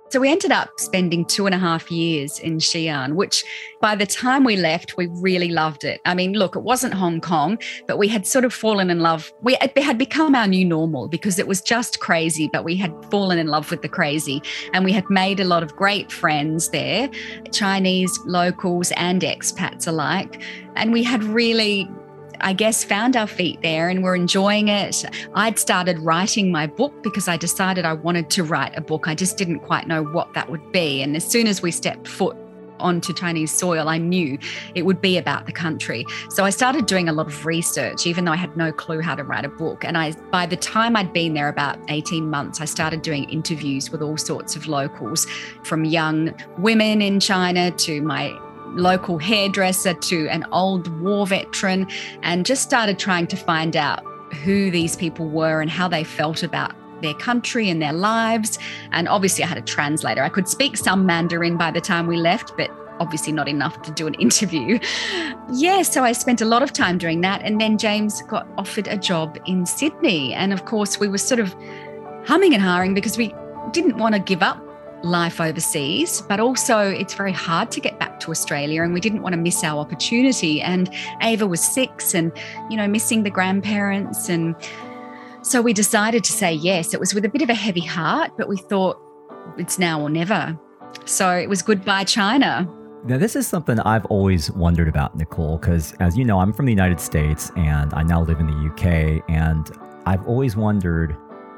So 0.10 0.20
we 0.20 0.32
ended 0.32 0.52
up 0.52 0.70
spending 0.78 1.26
two 1.26 1.46
and 1.48 1.56
a 1.56 1.58
half 1.58 1.90
years 1.90 2.40
in 2.40 2.60
Xi'an, 2.60 3.16
which 3.16 3.44
by 3.82 3.96
the 3.96 4.06
time 4.06 4.44
we 4.44 4.56
left, 4.56 4.98
we 4.98 5.08
really 5.08 5.50
loved 5.50 5.84
it. 5.84 6.00
I 6.06 6.14
mean, 6.14 6.34
look, 6.34 6.56
it 6.56 6.62
wasn't 6.62 6.94
Hong 6.94 7.20
Kong, 7.20 7.58
but 7.88 7.98
we 7.98 8.08
had 8.08 8.28
sort 8.28 8.46
of 8.46 8.54
fallen 8.54 8.90
in 8.92 9.00
love. 9.00 9.34
We 9.42 9.58
it 9.58 9.78
had 9.78 9.98
become 9.98 10.36
our 10.36 10.48
new 10.48 10.64
normal 10.64 11.08
because 11.08 11.40
it 11.40 11.48
was 11.48 11.60
just 11.60 12.00
crazy, 12.00 12.48
but 12.54 12.64
we 12.64 12.76
had 12.76 12.94
fallen 13.10 13.40
in 13.40 13.48
love 13.48 13.72
with 13.72 13.82
the 13.82 13.90
crazy. 13.90 14.42
And 14.74 14.86
we 14.86 14.92
had 14.92 15.10
made 15.10 15.40
a 15.40 15.46
lot 15.46 15.64
of 15.64 15.76
great 15.76 16.12
friends 16.12 16.70
there, 16.70 17.10
Chinese, 17.52 18.18
locals, 18.26 18.92
and 18.98 19.22
expats 19.22 19.88
alike. 19.88 20.42
And 20.76 20.94
we 20.94 21.04
had 21.04 21.24
really 21.24 21.90
I 22.42 22.54
guess, 22.54 22.84
found 22.84 23.16
our 23.16 23.28
feet 23.28 23.62
there 23.62 23.90
and 23.90 24.04
we're 24.04 24.16
enjoying 24.16 24.68
it. 24.68 25.06
I'd 25.34 25.60
started 25.60 26.00
writing 26.00 26.52
my 26.52 26.68
book 26.68 27.04
because 27.04 27.28
I 27.28 27.38
decided 27.38 27.86
I 27.86 27.94
wanted 27.94 28.30
to 28.32 28.44
write 28.44 28.78
a 28.78 28.82
book. 28.82 29.08
I 29.08 29.16
just 29.16 29.38
didn't 29.38 29.60
quite 29.60 29.88
know 29.88 30.04
what 30.04 30.34
that 30.34 30.50
would 30.50 30.72
be. 30.72 31.02
And 31.02 31.16
as 31.16 31.26
soon 31.26 31.48
as 31.48 31.62
we 31.62 31.72
stepped 31.72 32.08
foot 32.08 32.38
onto 32.80 33.14
Chinese 33.14 33.52
soil, 33.52 33.90
I 33.90 33.98
knew 33.98 34.38
it 34.74 34.84
would 34.84 35.02
be 35.02 35.18
about 35.18 35.46
the 35.46 35.52
country. 35.52 36.06
So 36.30 36.44
I 36.44 36.50
started 36.50 36.86
doing 36.86 37.10
a 37.10 37.14
lot 37.14 37.28
of 37.28 37.46
research, 37.46 38.06
even 38.06 38.26
though 38.26 38.32
I 38.32 38.38
had 38.38 38.56
no 38.58 38.72
clue 38.72 39.02
how 39.02 39.16
to 39.16 39.24
write 39.24 39.46
a 39.46 39.50
book. 39.50 39.84
And 39.86 39.98
I, 39.98 40.12
by 40.32 40.46
the 40.46 40.58
time 40.58 40.96
I'd 40.96 41.14
been 41.14 41.34
there 41.34 41.50
about 41.50 41.80
18 41.90 42.30
months, 42.30 42.62
I 42.62 42.66
started 42.66 43.02
doing 43.02 43.30
interviews 43.30 43.92
with 43.92 44.02
all 44.02 44.18
sorts 44.18 44.56
of 44.56 44.68
locals, 44.68 45.26
from 45.64 45.86
young 45.86 46.34
women 46.58 47.02
in 47.02 47.20
China 47.20 47.72
to 47.72 48.02
my 48.02 48.38
local 48.74 49.18
hairdresser 49.18 49.94
to 49.94 50.28
an 50.30 50.46
old 50.52 50.88
war 51.02 51.26
veteran 51.28 51.88
and 52.24 52.46
just 52.46 52.64
started 52.64 53.00
trying 53.00 53.28
to 53.28 53.38
find 53.38 53.76
out 53.76 54.04
who 54.44 54.72
these 54.72 54.96
people 54.96 55.30
were 55.30 55.62
and 55.62 55.70
how 55.70 55.88
they 55.88 56.04
felt 56.04 56.44
about 56.44 56.74
their 57.02 57.14
country 57.14 57.70
and 57.70 57.82
their 57.82 57.94
lives. 57.94 58.58
And 58.92 59.08
obviously, 59.08 59.44
I 59.44 59.48
had 59.48 59.58
a 59.58 59.62
translator. 59.62 60.24
I 60.24 60.30
could 60.30 60.48
speak 60.48 60.78
some 60.78 61.06
Mandarin 61.06 61.58
by 61.58 61.72
the 61.72 61.82
time 61.82 62.08
we 62.08 62.18
left, 62.18 62.56
but 62.58 62.70
obviously 63.00 63.34
not 63.34 63.48
enough 63.48 63.82
to 63.84 63.92
do 63.92 64.08
an 64.08 64.14
interview. 64.26 64.80
Yeah, 65.54 65.82
so 65.82 66.04
I 66.04 66.12
spent 66.14 66.42
a 66.42 66.46
lot 66.46 66.64
of 66.64 66.74
time 66.74 66.98
doing 66.98 67.22
that. 67.22 67.42
And 67.44 67.60
then 67.60 67.78
James 67.78 68.22
got 68.24 68.48
offered 68.58 68.88
a 68.88 68.98
job 68.98 69.38
in 69.46 69.66
Sydney. 69.66 70.34
And 70.34 70.54
of 70.54 70.66
course, 70.66 71.00
we 71.00 71.08
were 71.08 71.18
sort 71.18 71.40
of 71.40 71.56
humming 72.26 72.54
and 72.54 72.64
hawing 72.64 72.94
because 72.94 73.18
we 73.18 73.34
didn't 73.72 73.98
want 73.98 74.16
to 74.16 74.20
give 74.20 74.42
up 74.42 74.65
life 75.06 75.40
overseas, 75.40 76.22
but 76.22 76.40
also 76.40 76.80
it's 76.80 77.14
very 77.14 77.32
hard 77.32 77.72
to 77.72 77.80
get 77.80 78.00
back 78.00 78.20
to 78.22 78.32
Australia 78.32 78.82
and 78.82 78.94
we 78.94 79.00
didn't 79.00 79.22
want 79.22 79.34
to 79.34 79.38
miss 79.38 79.64
our 79.64 79.80
opportunity. 79.80 80.62
And 80.62 80.90
Ava 81.22 81.48
was 81.48 81.62
six 81.62 82.14
and, 82.14 82.32
you 82.70 82.78
know, 82.78 82.88
missing 82.88 83.24
the 83.24 83.30
grandparents. 83.30 84.30
And 84.30 84.56
so 85.42 85.62
we 85.62 85.74
decided 85.74 86.24
to 86.24 86.32
say 86.32 86.54
yes. 86.54 86.94
It 86.94 87.00
was 87.00 87.14
with 87.14 87.24
a 87.24 87.30
bit 87.30 87.42
of 87.42 87.50
a 87.50 87.54
heavy 87.54 87.82
heart, 87.82 88.32
but 88.38 88.50
we 88.50 88.58
thought 88.58 89.00
it's 89.58 89.78
now 89.80 90.02
or 90.02 90.10
never. 90.10 90.60
So 91.06 91.30
it 91.30 91.48
was 91.48 91.62
goodbye, 91.62 92.06
China. 92.06 92.68
Now, 93.06 93.20
this 93.20 93.36
is 93.36 93.46
something 93.46 93.80
I've 93.82 94.06
always 94.06 94.50
wondered 94.50 94.88
about, 94.88 95.16
Nicole, 95.16 95.60
because 95.60 95.94
as 96.00 96.18
you 96.18 96.26
know, 96.26 96.40
I'm 96.40 96.52
from 96.52 96.66
the 96.66 96.72
United 96.72 97.00
States 97.00 97.52
and 97.56 97.94
I 97.94 98.02
now 98.02 98.24
live 98.24 98.40
in 98.40 98.48
the 98.48 98.72
UK. 98.72 99.24
And 99.30 99.70
I've 100.08 100.26
always 100.28 100.56
wondered 100.56 101.16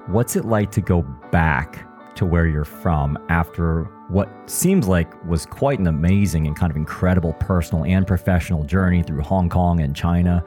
what's 0.08 0.36
it 0.36 0.44
like 0.44 0.72
to 0.72 0.82
go 0.82 1.04
back 1.32 1.86
to 2.18 2.26
where 2.26 2.48
you're 2.48 2.66
from 2.66 3.18
after 3.30 3.84
what 4.10 4.30
seems 4.50 4.88
like 4.88 5.24
was 5.26 5.46
quite 5.46 5.80
an 5.80 5.88
amazing 5.88 6.48
and 6.48 6.56
kind 6.56 6.70
of 6.72 6.78
incredible 6.78 7.34
personal 7.34 7.86
and 7.86 8.06
professional 8.06 8.64
journey 8.64 9.04
through 9.04 9.22
Hong 9.22 9.50
Kong 9.50 9.80
and 9.82 9.96
China. 9.96 10.44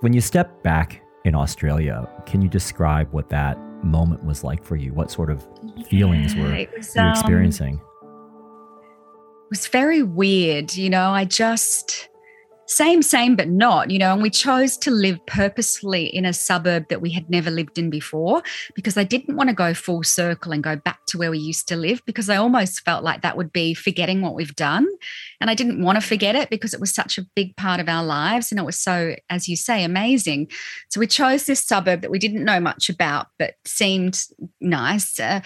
When 0.00 0.12
you 0.12 0.20
step 0.20 0.62
back 0.62 1.02
in 1.24 1.34
Australia, 1.34 2.08
can 2.26 2.42
you 2.42 2.48
describe 2.48 3.12
what 3.12 3.28
that 3.30 3.58
moment 3.84 4.24
was 4.24 4.44
like 4.44 4.64
for 4.64 4.76
you? 4.76 4.92
What 4.92 5.10
sort 5.10 5.30
of 5.30 5.46
feelings 5.88 6.34
yeah, 6.34 6.42
were 6.42 6.68
was, 6.76 6.94
you 6.94 7.02
um, 7.02 7.10
experiencing? 7.10 7.80
It 8.02 9.50
was 9.50 9.66
very 9.68 10.02
weird. 10.02 10.74
You 10.74 10.90
know, 10.90 11.10
I 11.10 11.24
just 11.24 12.08
same, 12.66 13.02
same, 13.02 13.36
but 13.36 13.48
not, 13.48 13.90
you 13.90 13.98
know. 13.98 14.12
And 14.12 14.22
we 14.22 14.30
chose 14.30 14.76
to 14.78 14.90
live 14.90 15.24
purposefully 15.26 16.06
in 16.06 16.24
a 16.24 16.32
suburb 16.32 16.88
that 16.88 17.00
we 17.00 17.10
had 17.10 17.30
never 17.30 17.50
lived 17.50 17.78
in 17.78 17.90
before 17.90 18.42
because 18.74 18.96
I 18.96 19.04
didn't 19.04 19.36
want 19.36 19.48
to 19.48 19.54
go 19.54 19.72
full 19.72 20.02
circle 20.02 20.52
and 20.52 20.62
go 20.62 20.76
back 20.76 21.06
to 21.06 21.18
where 21.18 21.30
we 21.30 21.38
used 21.38 21.68
to 21.68 21.76
live 21.76 22.04
because 22.06 22.28
I 22.28 22.36
almost 22.36 22.80
felt 22.80 23.04
like 23.04 23.22
that 23.22 23.36
would 23.36 23.52
be 23.52 23.74
forgetting 23.74 24.20
what 24.20 24.34
we've 24.34 24.56
done. 24.56 24.86
And 25.40 25.48
I 25.48 25.54
didn't 25.54 25.82
want 25.82 26.00
to 26.00 26.06
forget 26.06 26.34
it 26.34 26.50
because 26.50 26.74
it 26.74 26.80
was 26.80 26.94
such 26.94 27.18
a 27.18 27.26
big 27.34 27.56
part 27.56 27.80
of 27.80 27.88
our 27.88 28.04
lives 28.04 28.50
and 28.50 28.58
it 28.58 28.66
was 28.66 28.78
so, 28.78 29.14
as 29.30 29.48
you 29.48 29.56
say, 29.56 29.84
amazing. 29.84 30.50
So 30.88 31.00
we 31.00 31.06
chose 31.06 31.46
this 31.46 31.64
suburb 31.64 32.02
that 32.02 32.10
we 32.10 32.18
didn't 32.18 32.44
know 32.44 32.60
much 32.60 32.88
about 32.88 33.28
but 33.38 33.54
seemed 33.64 34.24
nice. 34.60 35.18
Uh, 35.20 35.40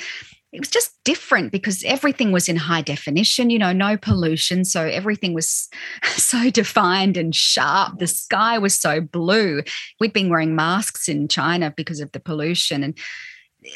it 0.52 0.60
was 0.60 0.70
just 0.70 0.92
different 1.04 1.52
because 1.52 1.84
everything 1.84 2.32
was 2.32 2.48
in 2.48 2.56
high 2.56 2.82
definition, 2.82 3.50
you 3.50 3.58
know, 3.58 3.72
no 3.72 3.96
pollution. 3.96 4.64
So 4.64 4.84
everything 4.84 5.32
was 5.32 5.68
so 6.16 6.50
defined 6.50 7.16
and 7.16 7.34
sharp. 7.34 7.98
The 7.98 8.08
sky 8.08 8.58
was 8.58 8.74
so 8.74 9.00
blue. 9.00 9.62
We'd 10.00 10.12
been 10.12 10.28
wearing 10.28 10.56
masks 10.56 11.08
in 11.08 11.28
China 11.28 11.72
because 11.76 12.00
of 12.00 12.10
the 12.12 12.20
pollution. 12.20 12.82
And, 12.82 12.98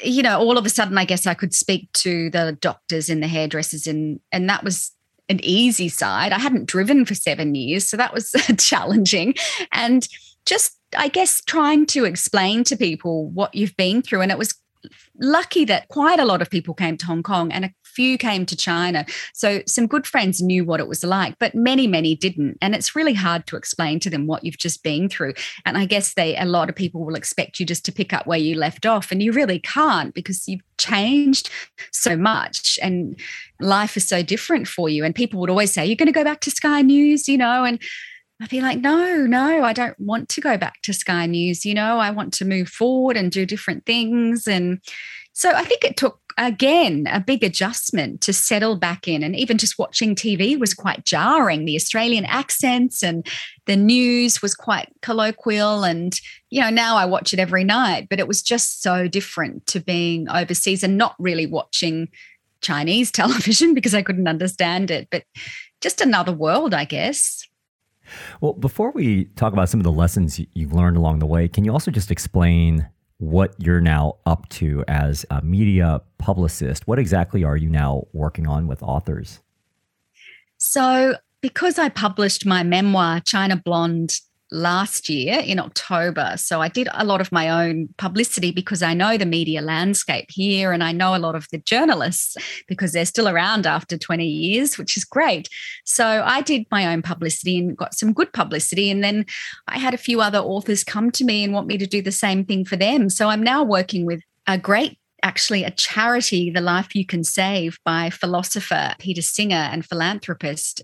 you 0.02 0.22
know, 0.22 0.38
all 0.38 0.58
of 0.58 0.66
a 0.66 0.70
sudden, 0.70 0.98
I 0.98 1.04
guess 1.04 1.26
I 1.26 1.34
could 1.34 1.54
speak 1.54 1.92
to 1.92 2.28
the 2.30 2.56
doctors 2.60 3.08
and 3.08 3.22
the 3.22 3.28
hairdressers, 3.28 3.86
and, 3.86 4.18
and 4.32 4.48
that 4.48 4.64
was 4.64 4.90
an 5.28 5.40
easy 5.42 5.88
side. 5.88 6.32
I 6.32 6.38
hadn't 6.38 6.66
driven 6.66 7.04
for 7.04 7.14
seven 7.14 7.54
years. 7.54 7.88
So 7.88 7.96
that 7.96 8.12
was 8.12 8.34
challenging. 8.58 9.34
And 9.72 10.06
just, 10.44 10.76
I 10.96 11.08
guess, 11.08 11.42
trying 11.42 11.86
to 11.86 12.04
explain 12.04 12.64
to 12.64 12.76
people 12.76 13.28
what 13.30 13.54
you've 13.54 13.76
been 13.76 14.02
through. 14.02 14.22
And 14.22 14.32
it 14.32 14.38
was 14.38 14.54
lucky 15.20 15.64
that 15.64 15.88
quite 15.88 16.18
a 16.18 16.24
lot 16.24 16.42
of 16.42 16.50
people 16.50 16.74
came 16.74 16.96
to 16.98 17.06
Hong 17.06 17.22
Kong 17.22 17.52
and 17.52 17.64
a 17.64 17.70
few 17.84 18.18
came 18.18 18.44
to 18.46 18.56
China. 18.56 19.06
So 19.32 19.62
some 19.66 19.86
good 19.86 20.06
friends 20.06 20.42
knew 20.42 20.64
what 20.64 20.80
it 20.80 20.88
was 20.88 21.04
like, 21.04 21.38
but 21.38 21.54
many, 21.54 21.86
many 21.86 22.14
didn't. 22.16 22.58
And 22.60 22.74
it's 22.74 22.96
really 22.96 23.14
hard 23.14 23.46
to 23.46 23.56
explain 23.56 24.00
to 24.00 24.10
them 24.10 24.26
what 24.26 24.44
you've 24.44 24.58
just 24.58 24.82
been 24.82 25.08
through. 25.08 25.34
And 25.64 25.78
I 25.78 25.84
guess 25.86 26.14
they 26.14 26.36
a 26.36 26.44
lot 26.44 26.68
of 26.68 26.74
people 26.74 27.04
will 27.04 27.14
expect 27.14 27.60
you 27.60 27.66
just 27.66 27.84
to 27.86 27.92
pick 27.92 28.12
up 28.12 28.26
where 28.26 28.38
you 28.38 28.56
left 28.56 28.84
off. 28.84 29.10
And 29.10 29.22
you 29.22 29.32
really 29.32 29.60
can't 29.60 30.14
because 30.14 30.48
you've 30.48 30.62
changed 30.78 31.50
so 31.92 32.16
much 32.16 32.78
and 32.82 33.18
life 33.60 33.96
is 33.96 34.06
so 34.06 34.22
different 34.22 34.66
for 34.66 34.88
you. 34.88 35.04
And 35.04 35.14
people 35.14 35.40
would 35.40 35.50
always 35.50 35.72
say, 35.72 35.86
You're 35.86 35.96
going 35.96 36.06
to 36.06 36.12
go 36.12 36.24
back 36.24 36.40
to 36.40 36.50
Sky 36.50 36.82
News, 36.82 37.28
you 37.28 37.38
know, 37.38 37.64
and 37.64 37.80
I'd 38.44 38.50
be 38.50 38.60
like, 38.60 38.80
no, 38.80 39.24
no, 39.24 39.64
I 39.64 39.72
don't 39.72 39.98
want 39.98 40.28
to 40.28 40.40
go 40.42 40.58
back 40.58 40.82
to 40.82 40.92
Sky 40.92 41.24
News. 41.24 41.64
You 41.64 41.72
know, 41.72 41.98
I 41.98 42.10
want 42.10 42.34
to 42.34 42.44
move 42.44 42.68
forward 42.68 43.16
and 43.16 43.32
do 43.32 43.46
different 43.46 43.86
things. 43.86 44.46
And 44.46 44.80
so 45.32 45.52
I 45.52 45.64
think 45.64 45.82
it 45.82 45.96
took, 45.96 46.20
again, 46.36 47.06
a 47.10 47.20
big 47.20 47.42
adjustment 47.42 48.20
to 48.20 48.34
settle 48.34 48.76
back 48.76 49.08
in. 49.08 49.22
And 49.22 49.34
even 49.34 49.56
just 49.56 49.78
watching 49.78 50.14
TV 50.14 50.60
was 50.60 50.74
quite 50.74 51.06
jarring. 51.06 51.64
The 51.64 51.74
Australian 51.74 52.26
accents 52.26 53.02
and 53.02 53.26
the 53.64 53.76
news 53.76 54.42
was 54.42 54.54
quite 54.54 54.92
colloquial. 55.00 55.82
And, 55.82 56.14
you 56.50 56.60
know, 56.60 56.68
now 56.68 56.98
I 56.98 57.06
watch 57.06 57.32
it 57.32 57.40
every 57.40 57.64
night, 57.64 58.08
but 58.10 58.20
it 58.20 58.28
was 58.28 58.42
just 58.42 58.82
so 58.82 59.08
different 59.08 59.66
to 59.68 59.80
being 59.80 60.28
overseas 60.28 60.82
and 60.82 60.98
not 60.98 61.14
really 61.18 61.46
watching 61.46 62.10
Chinese 62.60 63.10
television 63.10 63.72
because 63.72 63.94
I 63.94 64.02
couldn't 64.02 64.28
understand 64.28 64.90
it. 64.90 65.08
But 65.10 65.24
just 65.80 66.02
another 66.02 66.32
world, 66.32 66.74
I 66.74 66.84
guess. 66.84 67.48
Well, 68.40 68.52
before 68.52 68.90
we 68.90 69.24
talk 69.36 69.52
about 69.52 69.68
some 69.68 69.80
of 69.80 69.84
the 69.84 69.92
lessons 69.92 70.40
you've 70.54 70.72
learned 70.72 70.96
along 70.96 71.18
the 71.18 71.26
way, 71.26 71.48
can 71.48 71.64
you 71.64 71.72
also 71.72 71.90
just 71.90 72.10
explain 72.10 72.88
what 73.18 73.54
you're 73.58 73.80
now 73.80 74.16
up 74.26 74.48
to 74.50 74.84
as 74.88 75.24
a 75.30 75.42
media 75.42 76.00
publicist. 76.18 76.86
What 76.86 76.98
exactly 76.98 77.44
are 77.44 77.56
you 77.56 77.68
now 77.68 78.06
working 78.12 78.46
on 78.46 78.66
with 78.66 78.82
authors? 78.82 79.40
So, 80.56 81.16
because 81.40 81.78
I 81.78 81.88
published 81.88 82.46
my 82.46 82.62
memoir, 82.62 83.20
China 83.20 83.56
Blonde, 83.56 84.14
last 84.54 85.08
year 85.08 85.40
in 85.40 85.58
October. 85.58 86.34
So 86.36 86.62
I 86.62 86.68
did 86.68 86.88
a 86.94 87.04
lot 87.04 87.20
of 87.20 87.32
my 87.32 87.48
own 87.48 87.88
publicity 87.98 88.52
because 88.52 88.82
I 88.82 88.94
know 88.94 89.18
the 89.18 89.26
media 89.26 89.60
landscape 89.60 90.26
here 90.30 90.72
and 90.72 90.82
I 90.82 90.92
know 90.92 91.16
a 91.16 91.18
lot 91.18 91.34
of 91.34 91.48
the 91.50 91.58
journalists 91.58 92.36
because 92.68 92.92
they're 92.92 93.04
still 93.04 93.28
around 93.28 93.66
after 93.66 93.98
20 93.98 94.24
years, 94.24 94.78
which 94.78 94.96
is 94.96 95.04
great. 95.04 95.48
So 95.84 96.22
I 96.24 96.40
did 96.40 96.66
my 96.70 96.92
own 96.92 97.02
publicity 97.02 97.58
and 97.58 97.76
got 97.76 97.94
some 97.94 98.12
good 98.12 98.32
publicity. 98.32 98.90
And 98.90 99.02
then 99.02 99.26
I 99.66 99.78
had 99.78 99.92
a 99.92 99.98
few 99.98 100.20
other 100.20 100.38
authors 100.38 100.84
come 100.84 101.10
to 101.12 101.24
me 101.24 101.42
and 101.42 101.52
want 101.52 101.66
me 101.66 101.76
to 101.78 101.86
do 101.86 102.00
the 102.00 102.12
same 102.12 102.44
thing 102.44 102.64
for 102.64 102.76
them. 102.76 103.10
So 103.10 103.28
I'm 103.28 103.42
now 103.42 103.64
working 103.64 104.06
with 104.06 104.22
a 104.46 104.56
great 104.56 104.98
actually 105.24 105.64
a 105.64 105.70
charity, 105.70 106.50
The 106.50 106.60
Life 106.60 106.94
You 106.94 107.04
Can 107.04 107.24
Save, 107.24 107.78
by 107.84 108.10
philosopher 108.10 108.94
Peter 108.98 109.22
Singer 109.22 109.56
and 109.72 109.84
philanthropist. 109.84 110.82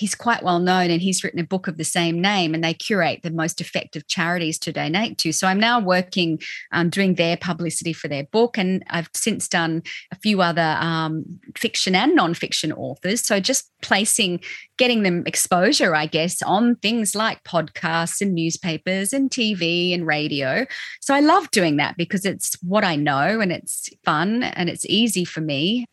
He's 0.00 0.14
quite 0.14 0.42
well 0.42 0.60
known 0.60 0.90
and 0.90 1.02
he's 1.02 1.22
written 1.22 1.40
a 1.40 1.44
book 1.44 1.68
of 1.68 1.76
the 1.76 1.84
same 1.84 2.22
name, 2.22 2.54
and 2.54 2.64
they 2.64 2.72
curate 2.72 3.20
the 3.22 3.30
most 3.30 3.60
effective 3.60 4.06
charities 4.06 4.58
to 4.60 4.72
donate 4.72 5.18
to. 5.18 5.30
So 5.30 5.46
I'm 5.46 5.60
now 5.60 5.78
working 5.78 6.40
um, 6.72 6.88
doing 6.88 7.16
their 7.16 7.36
publicity 7.36 7.92
for 7.92 8.08
their 8.08 8.24
book, 8.24 8.56
and 8.56 8.82
I've 8.88 9.10
since 9.14 9.46
done 9.46 9.82
a 10.10 10.16
few 10.16 10.40
other 10.40 10.78
um, 10.80 11.26
fiction 11.54 11.94
and 11.94 12.18
nonfiction 12.18 12.72
authors. 12.74 13.26
So 13.26 13.40
just 13.40 13.70
placing, 13.82 14.40
getting 14.78 15.02
them 15.02 15.22
exposure, 15.26 15.94
I 15.94 16.06
guess, 16.06 16.40
on 16.40 16.76
things 16.76 17.14
like 17.14 17.44
podcasts 17.44 18.22
and 18.22 18.34
newspapers 18.34 19.12
and 19.12 19.30
TV 19.30 19.92
and 19.92 20.06
radio. 20.06 20.64
So 21.02 21.14
I 21.14 21.20
love 21.20 21.50
doing 21.50 21.76
that 21.76 21.98
because 21.98 22.24
it's 22.24 22.56
what 22.62 22.84
I 22.84 22.96
know 22.96 23.38
and 23.38 23.52
it's 23.52 23.90
fun 24.02 24.44
and 24.44 24.70
it's 24.70 24.86
easy 24.86 25.26
for 25.26 25.42
me. 25.42 25.84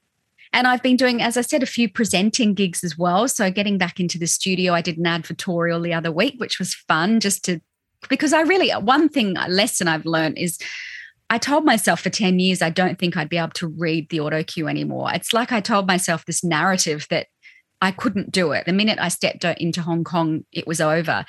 And 0.54 0.68
I've 0.68 0.84
been 0.84 0.98
doing, 0.98 1.22
as 1.22 1.38
I 1.38 1.42
said, 1.42 1.64
a 1.64 1.68
few 1.68 1.90
presenting 1.90 2.54
gigs 2.54 2.84
as 2.84 2.98
well. 2.98 3.28
So 3.28 3.52
getting 3.52 3.78
back 3.78 4.00
into 4.00 4.18
the 4.18 4.28
studio, 4.28 4.74
I 4.74 4.82
did 4.82 4.98
an 4.98 5.06
advertorial 5.06 5.84
the 5.84 5.94
other 5.94 6.12
week, 6.12 6.36
which 6.38 6.60
was 6.60 6.74
fun 6.74 7.20
just 7.20 7.44
to, 7.46 7.62
because 8.10 8.34
I 8.34 8.42
really, 8.42 8.72
one 8.72 9.10
thing, 9.10 9.38
a 9.38 9.48
lesson 9.50 9.88
I've 9.88 10.06
learned 10.06 10.38
is, 10.38 10.58
I 11.30 11.38
told 11.38 11.66
myself 11.66 12.00
for 12.00 12.10
10 12.10 12.40
years, 12.40 12.62
I 12.62 12.70
don't 12.70 12.98
think 12.98 13.18
I'd 13.18 13.28
be 13.28 13.38
able 13.38 13.50
to 13.50 13.68
read 13.68 14.10
the 14.10 14.22
auto 14.22 14.44
cue 14.44 14.68
anymore. 14.70 15.12
It's 15.14 15.34
like 15.34 15.52
I 15.52 15.60
told 15.60 15.86
myself 15.86 16.26
this 16.26 16.44
narrative 16.44 17.06
that 17.10 17.28
I 17.82 17.92
couldn't 17.92 18.32
do 18.32 18.54
it. 18.54 18.66
The 18.66 18.74
minute 18.74 18.98
I 19.00 19.10
stepped 19.10 19.44
into 19.44 19.82
Hong 19.82 20.06
Kong, 20.06 20.46
it 20.54 20.66
was 20.66 20.80
over. 20.80 21.26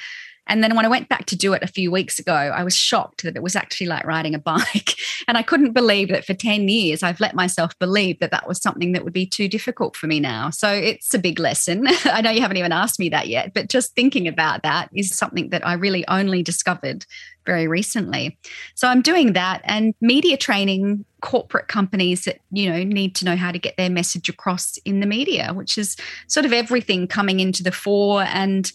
And 0.49 0.65
then 0.65 0.75
when 0.75 0.85
I 0.85 0.89
went 0.89 1.09
back 1.09 1.27
to 1.27 1.37
do 1.37 1.53
it 1.53 1.63
a 1.63 1.69
few 1.69 1.91
weeks 1.91 2.19
ago, 2.19 2.33
I 2.33 2.65
was 2.65 2.75
shocked 2.75 3.23
that 3.23 3.37
it 3.37 3.43
was 3.43 3.55
actually 3.55 3.87
like 3.87 4.05
riding 4.05 4.35
a 4.35 4.39
bike. 4.49 4.95
And 5.27 5.37
I 5.37 5.43
couldn't 5.43 5.73
believe 5.73 6.09
that 6.09 6.25
for 6.25 6.35
10 6.35 6.69
years, 6.69 7.03
I've 7.03 7.21
let 7.21 7.35
myself 7.35 7.79
believe 7.79 8.19
that 8.21 8.31
that 8.31 8.49
was 8.49 8.61
something 8.61 8.93
that 8.93 9.05
would 9.05 9.13
be 9.13 9.27
too 9.27 9.49
difficult 9.49 9.97
for 9.97 10.07
me 10.07 10.21
now. 10.21 10.51
So 10.51 10.71
it's 10.71 11.13
a 11.15 11.19
big 11.19 11.39
lesson. 11.39 11.87
I 12.05 12.21
know 12.21 12.31
you 12.31 12.41
haven't 12.41 12.57
even 12.57 12.73
asked 12.73 12.99
me 12.99 13.09
that 13.11 13.29
yet, 13.29 13.53
but 13.55 13.69
just 13.69 13.95
thinking 13.95 14.27
about 14.27 14.63
that 14.63 14.89
is 14.93 15.15
something 15.15 15.51
that 15.51 15.67
I 15.67 15.75
really 15.75 16.07
only 16.09 16.43
discovered 16.43 17.05
very 17.47 17.67
recently. 17.67 18.39
So 18.75 18.89
I'm 18.89 19.01
doing 19.01 19.33
that 19.33 19.63
and 19.65 19.95
media 20.01 20.37
training 20.37 21.05
corporate 21.21 21.67
companies 21.67 22.25
that 22.27 22.39
you 22.53 22.71
know 22.71 22.85
need 22.85 23.15
to 23.17 23.25
know 23.25 23.37
how 23.37 23.51
to 23.51 23.59
get 23.59 23.77
their 23.77 23.91
message 23.91 24.29
across 24.29 24.77
in 24.85 25.01
the 25.01 25.07
media 25.07 25.53
which 25.53 25.77
is 25.77 25.97
sort 26.29 26.47
of 26.47 26.53
everything 26.53 27.09
coming 27.09 27.41
into 27.41 27.63
the 27.63 27.73
fore 27.73 28.23
and 28.23 28.71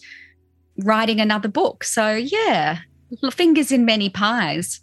writing 0.78 1.20
another 1.20 1.48
book. 1.48 1.84
So, 1.84 2.14
yeah, 2.14 2.78
fingers 3.32 3.72
in 3.72 3.84
many 3.84 4.08
pies. 4.08 4.80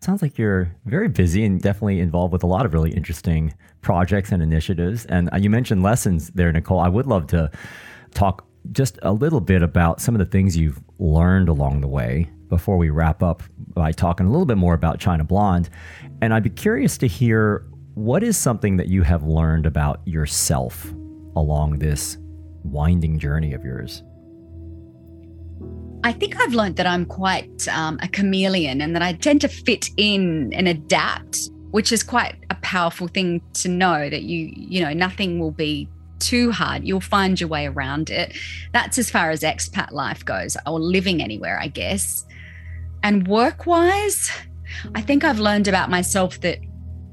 Sounds 0.00 0.20
like 0.20 0.36
you're 0.36 0.74
very 0.84 1.08
busy 1.08 1.44
and 1.44 1.60
definitely 1.60 2.00
involved 2.00 2.32
with 2.32 2.42
a 2.42 2.46
lot 2.46 2.66
of 2.66 2.74
really 2.74 2.92
interesting 2.92 3.54
projects 3.80 4.32
and 4.32 4.42
initiatives. 4.42 5.06
And 5.06 5.30
uh, 5.32 5.36
you 5.36 5.48
mentioned 5.48 5.82
lessons 5.82 6.28
there, 6.30 6.52
Nicole. 6.52 6.80
I 6.80 6.88
would 6.88 7.06
love 7.06 7.26
to 7.28 7.50
talk 8.12 8.46
just 8.72 8.98
a 9.02 9.12
little 9.12 9.40
bit 9.40 9.62
about 9.62 10.00
some 10.00 10.14
of 10.14 10.18
the 10.18 10.26
things 10.26 10.56
you've 10.56 10.80
learned 10.98 11.48
along 11.48 11.80
the 11.80 11.88
way 11.88 12.30
before 12.48 12.76
we 12.76 12.90
wrap 12.90 13.22
up 13.22 13.42
by 13.74 13.92
talking 13.92 14.26
a 14.26 14.30
little 14.30 14.46
bit 14.46 14.56
more 14.56 14.74
about 14.74 14.98
China 14.98 15.24
Blonde. 15.24 15.70
And 16.20 16.34
I'd 16.34 16.42
be 16.42 16.50
curious 16.50 16.98
to 16.98 17.06
hear 17.06 17.66
what 17.94 18.22
is 18.22 18.36
something 18.36 18.76
that 18.76 18.88
you 18.88 19.02
have 19.02 19.22
learned 19.22 19.66
about 19.66 20.06
yourself 20.06 20.92
along 21.36 21.78
this 21.78 22.18
winding 22.62 23.18
journey 23.18 23.54
of 23.54 23.64
yours? 23.64 24.02
I 26.04 26.12
think 26.12 26.38
I've 26.38 26.52
learned 26.52 26.76
that 26.76 26.86
I'm 26.86 27.06
quite 27.06 27.66
um, 27.68 27.98
a 28.02 28.08
chameleon 28.08 28.82
and 28.82 28.94
that 28.94 29.00
I 29.00 29.14
tend 29.14 29.40
to 29.40 29.48
fit 29.48 29.88
in 29.96 30.52
and 30.52 30.68
adapt, 30.68 31.48
which 31.70 31.92
is 31.92 32.02
quite 32.02 32.36
a 32.50 32.54
powerful 32.56 33.08
thing 33.08 33.40
to 33.54 33.70
know 33.70 34.10
that 34.10 34.22
you, 34.22 34.52
you 34.54 34.82
know, 34.82 34.92
nothing 34.92 35.38
will 35.38 35.50
be 35.50 35.88
too 36.18 36.52
hard. 36.52 36.84
You'll 36.84 37.00
find 37.00 37.40
your 37.40 37.48
way 37.48 37.66
around 37.66 38.10
it. 38.10 38.36
That's 38.74 38.98
as 38.98 39.10
far 39.10 39.30
as 39.30 39.40
expat 39.40 39.92
life 39.92 40.22
goes, 40.22 40.58
or 40.66 40.78
living 40.78 41.22
anywhere, 41.22 41.58
I 41.58 41.68
guess. 41.68 42.26
And 43.02 43.26
work 43.26 43.64
wise, 43.64 44.30
I 44.94 45.00
think 45.00 45.24
I've 45.24 45.40
learned 45.40 45.68
about 45.68 45.88
myself 45.88 46.38
that 46.42 46.58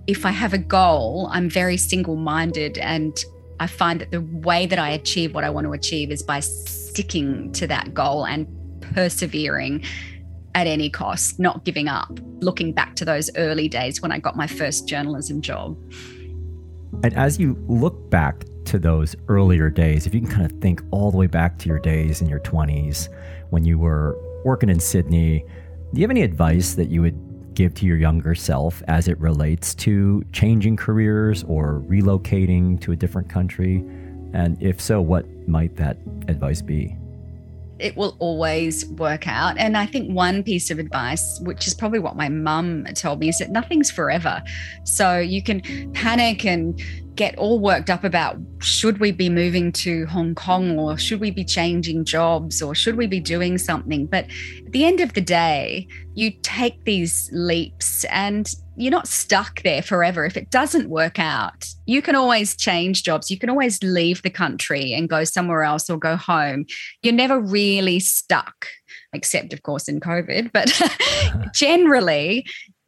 if 0.06 0.26
I 0.26 0.32
have 0.32 0.54
a 0.54 0.58
goal, 0.58 1.30
I'm 1.32 1.50
very 1.50 1.78
single 1.78 2.18
minded. 2.18 2.78
And 2.78 3.18
I 3.62 3.68
find 3.68 4.02
that 4.02 4.12
the 4.12 4.20
way 4.20 4.66
that 4.66 4.80
I 4.80 4.90
achieve 4.90 5.34
what 5.34 5.46
I 5.46 5.50
want 5.50 5.66
to 5.66 5.72
achieve 5.72 6.12
is 6.12 6.22
by 6.22 6.42
sticking 6.42 7.54
to 7.54 7.68
that 7.68 7.94
goal 7.94 8.26
and 8.26 8.46
persevering 8.94 9.84
at 10.54 10.68
any 10.68 10.90
cost, 10.90 11.40
not 11.40 11.64
giving 11.64 11.88
up, 11.88 12.20
looking 12.40 12.74
back 12.74 12.96
to 12.96 13.06
those 13.06 13.30
early 13.38 13.68
days 13.68 14.02
when 14.02 14.12
I 14.12 14.20
got 14.20 14.36
my 14.36 14.48
first 14.48 14.88
journalism 14.88 15.42
job. 15.42 15.78
And 17.04 17.14
as 17.16 17.40
you 17.40 17.58
look 17.68 18.10
back 18.10 18.44
to 18.66 18.78
those 18.78 19.16
earlier 19.28 19.70
days, 19.70 20.06
if 20.06 20.14
you 20.14 20.22
can 20.22 20.30
kind 20.30 20.46
of 20.46 20.52
think 20.60 20.82
all 20.92 21.10
the 21.10 21.18
way 21.18 21.28
back 21.28 21.58
to 21.60 21.70
your 21.70 21.80
days 21.80 22.22
in 22.22 22.28
your 22.28 22.40
20s 22.42 23.08
when 23.50 23.66
you 23.66 23.80
were 23.80 24.18
working 24.44 24.70
in 24.70 24.80
Sydney, 24.80 25.46
do 25.94 26.00
you 26.00 26.04
have 26.04 26.12
any 26.12 26.22
advice 26.22 26.76
that 26.76 26.90
you 26.90 27.02
would 27.02 27.54
give 27.54 27.74
to 27.76 27.86
your 27.86 27.98
younger 27.98 28.36
self 28.36 28.82
as 28.88 29.08
it 29.08 29.20
relates 29.20 29.76
to 29.76 30.24
changing 30.32 30.78
careers 30.78 31.44
or 31.44 31.84
relocating 31.88 32.80
to 32.82 32.92
a 32.92 32.96
different 32.96 33.30
country? 33.30 33.78
And 34.34 34.62
if 34.62 34.80
so, 34.80 35.02
what 35.02 35.26
might 35.48 35.76
that 35.78 35.98
advice 36.28 36.62
be? 36.62 36.96
It 37.82 37.98
will 37.98 38.16
always 38.20 38.86
work 38.92 39.28
out. 39.28 39.58
And 39.58 39.76
I 39.78 39.86
think 39.86 40.12
one 40.12 40.44
piece 40.44 40.70
of 40.72 40.80
advice, 40.80 41.40
which 41.42 41.68
is 41.68 41.74
probably 41.74 42.00
what 42.00 42.16
my 42.16 42.30
mum 42.30 42.86
told 42.96 43.20
me, 43.20 43.30
is 43.30 43.40
that 43.40 43.52
nothing's 43.52 43.92
forever. 43.92 44.42
So 44.84 45.18
you 45.18 45.42
can 45.44 45.92
panic 45.94 46.46
and 46.46 46.80
get 47.16 47.38
all 47.38 47.60
worked 47.60 47.90
up 47.90 48.04
about 48.04 48.38
should 48.60 49.00
we 49.00 49.12
be 49.12 49.30
moving 49.30 49.72
to 49.72 50.06
Hong 50.06 50.34
Kong 50.34 50.80
or 50.80 50.98
should 50.98 51.20
we 51.20 51.30
be 51.30 51.44
changing 51.44 52.06
jobs 52.06 52.62
or 52.62 52.74
should 52.74 52.96
we 52.96 53.06
be 53.06 53.20
doing 53.20 53.58
something. 53.58 54.06
But 54.06 54.26
at 54.66 54.72
the 54.72 54.86
end 54.86 55.02
of 55.02 55.14
the 55.14 55.22
day, 55.22 55.88
you 56.14 56.32
take 56.42 56.84
these 56.86 57.30
leaps 57.34 58.06
and 58.06 58.54
you're 58.76 58.92
not 58.92 59.08
stuck 59.08 59.62
there 59.64 59.82
forever. 59.82 60.26
If 60.26 60.38
it 60.38 60.50
doesn't 60.50 60.90
work 60.90 61.20
out, 61.20 61.68
you 61.86 62.02
can 62.02 62.16
always 62.16 62.56
change 62.56 63.04
jobs. 63.04 63.30
You 63.30 63.38
can 63.38 63.50
always 63.50 63.82
leave 63.84 64.22
the 64.22 64.30
country 64.30 64.94
and 64.94 65.10
go 65.10 65.24
somewhere 65.24 65.64
else 65.64 65.90
or 65.90 65.98
go 65.98 66.16
home. 66.16 66.66
You're 67.04 67.14
never 67.14 67.40
really 67.40 68.00
stuck, 68.00 68.68
except, 69.14 69.54
of 69.54 69.64
course, 69.64 69.88
in 69.88 70.00
COVID. 70.00 70.52
But 70.52 70.72
generally, 71.54 72.46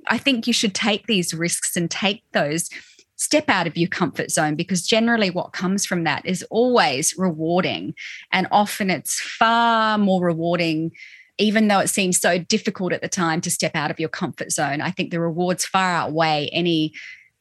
I 0.08 0.18
think 0.18 0.48
you 0.48 0.54
should 0.54 0.74
take 0.74 1.08
these 1.08 1.34
risks 1.34 1.76
and 1.76 1.92
take 1.92 2.24
those 2.32 2.70
step 3.16 3.48
out 3.48 3.68
of 3.68 3.78
your 3.78 3.90
comfort 3.90 4.32
zone 4.32 4.56
because 4.56 4.86
generally 4.86 5.30
what 5.30 5.54
comes 5.54 5.86
from 5.86 6.04
that 6.04 6.26
is 6.26 6.44
always 6.50 7.14
rewarding. 7.18 7.94
And 8.32 8.48
often 8.52 8.90
it's 8.90 9.20
far 9.20 9.98
more 9.98 10.24
rewarding 10.24 10.92
even 11.38 11.68
though 11.68 11.80
it 11.80 11.90
seems 11.90 12.20
so 12.20 12.38
difficult 12.38 12.94
at 12.94 13.02
the 13.02 13.10
time 13.10 13.42
to 13.42 13.52
step 13.52 13.76
out 13.76 13.92
of 13.92 14.00
your 14.00 14.10
comfort 14.10 14.52
zone, 14.52 14.82
I 14.82 14.92
think 14.92 15.12
the 15.12 15.20
rewards 15.20 15.66
far 15.66 15.92
outweigh 15.92 16.50
any 16.52 16.94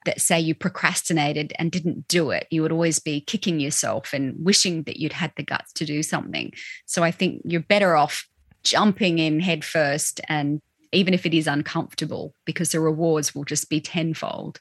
that 0.05 0.21
say 0.21 0.41
you 0.41 0.55
procrastinated 0.55 1.53
and 1.59 1.71
didn't 1.71 2.09
do 2.09 2.31
it. 2.31 2.47
You 2.51 2.63
would 2.63 2.73
always 2.73 2.99
be 2.99 3.21
kicking 3.21 3.61
yourself 3.61 4.13
and 4.13 4.35
wishing 4.45 4.83
that 4.85 4.97
you'd 4.97 5.13
had 5.13 5.33
the 5.37 5.45
guts 5.45 5.73
to 5.75 5.85
do 5.85 6.03
something. 6.03 6.53
So 6.87 7.05
I 7.05 7.11
think 7.11 7.43
you're 7.45 7.61
better 7.61 7.95
off 7.95 8.29
jumping 8.65 9.19
in 9.19 9.41
head 9.41 9.65
first 9.65 10.21
and 10.29 10.61
even 10.93 11.15
if 11.15 11.25
it 11.25 11.35
is 11.35 11.47
uncomfortable 11.47 12.35
because 12.45 12.73
the 12.73 12.81
rewards 12.81 13.35
will 13.35 13.45
just 13.45 13.71
be 13.71 13.81
tenfold. 13.81 14.61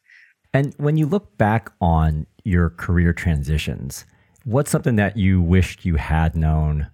And 0.54 0.74
when 0.78 0.98
you 0.98 1.06
look 1.06 1.38
back 1.38 1.72
on 1.82 2.26
your 2.44 2.70
career 2.72 3.14
transitions, 3.14 4.06
what's 4.44 4.72
something 4.72 4.96
that 4.96 5.18
you 5.18 5.42
wished 5.42 5.86
you 5.86 5.96
had 5.96 6.36
known 6.36 6.90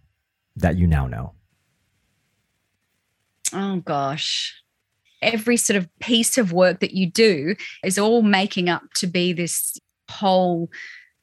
that 0.55 0.77
you 0.77 0.87
now 0.87 1.07
know? 1.07 1.33
Oh 3.53 3.77
gosh. 3.77 4.53
Every 5.21 5.57
sort 5.57 5.77
of 5.77 5.89
piece 5.99 6.37
of 6.37 6.51
work 6.51 6.79
that 6.79 6.93
you 6.93 7.09
do 7.09 7.55
is 7.83 7.97
all 7.97 8.21
making 8.21 8.69
up 8.69 8.83
to 8.95 9.07
be 9.07 9.33
this 9.33 9.77
whole 10.09 10.69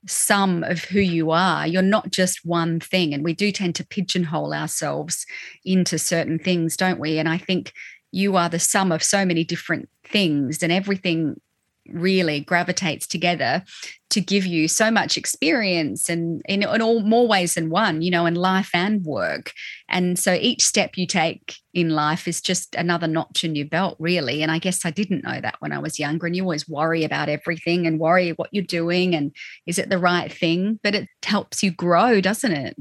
sum 0.07 0.65
of 0.65 0.85
who 0.85 1.01
you 1.01 1.31
are. 1.31 1.67
You're 1.67 1.83
not 1.83 2.11
just 2.11 2.45
one 2.45 2.81
thing. 2.81 3.15
And 3.15 3.25
we 3.25 3.35
do 3.35 3.53
tend 3.53 3.75
to 3.77 3.87
pigeonhole 3.87 4.53
ourselves 4.53 5.25
into 5.65 5.99
certain 5.99 6.39
things, 6.39 6.77
don't 6.77 7.01
we? 7.01 7.19
And 7.19 7.29
I 7.29 7.39
think 7.39 7.73
you 8.11 8.37
are 8.37 8.49
the 8.49 8.59
sum 8.59 8.93
of 8.93 9.03
so 9.03 9.25
many 9.25 9.45
different 9.45 9.89
things, 10.05 10.63
and 10.63 10.71
everything 10.71 11.41
really 11.89 12.41
gravitates 12.41 13.07
together 13.07 13.63
to 14.11 14.21
give 14.21 14.47
you 14.47 14.69
so 14.69 14.91
much 14.91 15.17
experience 15.17 16.09
and 16.09 16.41
in, 16.49 16.63
in 16.63 16.81
all 16.81 17.01
more 17.01 17.27
ways 17.27 17.55
than 17.55 17.69
one 17.69 18.01
you 18.01 18.11
know 18.11 18.27
in 18.27 18.35
life 18.35 18.71
and 18.73 19.05
work. 19.05 19.53
And 19.89 20.19
so 20.19 20.35
each 20.35 20.65
step 20.65 20.97
you 20.97 21.07
take 21.07 21.57
in 21.73 21.91
life 21.91 22.29
is 22.29 22.41
just 22.41 22.75
another 22.75 23.07
notch 23.07 23.45
in 23.45 23.57
your 23.57 23.67
belt 23.67 23.97
really. 23.99 24.43
And 24.43 24.51
i 24.51 24.59
guess 24.59 24.85
i 24.85 24.91
didn't 24.91 25.25
know 25.25 25.41
that 25.41 25.57
when 25.59 25.73
i 25.73 25.79
was 25.79 25.99
younger 25.99 26.27
and 26.27 26.37
you 26.37 26.43
always 26.43 26.69
worry 26.69 27.05
about 27.05 27.29
everything 27.29 27.87
and 27.87 27.99
worry 27.99 28.31
what 28.31 28.51
you're 28.53 28.65
doing 28.65 29.15
and 29.15 29.33
is 29.67 29.79
it 29.79 29.89
the 29.91 29.99
right 29.99 30.33
thing? 30.33 30.79
But 30.83 30.95
it 30.95 31.09
helps 31.25 31.63
you 31.63 31.71
grow 31.71 32.21
doesn't 32.21 32.53
it? 32.53 32.77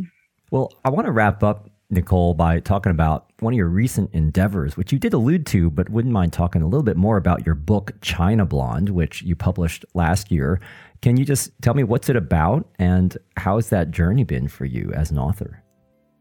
Well 0.52 0.72
i 0.86 0.90
want 0.90 1.08
to 1.08 1.12
wrap 1.12 1.44
up 1.44 1.70
Nicole, 1.94 2.34
by 2.34 2.60
talking 2.60 2.92
about 2.92 3.32
one 3.40 3.54
of 3.54 3.58
your 3.58 3.68
recent 3.68 4.14
endeavors, 4.14 4.76
which 4.76 4.92
you 4.92 5.00
did 5.00 5.14
allude 5.14 5.46
to, 5.48 5.70
but 5.70 5.90
wouldn't 5.90 6.14
mind 6.14 6.34
talking 6.34 6.62
a 6.62 6.68
little 6.68 6.84
bit 6.84 6.98
more 6.98 7.18
about 7.18 7.46
your 7.46 7.56
book, 7.56 7.92
China 8.02 8.46
Blonde, 8.46 8.90
which 8.90 9.22
you 9.22 9.36
published 9.36 9.86
last 9.94 10.32
year. 10.32 10.60
Can 11.02 11.18
you 11.18 11.26
just 11.26 11.52
tell 11.62 11.74
me 11.74 11.84
what's 11.84 12.10
it 12.10 12.16
about 12.16 12.68
and 12.80 13.18
how 13.38 13.56
has 13.56 13.70
that 13.70 13.92
journey 13.92 14.24
been 14.24 14.48
for 14.48 14.66
you 14.66 14.92
as 14.94 15.12
an 15.12 15.18
author? 15.18 15.64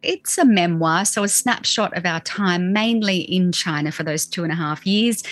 It's 0.03 0.37
a 0.37 0.45
memoir, 0.45 1.05
so 1.05 1.23
a 1.23 1.29
snapshot 1.29 1.97
of 1.97 2.05
our 2.05 2.21
time, 2.21 2.73
mainly 2.73 3.19
in 3.19 3.53
China 3.53 3.93
for 3.93 4.03
those 4.03 4.27
two 4.27 4.43
and 4.43 4.53
a 4.53 4.57
half 4.57 4.85
years. 4.85 5.23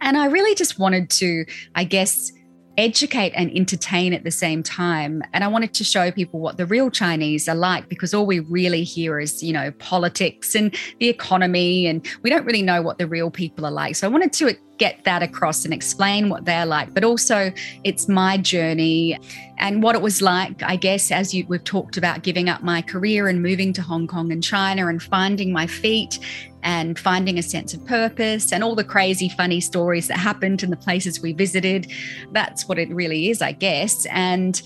And 0.00 0.18
I 0.18 0.26
really 0.26 0.54
just 0.54 0.78
wanted 0.78 1.08
to, 1.10 1.46
I 1.74 1.84
guess, 1.84 2.30
educate 2.78 3.32
and 3.34 3.50
entertain 3.54 4.14
at 4.14 4.24
the 4.24 4.30
same 4.30 4.62
time. 4.62 5.22
And 5.34 5.44
I 5.44 5.48
wanted 5.48 5.74
to 5.74 5.84
show 5.84 6.10
people 6.10 6.40
what 6.40 6.56
the 6.56 6.64
real 6.64 6.90
Chinese 6.90 7.48
are 7.48 7.54
like 7.54 7.88
because 7.88 8.14
all 8.14 8.24
we 8.24 8.38
really 8.38 8.84
hear 8.84 9.18
is, 9.18 9.42
you 9.42 9.52
know, 9.52 9.72
politics 9.72 10.54
and 10.54 10.74
the 11.00 11.08
economy, 11.08 11.86
and 11.86 12.06
we 12.22 12.30
don't 12.30 12.46
really 12.46 12.62
know 12.62 12.80
what 12.80 12.98
the 12.98 13.06
real 13.06 13.30
people 13.30 13.66
are 13.66 13.70
like. 13.70 13.96
So 13.96 14.06
I 14.06 14.10
wanted 14.10 14.32
to 14.34 14.56
get 14.78 15.02
that 15.04 15.22
across 15.24 15.64
and 15.64 15.74
explain 15.74 16.28
what 16.28 16.44
they're 16.44 16.64
like, 16.64 16.94
but 16.94 17.02
also 17.04 17.52
it's 17.82 18.08
my 18.08 18.36
journey 18.36 19.18
and 19.58 19.82
what 19.82 19.96
it 19.96 20.02
was 20.02 20.22
like, 20.22 20.62
I 20.62 20.76
guess, 20.76 21.10
as 21.10 21.34
you, 21.34 21.44
we've 21.48 21.64
talked 21.64 21.96
about 21.96 22.22
giving 22.22 22.48
up 22.48 22.62
my 22.62 22.80
career 22.80 23.26
and 23.26 23.42
moving 23.42 23.72
to 23.72 23.82
Hong 23.82 24.06
Kong 24.06 24.30
and 24.30 24.42
China 24.42 24.86
and 24.86 25.02
finding 25.02 25.52
my 25.52 25.66
feet 25.66 26.20
and 26.62 26.98
finding 26.98 27.38
a 27.38 27.42
sense 27.42 27.74
of 27.74 27.84
purpose 27.86 28.52
and 28.52 28.64
all 28.64 28.74
the 28.74 28.84
crazy, 28.84 29.28
funny 29.28 29.60
stories 29.60 30.08
that 30.08 30.18
happened 30.18 30.62
in 30.62 30.70
the 30.70 30.76
places 30.76 31.20
we 31.20 31.32
visited. 31.32 31.90
That's 32.32 32.68
what 32.68 32.78
it 32.78 32.88
really 32.90 33.30
is, 33.30 33.42
I 33.42 33.52
guess. 33.52 34.06
And 34.06 34.60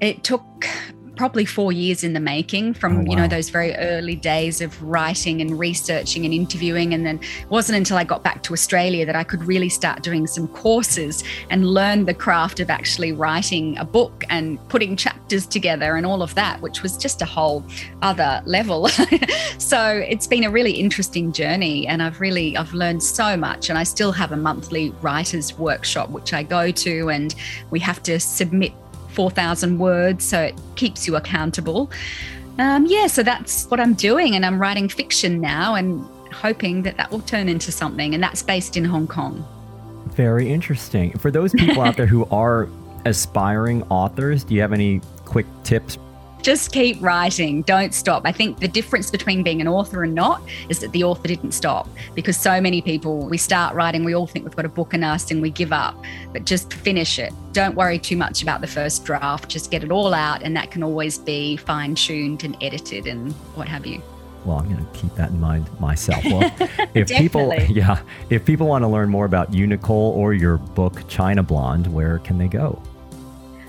it 0.00 0.24
took 0.24 0.44
probably 1.18 1.44
four 1.44 1.72
years 1.72 2.04
in 2.04 2.12
the 2.12 2.20
making 2.20 2.72
from 2.72 2.92
oh, 2.92 2.96
wow. 3.00 3.04
you 3.10 3.16
know 3.16 3.26
those 3.26 3.48
very 3.50 3.74
early 3.74 4.14
days 4.14 4.60
of 4.60 4.80
writing 4.80 5.40
and 5.40 5.58
researching 5.58 6.24
and 6.24 6.32
interviewing. 6.32 6.94
And 6.94 7.04
then 7.04 7.18
it 7.18 7.50
wasn't 7.50 7.76
until 7.76 7.96
i 7.96 8.04
got 8.04 8.22
back 8.22 8.42
to 8.44 8.52
australia 8.52 9.04
that 9.04 9.16
i 9.16 9.24
could 9.24 9.42
really 9.42 9.68
start 9.68 10.02
doing 10.02 10.26
some 10.28 10.46
courses 10.48 11.24
and 11.50 11.66
learn 11.66 12.04
the 12.04 12.14
craft 12.14 12.60
of 12.60 12.70
actually 12.70 13.10
writing 13.10 13.76
a 13.78 13.84
book 13.84 14.24
and 14.30 14.46
putting 14.68 14.96
chapters 14.96 15.44
together 15.44 15.96
and 15.96 16.06
all 16.06 16.22
of 16.22 16.32
that 16.36 16.60
which 16.60 16.82
was 16.84 16.96
just 16.96 17.20
a 17.20 17.26
whole 17.26 17.64
other 18.02 18.40
level. 18.46 18.88
So 19.58 20.02
it's 20.08 20.26
been 20.26 20.44
a 20.44 20.50
really 20.50 20.72
interesting 20.72 21.32
journey 21.32 21.86
and 21.86 22.02
i've 22.02 22.20
really 22.20 22.56
i've 22.56 22.72
learned 22.72 23.02
so 23.02 23.36
much. 23.36 23.70
And 23.70 23.78
i 23.78 23.82
still 23.82 24.12
have 24.12 24.30
a 24.30 24.36
monthly 24.36 24.90
writers 25.02 25.58
workshop 25.58 26.10
which 26.10 26.32
i 26.32 26.42
go 26.44 26.70
to 26.70 27.10
and 27.10 27.34
we 27.70 27.80
have 27.80 28.02
to 28.04 28.20
submit 28.20 28.72
4,000 29.18 29.80
words, 29.80 30.24
so 30.24 30.40
it 30.40 30.54
keeps 30.76 31.08
you 31.08 31.16
accountable. 31.16 31.90
Um, 32.58 32.86
yeah, 32.86 33.08
so 33.08 33.24
that's 33.24 33.66
what 33.66 33.80
I'm 33.80 33.94
doing, 33.94 34.36
and 34.36 34.46
I'm 34.46 34.60
writing 34.60 34.88
fiction 34.88 35.40
now 35.40 35.74
and 35.74 36.06
hoping 36.32 36.82
that 36.84 36.96
that 36.98 37.10
will 37.10 37.22
turn 37.22 37.48
into 37.48 37.72
something, 37.72 38.14
and 38.14 38.22
that's 38.22 38.44
based 38.44 38.76
in 38.76 38.84
Hong 38.84 39.08
Kong. 39.08 39.44
Very 40.14 40.48
interesting. 40.48 41.18
For 41.18 41.32
those 41.32 41.52
people 41.52 41.82
out 41.82 41.96
there 41.96 42.06
who 42.06 42.26
are 42.30 42.68
aspiring 43.06 43.82
authors, 43.90 44.44
do 44.44 44.54
you 44.54 44.60
have 44.60 44.72
any 44.72 45.00
quick 45.24 45.46
tips 45.64 45.98
just 46.42 46.72
keep 46.72 47.00
writing. 47.00 47.62
Don't 47.62 47.92
stop. 47.94 48.22
I 48.24 48.32
think 48.32 48.60
the 48.60 48.68
difference 48.68 49.10
between 49.10 49.42
being 49.42 49.60
an 49.60 49.68
author 49.68 50.04
and 50.04 50.14
not 50.14 50.42
is 50.68 50.78
that 50.80 50.92
the 50.92 51.04
author 51.04 51.28
didn't 51.28 51.52
stop 51.52 51.88
because 52.14 52.36
so 52.36 52.60
many 52.60 52.80
people 52.80 53.28
we 53.28 53.38
start 53.38 53.74
writing 53.74 54.04
we 54.04 54.14
all 54.14 54.26
think 54.26 54.44
we've 54.44 54.56
got 54.56 54.64
a 54.64 54.68
book 54.68 54.94
in 54.94 55.04
us 55.04 55.30
and 55.30 55.42
we 55.42 55.50
give 55.50 55.72
up 55.72 56.02
but 56.32 56.44
just 56.44 56.72
finish 56.72 57.18
it. 57.18 57.32
Don't 57.52 57.74
worry 57.74 57.98
too 57.98 58.16
much 58.16 58.42
about 58.42 58.60
the 58.60 58.66
first 58.66 59.04
draft. 59.04 59.48
Just 59.48 59.70
get 59.70 59.82
it 59.82 59.90
all 59.90 60.14
out 60.14 60.42
and 60.42 60.56
that 60.56 60.70
can 60.70 60.82
always 60.82 61.18
be 61.18 61.56
fine-tuned 61.56 62.44
and 62.44 62.56
edited 62.62 63.06
and 63.06 63.32
what 63.54 63.68
have 63.68 63.86
you. 63.86 64.02
Well, 64.44 64.58
I'm 64.58 64.72
going 64.72 64.84
to 64.84 64.92
keep 64.98 65.14
that 65.16 65.30
in 65.30 65.40
mind 65.40 65.68
myself. 65.80 66.24
Well, 66.24 66.50
if 66.94 67.08
people, 67.08 67.52
yeah, 67.68 68.00
if 68.30 68.44
people 68.44 68.66
want 68.66 68.82
to 68.82 68.88
learn 68.88 69.10
more 69.10 69.26
about 69.26 69.52
you, 69.52 69.66
Nicole, 69.66 70.12
or 70.12 70.32
your 70.32 70.56
book 70.56 71.06
China 71.08 71.42
Blonde, 71.42 71.86
where 71.92 72.18
can 72.20 72.38
they 72.38 72.48
go? 72.48 72.80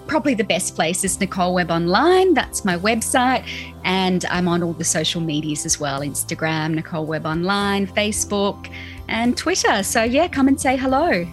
Probably 0.09 0.33
the 0.33 0.43
best 0.43 0.75
place 0.75 1.03
is 1.03 1.19
Nicole 1.19 1.53
Webb 1.53 1.69
Online. 1.69 2.33
That's 2.33 2.65
my 2.65 2.77
website. 2.77 3.47
And 3.83 4.25
I'm 4.25 4.47
on 4.47 4.63
all 4.63 4.73
the 4.73 4.83
social 4.83 5.21
medias 5.21 5.65
as 5.65 5.79
well 5.79 6.01
Instagram, 6.01 6.73
Nicole 6.73 7.05
Webb 7.05 7.27
Online, 7.27 7.85
Facebook, 7.85 8.69
and 9.07 9.37
Twitter. 9.37 9.83
So, 9.83 10.03
yeah, 10.03 10.27
come 10.27 10.47
and 10.47 10.59
say 10.59 10.75
hello. 10.75 11.25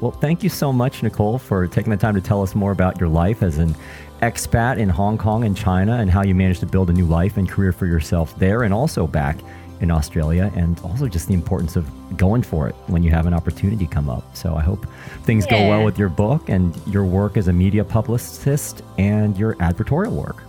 Well, 0.00 0.12
thank 0.12 0.44
you 0.44 0.48
so 0.48 0.72
much, 0.72 1.02
Nicole, 1.02 1.38
for 1.38 1.66
taking 1.66 1.90
the 1.90 1.96
time 1.96 2.14
to 2.14 2.20
tell 2.20 2.40
us 2.40 2.54
more 2.54 2.70
about 2.70 3.00
your 3.00 3.08
life 3.08 3.42
as 3.42 3.58
an 3.58 3.74
expat 4.22 4.78
in 4.78 4.88
Hong 4.88 5.18
Kong 5.18 5.42
and 5.44 5.56
China 5.56 5.96
and 5.96 6.08
how 6.08 6.22
you 6.22 6.36
managed 6.36 6.60
to 6.60 6.66
build 6.66 6.90
a 6.90 6.92
new 6.92 7.06
life 7.06 7.36
and 7.36 7.48
career 7.48 7.72
for 7.72 7.86
yourself 7.86 8.38
there 8.38 8.62
and 8.62 8.72
also 8.72 9.08
back 9.08 9.38
in 9.80 9.90
Australia, 9.90 10.52
and 10.56 10.80
also 10.80 11.08
just 11.08 11.28
the 11.28 11.34
importance 11.34 11.76
of 11.76 11.88
going 12.16 12.42
for 12.42 12.68
it 12.68 12.74
when 12.86 13.02
you 13.02 13.10
have 13.10 13.26
an 13.26 13.34
opportunity 13.34 13.86
come 13.86 14.08
up. 14.08 14.36
So 14.36 14.54
I 14.54 14.62
hope 14.62 14.86
things 15.24 15.46
yeah. 15.46 15.62
go 15.62 15.68
well 15.68 15.84
with 15.84 15.98
your 15.98 16.08
book 16.08 16.48
and 16.48 16.76
your 16.86 17.04
work 17.04 17.36
as 17.36 17.48
a 17.48 17.52
media 17.52 17.84
publicist 17.84 18.82
and 18.98 19.36
your 19.38 19.54
advertorial 19.56 20.12
work. 20.12 20.42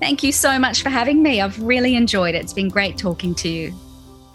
Thank 0.00 0.22
you 0.22 0.32
so 0.32 0.58
much 0.58 0.82
for 0.82 0.90
having 0.90 1.22
me. 1.22 1.40
I've 1.40 1.58
really 1.62 1.94
enjoyed 1.94 2.34
it. 2.34 2.38
It's 2.42 2.52
been 2.52 2.68
great 2.68 2.98
talking 2.98 3.34
to 3.36 3.48
you. 3.48 3.72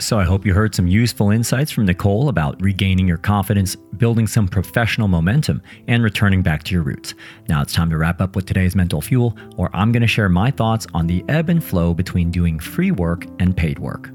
So, 0.01 0.17
I 0.17 0.23
hope 0.23 0.45
you 0.45 0.53
heard 0.53 0.73
some 0.73 0.87
useful 0.87 1.29
insights 1.29 1.71
from 1.71 1.85
Nicole 1.85 2.29
about 2.29 2.61
regaining 2.61 3.05
your 3.05 3.17
confidence, 3.17 3.75
building 3.75 4.27
some 4.27 4.47
professional 4.47 5.09
momentum, 5.09 5.61
and 5.89 6.01
returning 6.01 6.41
back 6.41 6.63
to 6.63 6.73
your 6.73 6.83
roots. 6.83 7.13
Now 7.49 7.61
it's 7.61 7.73
time 7.73 7.89
to 7.89 7.97
wrap 7.97 8.21
up 8.21 8.33
with 8.33 8.45
today's 8.45 8.77
mental 8.77 9.01
fuel, 9.01 9.31
where 9.57 9.69
I'm 9.75 9.91
going 9.91 10.01
to 10.01 10.07
share 10.07 10.29
my 10.29 10.51
thoughts 10.51 10.87
on 10.93 11.07
the 11.07 11.23
ebb 11.27 11.49
and 11.49 11.61
flow 11.61 11.93
between 11.93 12.31
doing 12.31 12.59
free 12.59 12.91
work 12.91 13.25
and 13.39 13.55
paid 13.55 13.77
work. 13.77 14.09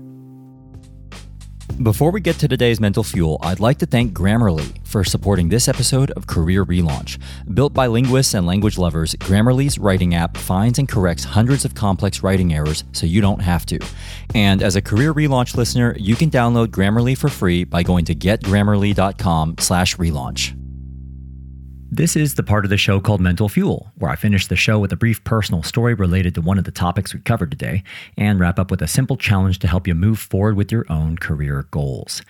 Before 1.82 2.12
we 2.12 2.20
get 2.20 2.38
to 2.38 2.46
today's 2.46 2.78
mental 2.78 3.02
fuel, 3.02 3.40
I'd 3.42 3.58
like 3.58 3.78
to 3.78 3.86
thank 3.86 4.12
Grammarly 4.12 4.78
for 4.86 5.02
supporting 5.02 5.48
this 5.48 5.66
episode 5.66 6.12
of 6.12 6.28
Career 6.28 6.64
Relaunch. 6.64 7.18
Built 7.52 7.74
by 7.74 7.88
linguists 7.88 8.34
and 8.34 8.46
language 8.46 8.78
lovers, 8.78 9.16
Grammarly's 9.16 9.76
writing 9.78 10.14
app 10.14 10.36
finds 10.36 10.78
and 10.78 10.88
corrects 10.88 11.24
hundreds 11.24 11.64
of 11.64 11.74
complex 11.74 12.22
writing 12.22 12.54
errors 12.54 12.84
so 12.92 13.06
you 13.06 13.20
don't 13.20 13.40
have 13.40 13.66
to. 13.66 13.80
And 14.36 14.62
as 14.62 14.76
a 14.76 14.82
Career 14.82 15.12
Relaunch 15.12 15.56
listener, 15.56 15.96
you 15.98 16.14
can 16.14 16.30
download 16.30 16.68
Grammarly 16.68 17.18
for 17.18 17.28
free 17.28 17.64
by 17.64 17.82
going 17.82 18.04
to 18.04 18.14
getgrammarly.com/relaunch. 18.14 20.63
This 21.96 22.16
is 22.16 22.34
the 22.34 22.42
part 22.42 22.64
of 22.64 22.70
the 22.70 22.76
show 22.76 22.98
called 22.98 23.20
Mental 23.20 23.48
Fuel, 23.48 23.92
where 23.94 24.10
I 24.10 24.16
finish 24.16 24.48
the 24.48 24.56
show 24.56 24.80
with 24.80 24.92
a 24.92 24.96
brief 24.96 25.22
personal 25.22 25.62
story 25.62 25.94
related 25.94 26.34
to 26.34 26.40
one 26.40 26.58
of 26.58 26.64
the 26.64 26.72
topics 26.72 27.14
we 27.14 27.20
covered 27.20 27.52
today 27.52 27.84
and 28.16 28.40
wrap 28.40 28.58
up 28.58 28.68
with 28.68 28.82
a 28.82 28.88
simple 28.88 29.16
challenge 29.16 29.60
to 29.60 29.68
help 29.68 29.86
you 29.86 29.94
move 29.94 30.18
forward 30.18 30.56
with 30.56 30.72
your 30.72 30.84
own 30.90 31.16
career 31.16 31.68
goals. 31.70 32.22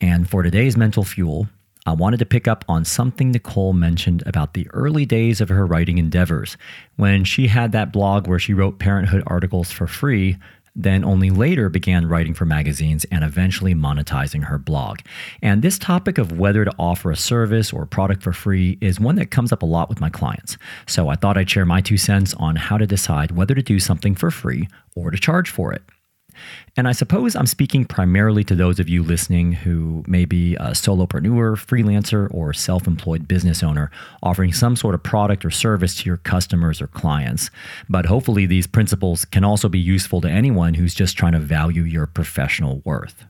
And 0.00 0.28
for 0.28 0.42
today's 0.42 0.76
Mental 0.76 1.04
Fuel, 1.04 1.46
I 1.86 1.92
wanted 1.92 2.16
to 2.18 2.26
pick 2.26 2.48
up 2.48 2.64
on 2.68 2.84
something 2.84 3.30
Nicole 3.30 3.72
mentioned 3.72 4.24
about 4.26 4.54
the 4.54 4.66
early 4.72 5.06
days 5.06 5.40
of 5.40 5.48
her 5.48 5.64
writing 5.64 5.98
endeavors 5.98 6.56
when 6.96 7.22
she 7.22 7.46
had 7.46 7.70
that 7.70 7.92
blog 7.92 8.26
where 8.26 8.40
she 8.40 8.52
wrote 8.52 8.80
parenthood 8.80 9.22
articles 9.28 9.70
for 9.70 9.86
free 9.86 10.38
then 10.76 11.04
only 11.04 11.30
later 11.30 11.68
began 11.68 12.08
writing 12.08 12.34
for 12.34 12.44
magazines 12.44 13.04
and 13.10 13.22
eventually 13.22 13.74
monetizing 13.74 14.44
her 14.44 14.58
blog. 14.58 14.98
And 15.40 15.62
this 15.62 15.78
topic 15.78 16.18
of 16.18 16.38
whether 16.38 16.64
to 16.64 16.72
offer 16.78 17.10
a 17.10 17.16
service 17.16 17.72
or 17.72 17.86
product 17.86 18.22
for 18.22 18.32
free 18.32 18.78
is 18.80 18.98
one 18.98 19.16
that 19.16 19.30
comes 19.30 19.52
up 19.52 19.62
a 19.62 19.66
lot 19.66 19.88
with 19.88 20.00
my 20.00 20.10
clients. 20.10 20.56
So 20.86 21.08
I 21.08 21.14
thought 21.16 21.38
I'd 21.38 21.50
share 21.50 21.66
my 21.66 21.80
two 21.80 21.96
cents 21.96 22.34
on 22.34 22.56
how 22.56 22.78
to 22.78 22.86
decide 22.86 23.32
whether 23.32 23.54
to 23.54 23.62
do 23.62 23.78
something 23.78 24.14
for 24.14 24.30
free 24.30 24.68
or 24.94 25.10
to 25.10 25.18
charge 25.18 25.50
for 25.50 25.72
it. 25.72 25.82
And 26.76 26.88
I 26.88 26.92
suppose 26.92 27.36
I'm 27.36 27.46
speaking 27.46 27.84
primarily 27.84 28.44
to 28.44 28.54
those 28.54 28.80
of 28.80 28.88
you 28.88 29.02
listening 29.02 29.52
who 29.52 30.04
may 30.06 30.24
be 30.24 30.56
a 30.56 30.70
solopreneur, 30.70 31.56
freelancer, 31.56 32.28
or 32.32 32.52
self 32.52 32.86
employed 32.86 33.28
business 33.28 33.62
owner 33.62 33.90
offering 34.22 34.52
some 34.52 34.76
sort 34.76 34.94
of 34.94 35.02
product 35.02 35.44
or 35.44 35.50
service 35.50 35.96
to 35.96 36.06
your 36.06 36.16
customers 36.18 36.80
or 36.80 36.86
clients. 36.88 37.50
But 37.88 38.06
hopefully, 38.06 38.46
these 38.46 38.66
principles 38.66 39.24
can 39.24 39.44
also 39.44 39.68
be 39.68 39.78
useful 39.78 40.20
to 40.22 40.28
anyone 40.28 40.74
who's 40.74 40.94
just 40.94 41.16
trying 41.16 41.32
to 41.32 41.38
value 41.38 41.82
your 41.82 42.06
professional 42.06 42.82
worth. 42.84 43.24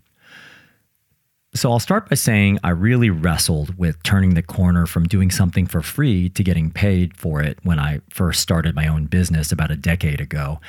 So 1.57 1.70
I'll 1.70 1.78
start 1.78 2.09
by 2.09 2.16
saying 2.16 2.59
I 2.64 2.70
really 2.70 3.11
wrestled 3.11 3.78
with 3.78 4.02
turning 4.02 4.34
the 4.34 4.42
corner 4.42 4.86
from 4.86 5.07
doing 5.07 5.30
something 5.30 5.68
for 5.68 5.82
free 5.82 6.28
to 6.30 6.42
getting 6.42 6.72
paid 6.72 7.16
for 7.16 7.40
it 7.40 7.61
when 7.62 7.78
I 7.78 8.00
first 8.11 8.40
started 8.40 8.74
my 8.74 8.88
own 8.88 9.07
business 9.07 9.52
about 9.52 9.70
a 9.70 9.76
decade 9.76 10.20
ago. 10.20 10.61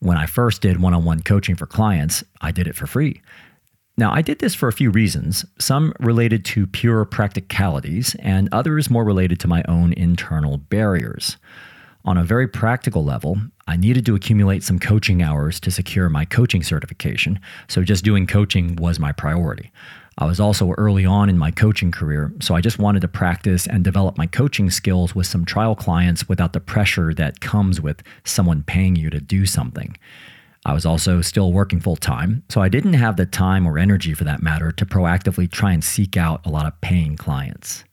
When 0.00 0.18
I 0.18 0.26
first 0.26 0.60
did 0.60 0.82
one 0.82 0.92
on 0.92 1.02
one 1.02 1.22
coaching 1.22 1.56
for 1.56 1.64
clients, 1.64 2.22
I 2.42 2.52
did 2.52 2.68
it 2.68 2.76
for 2.76 2.86
free. 2.86 3.22
Now, 3.96 4.12
I 4.12 4.20
did 4.20 4.40
this 4.40 4.54
for 4.54 4.68
a 4.68 4.72
few 4.72 4.90
reasons, 4.90 5.46
some 5.58 5.94
related 5.98 6.44
to 6.46 6.66
pure 6.66 7.06
practicalities, 7.06 8.14
and 8.18 8.50
others 8.52 8.90
more 8.90 9.04
related 9.04 9.40
to 9.40 9.48
my 9.48 9.64
own 9.66 9.94
internal 9.94 10.58
barriers. 10.58 11.38
On 12.04 12.18
a 12.18 12.24
very 12.24 12.48
practical 12.48 13.02
level, 13.02 13.38
I 13.66 13.76
needed 13.76 14.04
to 14.04 14.14
accumulate 14.14 14.62
some 14.62 14.78
coaching 14.78 15.22
hours 15.22 15.58
to 15.60 15.70
secure 15.70 16.10
my 16.10 16.26
coaching 16.26 16.62
certification, 16.62 17.40
so 17.66 17.82
just 17.82 18.04
doing 18.04 18.26
coaching 18.26 18.76
was 18.76 18.98
my 18.98 19.12
priority. 19.12 19.70
I 20.16 20.26
was 20.26 20.38
also 20.38 20.70
early 20.72 21.04
on 21.04 21.28
in 21.28 21.38
my 21.38 21.50
coaching 21.50 21.90
career, 21.90 22.32
so 22.40 22.54
I 22.54 22.60
just 22.60 22.78
wanted 22.78 23.00
to 23.00 23.08
practice 23.08 23.66
and 23.66 23.82
develop 23.82 24.16
my 24.16 24.26
coaching 24.26 24.70
skills 24.70 25.14
with 25.14 25.26
some 25.26 25.44
trial 25.44 25.74
clients 25.74 26.28
without 26.28 26.52
the 26.52 26.60
pressure 26.60 27.12
that 27.14 27.40
comes 27.40 27.80
with 27.80 28.02
someone 28.24 28.62
paying 28.62 28.94
you 28.94 29.10
to 29.10 29.20
do 29.20 29.44
something. 29.44 29.96
I 30.64 30.72
was 30.72 30.86
also 30.86 31.20
still 31.20 31.52
working 31.52 31.80
full 31.80 31.96
time, 31.96 32.44
so 32.48 32.62
I 32.62 32.68
didn't 32.68 32.94
have 32.94 33.16
the 33.16 33.26
time 33.26 33.66
or 33.66 33.76
energy 33.76 34.14
for 34.14 34.24
that 34.24 34.42
matter 34.42 34.70
to 34.72 34.86
proactively 34.86 35.50
try 35.50 35.72
and 35.72 35.82
seek 35.82 36.16
out 36.16 36.46
a 36.46 36.50
lot 36.50 36.66
of 36.66 36.80
paying 36.80 37.16
clients. 37.16 37.84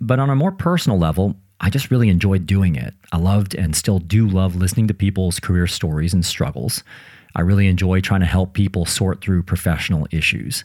But 0.00 0.18
on 0.18 0.30
a 0.30 0.34
more 0.34 0.52
personal 0.52 0.98
level, 0.98 1.36
I 1.60 1.70
just 1.70 1.92
really 1.92 2.08
enjoyed 2.08 2.44
doing 2.46 2.74
it. 2.74 2.94
I 3.12 3.18
loved 3.18 3.54
and 3.54 3.76
still 3.76 4.00
do 4.00 4.26
love 4.26 4.56
listening 4.56 4.88
to 4.88 4.94
people's 4.94 5.38
career 5.38 5.68
stories 5.68 6.12
and 6.12 6.26
struggles. 6.26 6.82
I 7.36 7.42
really 7.42 7.68
enjoy 7.68 8.00
trying 8.00 8.20
to 8.20 8.26
help 8.26 8.52
people 8.52 8.84
sort 8.84 9.20
through 9.20 9.44
professional 9.44 10.08
issues. 10.10 10.64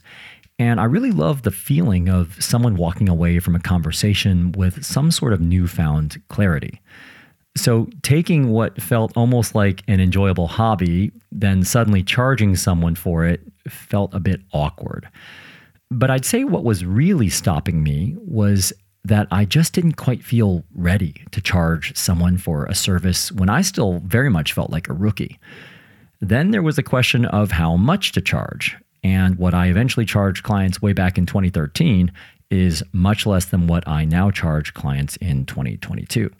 And 0.58 0.80
I 0.80 0.84
really 0.84 1.12
love 1.12 1.42
the 1.42 1.50
feeling 1.50 2.08
of 2.08 2.36
someone 2.42 2.76
walking 2.76 3.08
away 3.08 3.38
from 3.38 3.54
a 3.54 3.60
conversation 3.60 4.52
with 4.52 4.84
some 4.84 5.10
sort 5.10 5.32
of 5.32 5.40
newfound 5.40 6.20
clarity. 6.28 6.80
So, 7.56 7.88
taking 8.02 8.50
what 8.50 8.80
felt 8.80 9.16
almost 9.16 9.54
like 9.54 9.82
an 9.88 10.00
enjoyable 10.00 10.46
hobby, 10.46 11.12
then 11.32 11.64
suddenly 11.64 12.02
charging 12.02 12.54
someone 12.54 12.94
for 12.94 13.24
it 13.24 13.40
felt 13.68 14.14
a 14.14 14.20
bit 14.20 14.40
awkward. 14.52 15.08
But 15.90 16.10
I'd 16.10 16.24
say 16.24 16.44
what 16.44 16.64
was 16.64 16.84
really 16.84 17.28
stopping 17.28 17.82
me 17.82 18.16
was 18.18 18.72
that 19.04 19.26
I 19.30 19.44
just 19.44 19.72
didn't 19.72 19.96
quite 19.96 20.22
feel 20.22 20.64
ready 20.74 21.14
to 21.30 21.40
charge 21.40 21.96
someone 21.96 22.36
for 22.36 22.66
a 22.66 22.74
service 22.74 23.32
when 23.32 23.48
I 23.48 23.62
still 23.62 24.00
very 24.04 24.28
much 24.28 24.52
felt 24.52 24.70
like 24.70 24.88
a 24.88 24.92
rookie. 24.92 25.38
Then 26.20 26.50
there 26.50 26.62
was 26.62 26.76
the 26.76 26.82
question 26.82 27.24
of 27.24 27.52
how 27.52 27.76
much 27.76 28.12
to 28.12 28.20
charge. 28.20 28.76
And 29.02 29.36
what 29.38 29.54
I 29.54 29.66
eventually 29.66 30.06
charged 30.06 30.42
clients 30.42 30.82
way 30.82 30.92
back 30.92 31.18
in 31.18 31.26
2013 31.26 32.12
is 32.50 32.82
much 32.92 33.26
less 33.26 33.44
than 33.44 33.66
what 33.66 33.86
I 33.86 34.04
now 34.04 34.30
charge 34.30 34.74
clients 34.74 35.16
in 35.16 35.44
2022. 35.46 36.30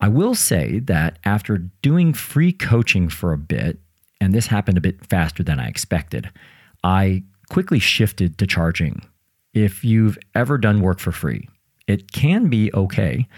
I 0.00 0.08
will 0.08 0.34
say 0.34 0.80
that 0.80 1.18
after 1.24 1.58
doing 1.58 2.12
free 2.12 2.52
coaching 2.52 3.08
for 3.08 3.32
a 3.32 3.38
bit, 3.38 3.78
and 4.20 4.34
this 4.34 4.48
happened 4.48 4.78
a 4.78 4.82
bit 4.82 5.04
faster 5.06 5.42
than 5.42 5.60
I 5.60 5.68
expected, 5.68 6.30
I 6.82 7.24
quickly 7.50 7.78
shifted 7.78 8.38
to 8.38 8.46
charging. 8.46 9.02
If 9.54 9.84
you've 9.84 10.18
ever 10.34 10.58
done 10.58 10.80
work 10.80 10.98
for 10.98 11.12
free, 11.12 11.48
it 11.86 12.12
can 12.12 12.48
be 12.48 12.72
okay. 12.72 13.28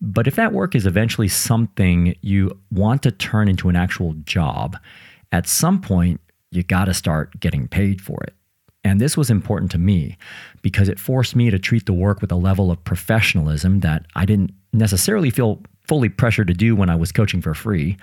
But 0.00 0.26
if 0.26 0.36
that 0.36 0.52
work 0.52 0.74
is 0.74 0.86
eventually 0.86 1.28
something 1.28 2.16
you 2.22 2.58
want 2.70 3.02
to 3.02 3.10
turn 3.10 3.48
into 3.48 3.68
an 3.68 3.76
actual 3.76 4.14
job, 4.24 4.76
at 5.30 5.46
some 5.46 5.80
point 5.80 6.20
you 6.50 6.62
got 6.62 6.86
to 6.86 6.94
start 6.94 7.38
getting 7.40 7.68
paid 7.68 8.00
for 8.00 8.22
it. 8.24 8.34
And 8.82 9.00
this 9.00 9.16
was 9.16 9.30
important 9.30 9.70
to 9.72 9.78
me 9.78 10.16
because 10.62 10.88
it 10.88 10.98
forced 10.98 11.36
me 11.36 11.50
to 11.50 11.58
treat 11.58 11.86
the 11.86 11.92
work 11.92 12.20
with 12.20 12.32
a 12.32 12.36
level 12.36 12.70
of 12.70 12.82
professionalism 12.84 13.80
that 13.80 14.06
I 14.14 14.24
didn't 14.24 14.52
necessarily 14.72 15.30
feel 15.30 15.60
fully 15.86 16.08
pressured 16.08 16.48
to 16.48 16.54
do 16.54 16.74
when 16.74 16.88
I 16.88 16.96
was 16.96 17.12
coaching 17.12 17.42
for 17.42 17.54
free. 17.54 17.98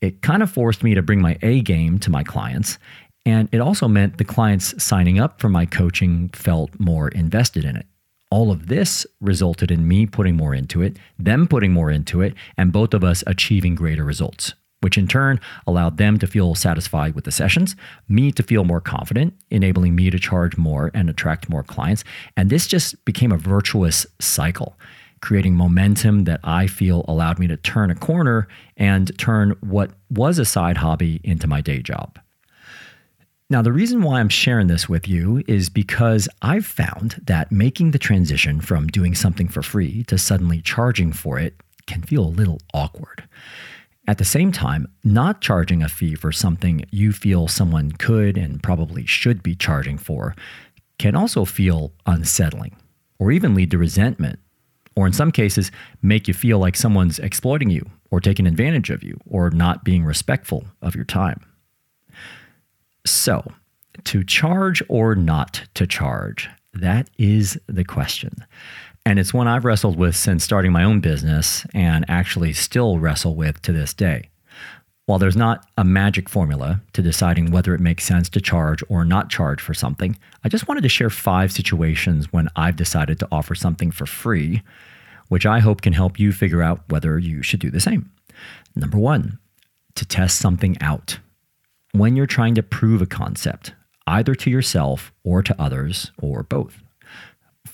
It 0.00 0.22
kind 0.22 0.42
of 0.42 0.50
forced 0.50 0.82
me 0.82 0.94
to 0.94 1.02
bring 1.02 1.20
my 1.20 1.36
A 1.42 1.60
game 1.60 1.98
to 2.00 2.10
my 2.10 2.22
clients. 2.22 2.78
And 3.26 3.48
it 3.52 3.60
also 3.60 3.88
meant 3.88 4.18
the 4.18 4.24
clients 4.24 4.82
signing 4.82 5.18
up 5.18 5.40
for 5.40 5.48
my 5.48 5.66
coaching 5.66 6.28
felt 6.30 6.70
more 6.78 7.08
invested 7.08 7.64
in 7.64 7.76
it. 7.76 7.86
All 8.30 8.50
of 8.50 8.66
this 8.66 9.06
resulted 9.20 9.70
in 9.70 9.86
me 9.86 10.06
putting 10.06 10.36
more 10.36 10.54
into 10.54 10.82
it, 10.82 10.98
them 11.18 11.46
putting 11.46 11.72
more 11.72 11.90
into 11.90 12.20
it, 12.20 12.34
and 12.56 12.72
both 12.72 12.92
of 12.92 13.04
us 13.04 13.22
achieving 13.26 13.74
greater 13.74 14.04
results 14.04 14.54
which 14.84 14.98
in 14.98 15.08
turn 15.08 15.40
allowed 15.66 15.96
them 15.96 16.18
to 16.18 16.26
feel 16.26 16.54
satisfied 16.54 17.14
with 17.14 17.24
the 17.24 17.32
sessions, 17.32 17.74
me 18.06 18.30
to 18.30 18.42
feel 18.42 18.64
more 18.64 18.82
confident, 18.82 19.32
enabling 19.50 19.96
me 19.96 20.10
to 20.10 20.18
charge 20.18 20.58
more 20.58 20.90
and 20.92 21.08
attract 21.08 21.48
more 21.48 21.62
clients. 21.62 22.04
And 22.36 22.50
this 22.50 22.66
just 22.66 23.02
became 23.06 23.32
a 23.32 23.38
virtuous 23.38 24.04
cycle, 24.20 24.78
creating 25.22 25.54
momentum 25.54 26.24
that 26.24 26.38
I 26.44 26.66
feel 26.66 27.02
allowed 27.08 27.38
me 27.38 27.46
to 27.46 27.56
turn 27.56 27.90
a 27.90 27.94
corner 27.94 28.46
and 28.76 29.10
turn 29.16 29.56
what 29.62 29.92
was 30.10 30.38
a 30.38 30.44
side 30.44 30.76
hobby 30.76 31.18
into 31.24 31.46
my 31.46 31.62
day 31.62 31.80
job. 31.80 32.18
Now, 33.48 33.62
the 33.62 33.72
reason 33.72 34.02
why 34.02 34.20
I'm 34.20 34.28
sharing 34.28 34.66
this 34.66 34.86
with 34.86 35.08
you 35.08 35.42
is 35.48 35.70
because 35.70 36.28
I've 36.42 36.66
found 36.66 37.22
that 37.26 37.50
making 37.50 37.92
the 37.92 37.98
transition 37.98 38.60
from 38.60 38.88
doing 38.88 39.14
something 39.14 39.48
for 39.48 39.62
free 39.62 40.04
to 40.04 40.18
suddenly 40.18 40.60
charging 40.60 41.10
for 41.10 41.38
it 41.38 41.54
can 41.86 42.02
feel 42.02 42.24
a 42.24 42.28
little 42.28 42.60
awkward. 42.74 43.24
At 44.06 44.18
the 44.18 44.24
same 44.24 44.52
time, 44.52 44.86
not 45.02 45.40
charging 45.40 45.82
a 45.82 45.88
fee 45.88 46.14
for 46.14 46.30
something 46.30 46.84
you 46.90 47.12
feel 47.12 47.48
someone 47.48 47.92
could 47.92 48.36
and 48.36 48.62
probably 48.62 49.06
should 49.06 49.42
be 49.42 49.54
charging 49.54 49.96
for 49.96 50.34
can 50.98 51.16
also 51.16 51.44
feel 51.44 51.92
unsettling 52.06 52.76
or 53.18 53.32
even 53.32 53.54
lead 53.54 53.70
to 53.70 53.78
resentment, 53.78 54.38
or 54.94 55.06
in 55.06 55.12
some 55.12 55.32
cases, 55.32 55.70
make 56.02 56.28
you 56.28 56.34
feel 56.34 56.58
like 56.58 56.76
someone's 56.76 57.18
exploiting 57.18 57.70
you 57.70 57.88
or 58.10 58.20
taking 58.20 58.46
advantage 58.46 58.90
of 58.90 59.02
you 59.02 59.18
or 59.26 59.50
not 59.50 59.84
being 59.84 60.04
respectful 60.04 60.66
of 60.82 60.94
your 60.94 61.04
time. 61.04 61.40
So, 63.06 63.52
to 64.04 64.24
charge 64.24 64.82
or 64.88 65.14
not 65.14 65.64
to 65.74 65.86
charge, 65.86 66.50
that 66.74 67.08
is 67.18 67.58
the 67.66 67.84
question. 67.84 68.34
And 69.06 69.18
it's 69.18 69.34
one 69.34 69.48
I've 69.48 69.64
wrestled 69.64 69.98
with 69.98 70.16
since 70.16 70.44
starting 70.44 70.72
my 70.72 70.82
own 70.82 71.00
business 71.00 71.66
and 71.74 72.04
actually 72.08 72.54
still 72.54 72.98
wrestle 72.98 73.34
with 73.34 73.60
to 73.62 73.72
this 73.72 73.92
day. 73.92 74.30
While 75.06 75.18
there's 75.18 75.36
not 75.36 75.66
a 75.76 75.84
magic 75.84 76.30
formula 76.30 76.80
to 76.94 77.02
deciding 77.02 77.50
whether 77.50 77.74
it 77.74 77.80
makes 77.80 78.04
sense 78.04 78.30
to 78.30 78.40
charge 78.40 78.82
or 78.88 79.04
not 79.04 79.28
charge 79.28 79.60
for 79.60 79.74
something, 79.74 80.18
I 80.42 80.48
just 80.48 80.66
wanted 80.66 80.82
to 80.84 80.88
share 80.88 81.10
five 81.10 81.52
situations 81.52 82.32
when 82.32 82.48
I've 82.56 82.76
decided 82.76 83.18
to 83.18 83.28
offer 83.30 83.54
something 83.54 83.90
for 83.90 84.06
free, 84.06 84.62
which 85.28 85.44
I 85.44 85.58
hope 85.58 85.82
can 85.82 85.92
help 85.92 86.18
you 86.18 86.32
figure 86.32 86.62
out 86.62 86.80
whether 86.88 87.18
you 87.18 87.42
should 87.42 87.60
do 87.60 87.70
the 87.70 87.80
same. 87.80 88.10
Number 88.74 88.96
one, 88.96 89.38
to 89.96 90.06
test 90.06 90.38
something 90.38 90.80
out. 90.80 91.18
When 91.92 92.16
you're 92.16 92.26
trying 92.26 92.54
to 92.54 92.62
prove 92.62 93.02
a 93.02 93.06
concept, 93.06 93.74
either 94.06 94.34
to 94.34 94.50
yourself 94.50 95.12
or 95.22 95.42
to 95.42 95.60
others, 95.60 96.10
or 96.18 96.42
both. 96.42 96.82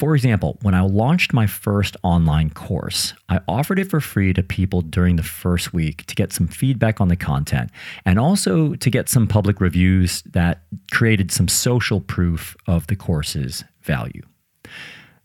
For 0.01 0.15
example, 0.15 0.57
when 0.63 0.73
I 0.73 0.81
launched 0.81 1.35
my 1.35 1.47
first 1.47 1.95
online 2.03 2.49
course, 2.49 3.13
I 3.29 3.41
offered 3.47 3.79
it 3.79 3.91
for 3.91 4.01
free 4.01 4.33
to 4.33 4.43
people 4.43 4.81
during 4.81 5.17
the 5.17 5.23
first 5.23 5.75
week 5.75 6.07
to 6.07 6.15
get 6.15 6.33
some 6.33 6.49
feedback 6.49 7.03
on 7.03 7.09
the 7.09 7.17
content 7.17 7.71
and 8.07 8.19
also 8.19 8.73
to 8.77 8.91
get 8.91 9.11
some 9.11 9.27
public 9.27 9.61
reviews 9.61 10.23
that 10.23 10.63
created 10.91 11.31
some 11.31 11.49
social 11.49 12.01
proof 12.01 12.57
of 12.67 12.87
the 12.87 12.97
course's 12.97 13.63
value. 13.83 14.23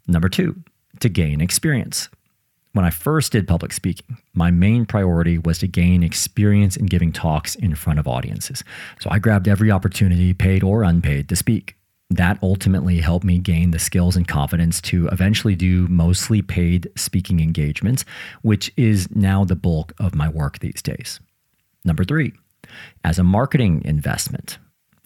Number 0.07 0.27
two, 0.27 0.61
to 0.99 1.07
gain 1.07 1.39
experience. 1.39 2.09
When 2.73 2.83
I 2.83 2.89
first 2.89 3.31
did 3.31 3.47
public 3.47 3.71
speaking, 3.71 4.17
my 4.33 4.51
main 4.51 4.85
priority 4.85 5.37
was 5.37 5.59
to 5.59 5.69
gain 5.69 6.03
experience 6.03 6.75
in 6.75 6.87
giving 6.87 7.13
talks 7.13 7.55
in 7.55 7.75
front 7.75 7.97
of 7.97 8.09
audiences. 8.09 8.61
So 8.99 9.09
I 9.09 9.19
grabbed 9.19 9.47
every 9.47 9.71
opportunity, 9.71 10.33
paid 10.33 10.63
or 10.63 10.83
unpaid, 10.83 11.29
to 11.29 11.37
speak. 11.37 11.77
That 12.09 12.37
ultimately 12.43 12.99
helped 12.99 13.25
me 13.25 13.39
gain 13.39 13.71
the 13.71 13.79
skills 13.79 14.15
and 14.15 14.27
confidence 14.27 14.79
to 14.81 15.07
eventually 15.07 15.55
do 15.55 15.87
mostly 15.87 16.41
paid 16.41 16.87
speaking 16.95 17.39
engagements, 17.39 18.05
which 18.41 18.71
is 18.77 19.13
now 19.15 19.43
the 19.43 19.55
bulk 19.55 19.93
of 19.99 20.13
my 20.13 20.29
work 20.29 20.59
these 20.59 20.81
days. 20.81 21.19
Number 21.83 22.03
three, 22.03 22.33
as 23.03 23.17
a 23.17 23.23
marketing 23.23 23.81
investment, 23.85 24.59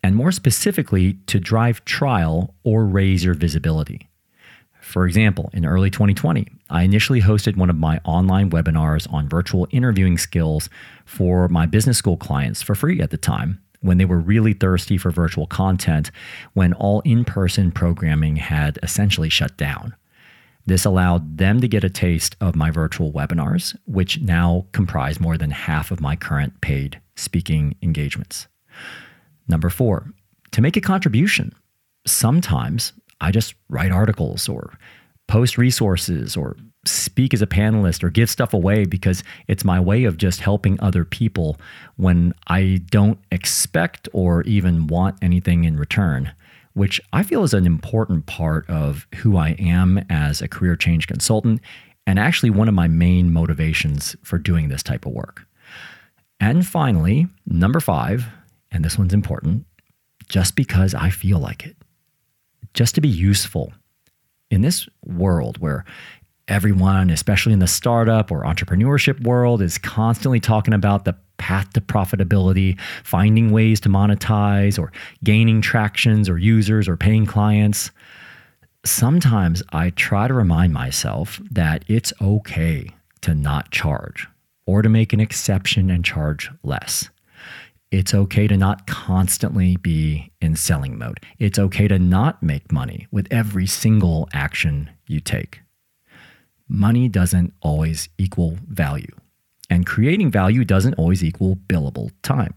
and 0.04 0.16
more 0.16 0.32
specifically, 0.32 1.14
to 1.28 1.40
drive 1.40 1.84
trial 1.86 2.54
or 2.64 2.86
raise 2.86 3.24
your 3.24 3.34
visibility. 3.34 4.10
For 4.82 5.06
example, 5.06 5.50
in 5.54 5.66
early 5.66 5.90
2020, 5.90 6.48
I 6.70 6.84
initially 6.84 7.22
hosted 7.22 7.58
one 7.58 7.70
of 7.70 7.76
my 7.76 8.00
online 8.06 8.50
webinars 8.50 9.12
on 9.12 9.28
virtual 9.28 9.68
interviewing 9.72 10.18
skills 10.18 10.70
for 11.06 11.48
my 11.48 11.66
business 11.66 11.98
school 11.98 12.18
clients 12.18 12.62
for 12.62 12.76
free 12.76 13.02
at 13.02 13.10
the 13.10 13.18
time 13.18 13.62
when 13.82 13.98
they 13.98 14.06
were 14.06 14.20
really 14.20 14.54
thirsty 14.54 14.98
for 14.98 15.12
virtual 15.12 15.48
content 15.48 16.12
when 16.54 16.74
all 16.74 17.02
in 17.02 17.24
person 17.24 17.72
programming 17.72 18.36
had 18.36 18.78
essentially 18.84 19.30
shut 19.30 19.56
down. 19.58 19.96
This 20.66 20.86
allowed 20.86 21.38
them 21.38 21.62
to 21.62 21.68
get 21.68 21.84
a 21.84 21.90
taste 21.90 22.36
of 22.40 22.56
my 22.56 22.70
virtual 22.70 23.12
webinars, 23.12 23.76
which 23.86 24.20
now 24.22 24.68
comprise 24.72 25.20
more 25.20 25.38
than 25.38 25.52
half 25.52 25.90
of 25.90 26.02
my 26.02 26.16
current 26.16 26.62
paid 26.62 27.02
speaking 27.16 27.76
engagements. 27.82 28.48
Number 29.48 29.70
four, 29.70 30.14
to 30.52 30.62
make 30.62 30.78
a 30.78 30.82
contribution. 30.82 31.54
Sometimes 32.06 32.94
I 33.22 33.32
just 33.32 33.56
write 33.70 33.92
articles 33.92 34.48
or 34.48 34.78
post 35.28 35.58
resources 35.58 36.38
or 36.38 36.56
speak 36.86 37.34
as 37.34 37.42
a 37.42 37.48
panelist 37.48 38.04
or 38.04 38.10
give 38.10 38.30
stuff 38.30 38.54
away 38.54 38.86
because 38.86 39.24
it's 39.48 39.66
my 39.66 39.80
way 39.80 40.06
of 40.06 40.18
just 40.18 40.42
helping 40.42 40.80
other 40.80 41.04
people 41.04 41.58
when 41.98 42.34
I 42.48 42.82
don't 42.90 43.20
expect 43.32 44.08
or 44.14 44.44
even 44.44 44.88
want 44.88 45.18
anything 45.22 45.66
in 45.66 45.78
return, 45.78 46.32
which 46.74 47.02
I 47.12 47.24
feel 47.24 47.44
is 47.44 47.54
an 47.54 47.66
important 47.66 48.26
part 48.26 48.70
of 48.70 49.08
who 49.16 49.36
I 49.38 49.50
am 49.60 50.04
as 50.10 50.42
a 50.42 50.48
career 50.48 50.76
change 50.76 51.08
consultant 51.08 51.62
and 52.08 52.18
actually 52.18 52.50
one 52.50 52.68
of 52.68 52.74
my 52.74 52.88
main 52.88 53.32
motivations 53.32 54.16
for 54.24 54.38
doing 54.38 54.70
this 54.70 54.82
type 54.82 55.06
of 55.06 55.12
work. 55.12 55.46
And 56.40 56.66
finally, 56.66 57.28
number 57.46 57.80
five, 57.80 58.26
and 58.72 58.84
this 58.84 58.98
one's 58.98 59.14
important, 59.14 59.66
just 60.30 60.56
because 60.56 60.94
I 60.94 61.10
feel 61.10 61.40
like 61.40 61.66
it, 61.66 61.76
just 62.74 62.96
to 62.96 63.02
be 63.02 63.10
useful. 63.10 63.74
In 64.50 64.62
this 64.62 64.88
world 65.06 65.60
where 65.60 65.86
everyone, 66.50 67.10
especially 67.10 67.54
in 67.54 67.60
the 67.60 67.68
startup 67.68 68.32
or 68.32 68.44
entrepreneurship 68.44 69.24
world, 69.24 69.62
is 69.62 69.78
constantly 69.78 70.40
talking 70.40 70.74
about 70.74 71.06
the 71.06 71.16
path 71.38 71.72
to 71.74 71.82
profitability, 71.82 72.78
finding 73.04 73.52
ways 73.52 73.80
to 73.80 73.90
monetize, 73.90 74.78
or 74.78 74.92
gaining 75.24 75.62
tractions 75.62 76.28
or 76.28 76.38
users 76.38 76.88
or 76.88 76.98
paying 76.98 77.26
clients. 77.26 77.92
Sometimes 78.84 79.64
I 79.72 79.92
try 79.92 80.28
to 80.28 80.34
remind 80.34 80.74
myself 80.74 81.40
that 81.52 81.86
it's 81.88 82.14
okay 82.22 82.90
to 83.22 83.36
not 83.36 83.72
charge 83.72 84.28
or 84.66 84.82
to 84.82 84.90
make 84.90 85.14
an 85.14 85.20
exception 85.20 85.90
and 85.90 86.04
charge 86.04 86.50
less. 86.64 87.10
It's 87.92 88.14
okay 88.14 88.48
to 88.48 88.56
not 88.56 88.86
constantly 88.86 89.76
be 89.78 90.32
in 90.42 90.56
selling 90.56 90.98
mode. 90.98 91.20
It's 91.40 91.58
okay 91.58 91.88
to 91.88 91.98
not 91.98 92.44
make 92.44 92.72
money 92.72 93.08
with 93.12 93.28
every 93.32 93.66
single 93.66 94.30
action 94.32 94.92
you 95.08 95.20
take. 95.20 95.62
Money 96.72 97.10
doesn't 97.10 97.52
always 97.62 98.10
equal 98.20 98.58
value, 98.68 99.16
and 99.72 99.88
creating 99.88 100.30
value 100.30 100.64
doesn't 100.64 100.94
always 100.94 101.24
equal 101.24 101.56
billable 101.56 102.12
time. 102.22 102.54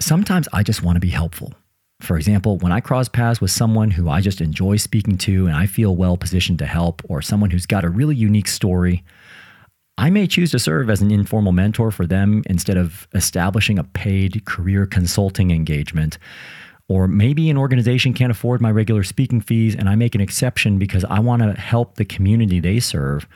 Sometimes 0.00 0.48
I 0.52 0.62
just 0.62 0.82
want 0.82 0.96
to 0.96 1.00
be 1.00 1.10
helpful. 1.10 1.52
For 2.00 2.16
example, 2.16 2.56
when 2.58 2.72
I 2.72 2.80
cross 2.80 3.10
paths 3.10 3.40
with 3.40 3.50
someone 3.50 3.90
who 3.90 4.08
I 4.08 4.22
just 4.22 4.40
enjoy 4.40 4.76
speaking 4.76 5.18
to 5.18 5.46
and 5.46 5.54
I 5.54 5.66
feel 5.66 5.94
well 5.94 6.16
positioned 6.16 6.58
to 6.60 6.66
help, 6.66 7.02
or 7.06 7.20
someone 7.20 7.50
who's 7.50 7.66
got 7.66 7.84
a 7.84 7.90
really 7.90 8.16
unique 8.16 8.48
story, 8.48 9.04
I 9.98 10.08
may 10.08 10.26
choose 10.26 10.50
to 10.52 10.58
serve 10.58 10.88
as 10.88 11.02
an 11.02 11.10
informal 11.10 11.52
mentor 11.52 11.90
for 11.90 12.06
them 12.06 12.42
instead 12.46 12.78
of 12.78 13.06
establishing 13.14 13.78
a 13.78 13.84
paid 13.84 14.46
career 14.46 14.86
consulting 14.86 15.50
engagement. 15.50 16.16
Or 16.92 17.08
maybe 17.08 17.48
an 17.48 17.56
organization 17.56 18.12
can't 18.12 18.30
afford 18.30 18.60
my 18.60 18.70
regular 18.70 19.02
speaking 19.02 19.40
fees 19.40 19.74
and 19.74 19.88
I 19.88 19.94
make 19.94 20.14
an 20.14 20.20
exception 20.20 20.78
because 20.78 21.06
I 21.06 21.20
want 21.20 21.40
to 21.40 21.58
help 21.58 21.94
the 21.94 22.04
community 22.04 22.60
they 22.60 22.80
serve 22.80 23.26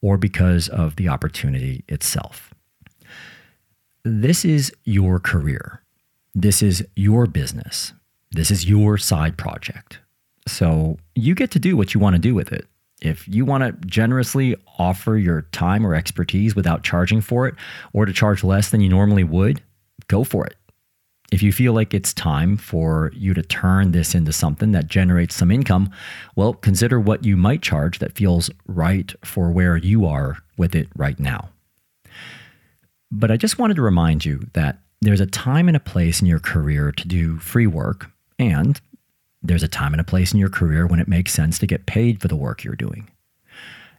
or 0.00 0.16
because 0.16 0.70
of 0.70 0.96
the 0.96 1.10
opportunity 1.10 1.84
itself. 1.88 2.54
This 4.02 4.46
is 4.46 4.72
your 4.84 5.18
career. 5.18 5.82
This 6.34 6.62
is 6.62 6.86
your 6.96 7.26
business. 7.26 7.92
This 8.30 8.50
is 8.50 8.66
your 8.66 8.96
side 8.96 9.36
project. 9.36 10.00
So 10.48 10.96
you 11.14 11.34
get 11.34 11.50
to 11.50 11.58
do 11.58 11.76
what 11.76 11.92
you 11.92 12.00
want 12.00 12.16
to 12.16 12.18
do 12.18 12.34
with 12.34 12.50
it. 12.50 12.66
If 13.02 13.28
you 13.28 13.44
want 13.44 13.62
to 13.62 13.86
generously 13.86 14.56
offer 14.78 15.18
your 15.18 15.42
time 15.52 15.86
or 15.86 15.94
expertise 15.94 16.56
without 16.56 16.82
charging 16.82 17.20
for 17.20 17.46
it, 17.46 17.56
or 17.92 18.06
to 18.06 18.12
charge 18.14 18.42
less 18.42 18.70
than 18.70 18.80
you 18.80 18.88
normally 18.88 19.24
would, 19.24 19.60
go 20.08 20.24
for 20.24 20.46
it. 20.46 20.56
If 21.32 21.42
you 21.42 21.50
feel 21.50 21.72
like 21.72 21.94
it's 21.94 22.12
time 22.12 22.58
for 22.58 23.10
you 23.14 23.32
to 23.32 23.42
turn 23.42 23.92
this 23.92 24.14
into 24.14 24.34
something 24.34 24.72
that 24.72 24.86
generates 24.86 25.34
some 25.34 25.50
income, 25.50 25.90
well, 26.36 26.52
consider 26.52 27.00
what 27.00 27.24
you 27.24 27.38
might 27.38 27.62
charge 27.62 28.00
that 28.00 28.12
feels 28.12 28.50
right 28.66 29.14
for 29.24 29.50
where 29.50 29.78
you 29.78 30.04
are 30.04 30.36
with 30.58 30.74
it 30.74 30.88
right 30.94 31.18
now. 31.18 31.48
But 33.10 33.30
I 33.30 33.38
just 33.38 33.58
wanted 33.58 33.76
to 33.76 33.82
remind 33.82 34.26
you 34.26 34.46
that 34.52 34.80
there's 35.00 35.22
a 35.22 35.26
time 35.26 35.68
and 35.68 35.76
a 35.76 35.80
place 35.80 36.20
in 36.20 36.26
your 36.26 36.38
career 36.38 36.92
to 36.92 37.08
do 37.08 37.38
free 37.38 37.66
work, 37.66 38.10
and 38.38 38.78
there's 39.42 39.62
a 39.62 39.68
time 39.68 39.94
and 39.94 40.02
a 40.02 40.04
place 40.04 40.34
in 40.34 40.38
your 40.38 40.50
career 40.50 40.86
when 40.86 41.00
it 41.00 41.08
makes 41.08 41.32
sense 41.32 41.58
to 41.60 41.66
get 41.66 41.86
paid 41.86 42.20
for 42.20 42.28
the 42.28 42.36
work 42.36 42.62
you're 42.62 42.74
doing. 42.76 43.10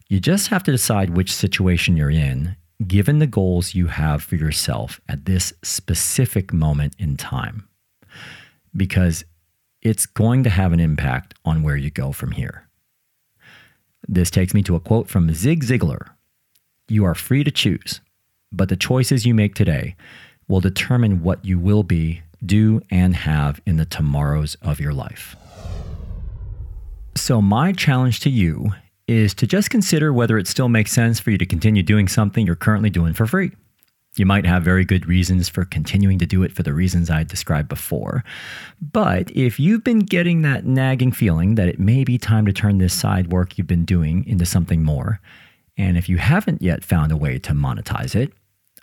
You 0.07 0.19
just 0.19 0.49
have 0.49 0.61
to 0.63 0.71
decide 0.71 1.09
which 1.09 1.33
situation 1.33 1.97
you're 1.97 2.11
in, 2.11 2.55
given 2.85 3.19
the 3.19 3.27
goals 3.27 3.75
you 3.75 3.87
have 3.87 4.23
for 4.23 4.35
yourself 4.35 4.99
at 5.07 5.25
this 5.25 5.53
specific 5.63 6.53
moment 6.53 6.93
in 6.99 7.17
time, 7.17 7.67
because 8.75 9.23
it's 9.81 10.05
going 10.05 10.43
to 10.43 10.49
have 10.49 10.73
an 10.73 10.79
impact 10.79 11.33
on 11.45 11.63
where 11.63 11.77
you 11.77 11.89
go 11.89 12.11
from 12.11 12.31
here. 12.31 12.67
This 14.07 14.31
takes 14.31 14.53
me 14.53 14.63
to 14.63 14.75
a 14.75 14.79
quote 14.79 15.09
from 15.09 15.33
Zig 15.33 15.63
Ziglar 15.63 16.09
You 16.87 17.05
are 17.05 17.15
free 17.15 17.43
to 17.43 17.51
choose, 17.51 18.01
but 18.51 18.69
the 18.69 18.75
choices 18.75 19.25
you 19.25 19.33
make 19.33 19.55
today 19.55 19.95
will 20.47 20.59
determine 20.59 21.23
what 21.23 21.43
you 21.45 21.57
will 21.57 21.83
be 21.83 22.21
do, 22.45 22.81
and 22.89 23.15
have 23.15 23.61
in 23.65 23.77
the 23.77 23.85
tomorrows 23.85 24.55
of 24.61 24.79
your 24.79 24.93
life. 24.93 25.35
So, 27.15 27.41
my 27.41 27.71
challenge 27.71 28.19
to 28.21 28.29
you 28.29 28.73
is 29.07 29.33
to 29.35 29.47
just 29.47 29.69
consider 29.69 30.13
whether 30.13 30.37
it 30.37 30.47
still 30.47 30.69
makes 30.69 30.91
sense 30.91 31.19
for 31.19 31.31
you 31.31 31.37
to 31.37 31.45
continue 31.45 31.83
doing 31.83 32.07
something 32.07 32.45
you're 32.45 32.55
currently 32.55 32.89
doing 32.89 33.13
for 33.13 33.27
free. 33.27 33.51
You 34.15 34.25
might 34.27 34.45
have 34.45 34.63
very 34.63 34.85
good 34.85 35.07
reasons 35.07 35.49
for 35.49 35.65
continuing 35.65 36.19
to 36.19 36.25
do 36.27 36.43
it 36.43 36.51
for 36.51 36.61
the 36.61 36.73
reasons 36.73 37.09
I 37.09 37.23
described 37.23 37.67
before. 37.67 38.23
But 38.79 39.31
if 39.31 39.59
you've 39.59 39.83
been 39.83 39.99
getting 39.99 40.43
that 40.43 40.65
nagging 40.65 41.11
feeling 41.11 41.55
that 41.55 41.67
it 41.67 41.79
may 41.79 42.03
be 42.03 42.19
time 42.19 42.45
to 42.45 42.53
turn 42.53 42.77
this 42.77 42.93
side 42.93 43.31
work 43.31 43.57
you've 43.57 43.65
been 43.65 43.85
doing 43.85 44.23
into 44.27 44.45
something 44.45 44.83
more, 44.83 45.19
and 45.77 45.97
if 45.97 46.07
you 46.07 46.17
haven't 46.17 46.61
yet 46.61 46.85
found 46.85 47.11
a 47.11 47.17
way 47.17 47.39
to 47.39 47.53
monetize 47.53 48.15
it, 48.15 48.31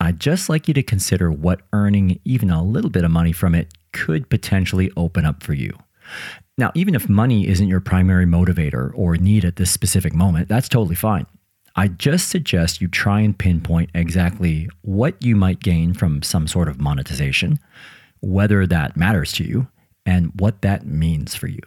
I'd 0.00 0.18
just 0.18 0.48
like 0.48 0.66
you 0.66 0.74
to 0.74 0.82
consider 0.82 1.30
what 1.30 1.60
earning 1.72 2.18
even 2.24 2.50
a 2.50 2.64
little 2.64 2.90
bit 2.90 3.04
of 3.04 3.10
money 3.12 3.32
from 3.32 3.54
it 3.54 3.72
could 3.92 4.30
potentially 4.30 4.90
open 4.96 5.24
up 5.24 5.42
for 5.42 5.52
you. 5.52 5.78
Now, 6.58 6.72
even 6.74 6.94
if 6.94 7.08
money 7.08 7.46
isn't 7.48 7.68
your 7.68 7.80
primary 7.80 8.26
motivator 8.26 8.92
or 8.94 9.16
need 9.16 9.44
at 9.44 9.56
this 9.56 9.70
specific 9.70 10.14
moment, 10.14 10.48
that's 10.48 10.68
totally 10.68 10.94
fine. 10.94 11.26
I 11.76 11.88
just 11.88 12.28
suggest 12.28 12.80
you 12.80 12.88
try 12.88 13.20
and 13.20 13.38
pinpoint 13.38 13.90
exactly 13.94 14.68
what 14.82 15.22
you 15.24 15.36
might 15.36 15.60
gain 15.60 15.94
from 15.94 16.22
some 16.22 16.46
sort 16.46 16.68
of 16.68 16.80
monetization, 16.80 17.58
whether 18.20 18.66
that 18.66 18.96
matters 18.96 19.32
to 19.32 19.44
you, 19.44 19.68
and 20.04 20.32
what 20.38 20.62
that 20.62 20.84
means 20.84 21.34
for 21.34 21.46
you. 21.46 21.60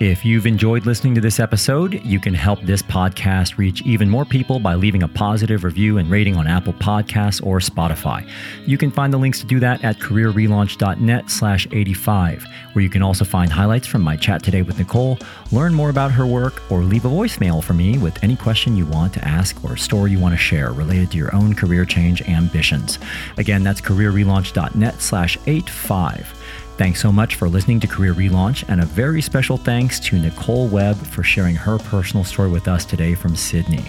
If 0.00 0.24
you've 0.24 0.46
enjoyed 0.46 0.86
listening 0.86 1.14
to 1.16 1.20
this 1.20 1.38
episode, 1.38 2.02
you 2.06 2.18
can 2.18 2.32
help 2.32 2.62
this 2.62 2.80
podcast 2.80 3.58
reach 3.58 3.82
even 3.82 4.08
more 4.08 4.24
people 4.24 4.58
by 4.58 4.74
leaving 4.74 5.02
a 5.02 5.08
positive 5.08 5.62
review 5.62 5.98
and 5.98 6.10
rating 6.10 6.38
on 6.38 6.46
Apple 6.46 6.72
Podcasts 6.72 7.46
or 7.46 7.58
Spotify. 7.58 8.26
You 8.64 8.78
can 8.78 8.90
find 8.90 9.12
the 9.12 9.18
links 9.18 9.40
to 9.40 9.46
do 9.46 9.60
that 9.60 9.84
at 9.84 9.98
careerrelaunch.net 9.98 11.30
slash 11.30 11.68
85, 11.70 12.46
where 12.72 12.82
you 12.82 12.88
can 12.88 13.02
also 13.02 13.26
find 13.26 13.52
highlights 13.52 13.86
from 13.86 14.00
my 14.00 14.16
chat 14.16 14.42
today 14.42 14.62
with 14.62 14.78
Nicole, 14.78 15.18
learn 15.52 15.74
more 15.74 15.90
about 15.90 16.12
her 16.12 16.26
work, 16.26 16.62
or 16.72 16.82
leave 16.82 17.04
a 17.04 17.08
voicemail 17.08 17.62
for 17.62 17.74
me 17.74 17.98
with 17.98 18.24
any 18.24 18.36
question 18.36 18.78
you 18.78 18.86
want 18.86 19.12
to 19.12 19.28
ask 19.28 19.62
or 19.62 19.76
story 19.76 20.12
you 20.12 20.18
want 20.18 20.32
to 20.32 20.38
share 20.38 20.72
related 20.72 21.10
to 21.10 21.18
your 21.18 21.34
own 21.34 21.52
career 21.54 21.84
change 21.84 22.22
ambitions. 22.22 22.98
Again, 23.36 23.62
that's 23.62 23.82
careerrelaunch.net 23.82 25.02
slash 25.02 25.36
85. 25.46 26.39
Thanks 26.80 27.02
so 27.02 27.12
much 27.12 27.34
for 27.34 27.46
listening 27.46 27.78
to 27.80 27.86
Career 27.86 28.14
Relaunch, 28.14 28.64
and 28.66 28.80
a 28.80 28.86
very 28.86 29.20
special 29.20 29.58
thanks 29.58 30.00
to 30.00 30.18
Nicole 30.18 30.66
Webb 30.66 30.96
for 30.96 31.22
sharing 31.22 31.54
her 31.54 31.76
personal 31.76 32.24
story 32.24 32.48
with 32.48 32.68
us 32.68 32.86
today 32.86 33.14
from 33.14 33.36
Sydney. 33.36 33.84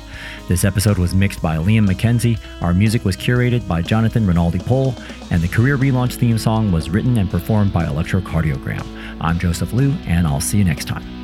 This 0.50 0.66
episode 0.66 0.98
was 0.98 1.16
mixed 1.16 1.42
by 1.42 1.56
Liam 1.56 1.88
McKenzie, 1.88 2.38
our 2.62 2.74
music 2.74 3.06
was 3.06 3.16
curated 3.16 3.66
by 3.66 3.82
Jonathan 3.82 4.28
Rinaldi 4.28 4.60
Pole, 4.60 4.94
and 5.30 5.42
the 5.42 5.48
Career 5.48 5.78
Relaunch 5.78 6.16
theme 6.16 6.38
song 6.38 6.70
was 6.74 6.90
written 6.90 7.18
and 7.18 7.32
performed 7.32 7.72
by 7.72 7.86
Electrocardiogram. 7.86 8.86
I'm 9.22 9.40
Joseph 9.40 9.72
Liu, 9.72 9.96
and 10.06 10.28
I'll 10.28 10.42
see 10.42 10.58
you 10.58 10.66
next 10.66 10.90
time. 10.90 11.21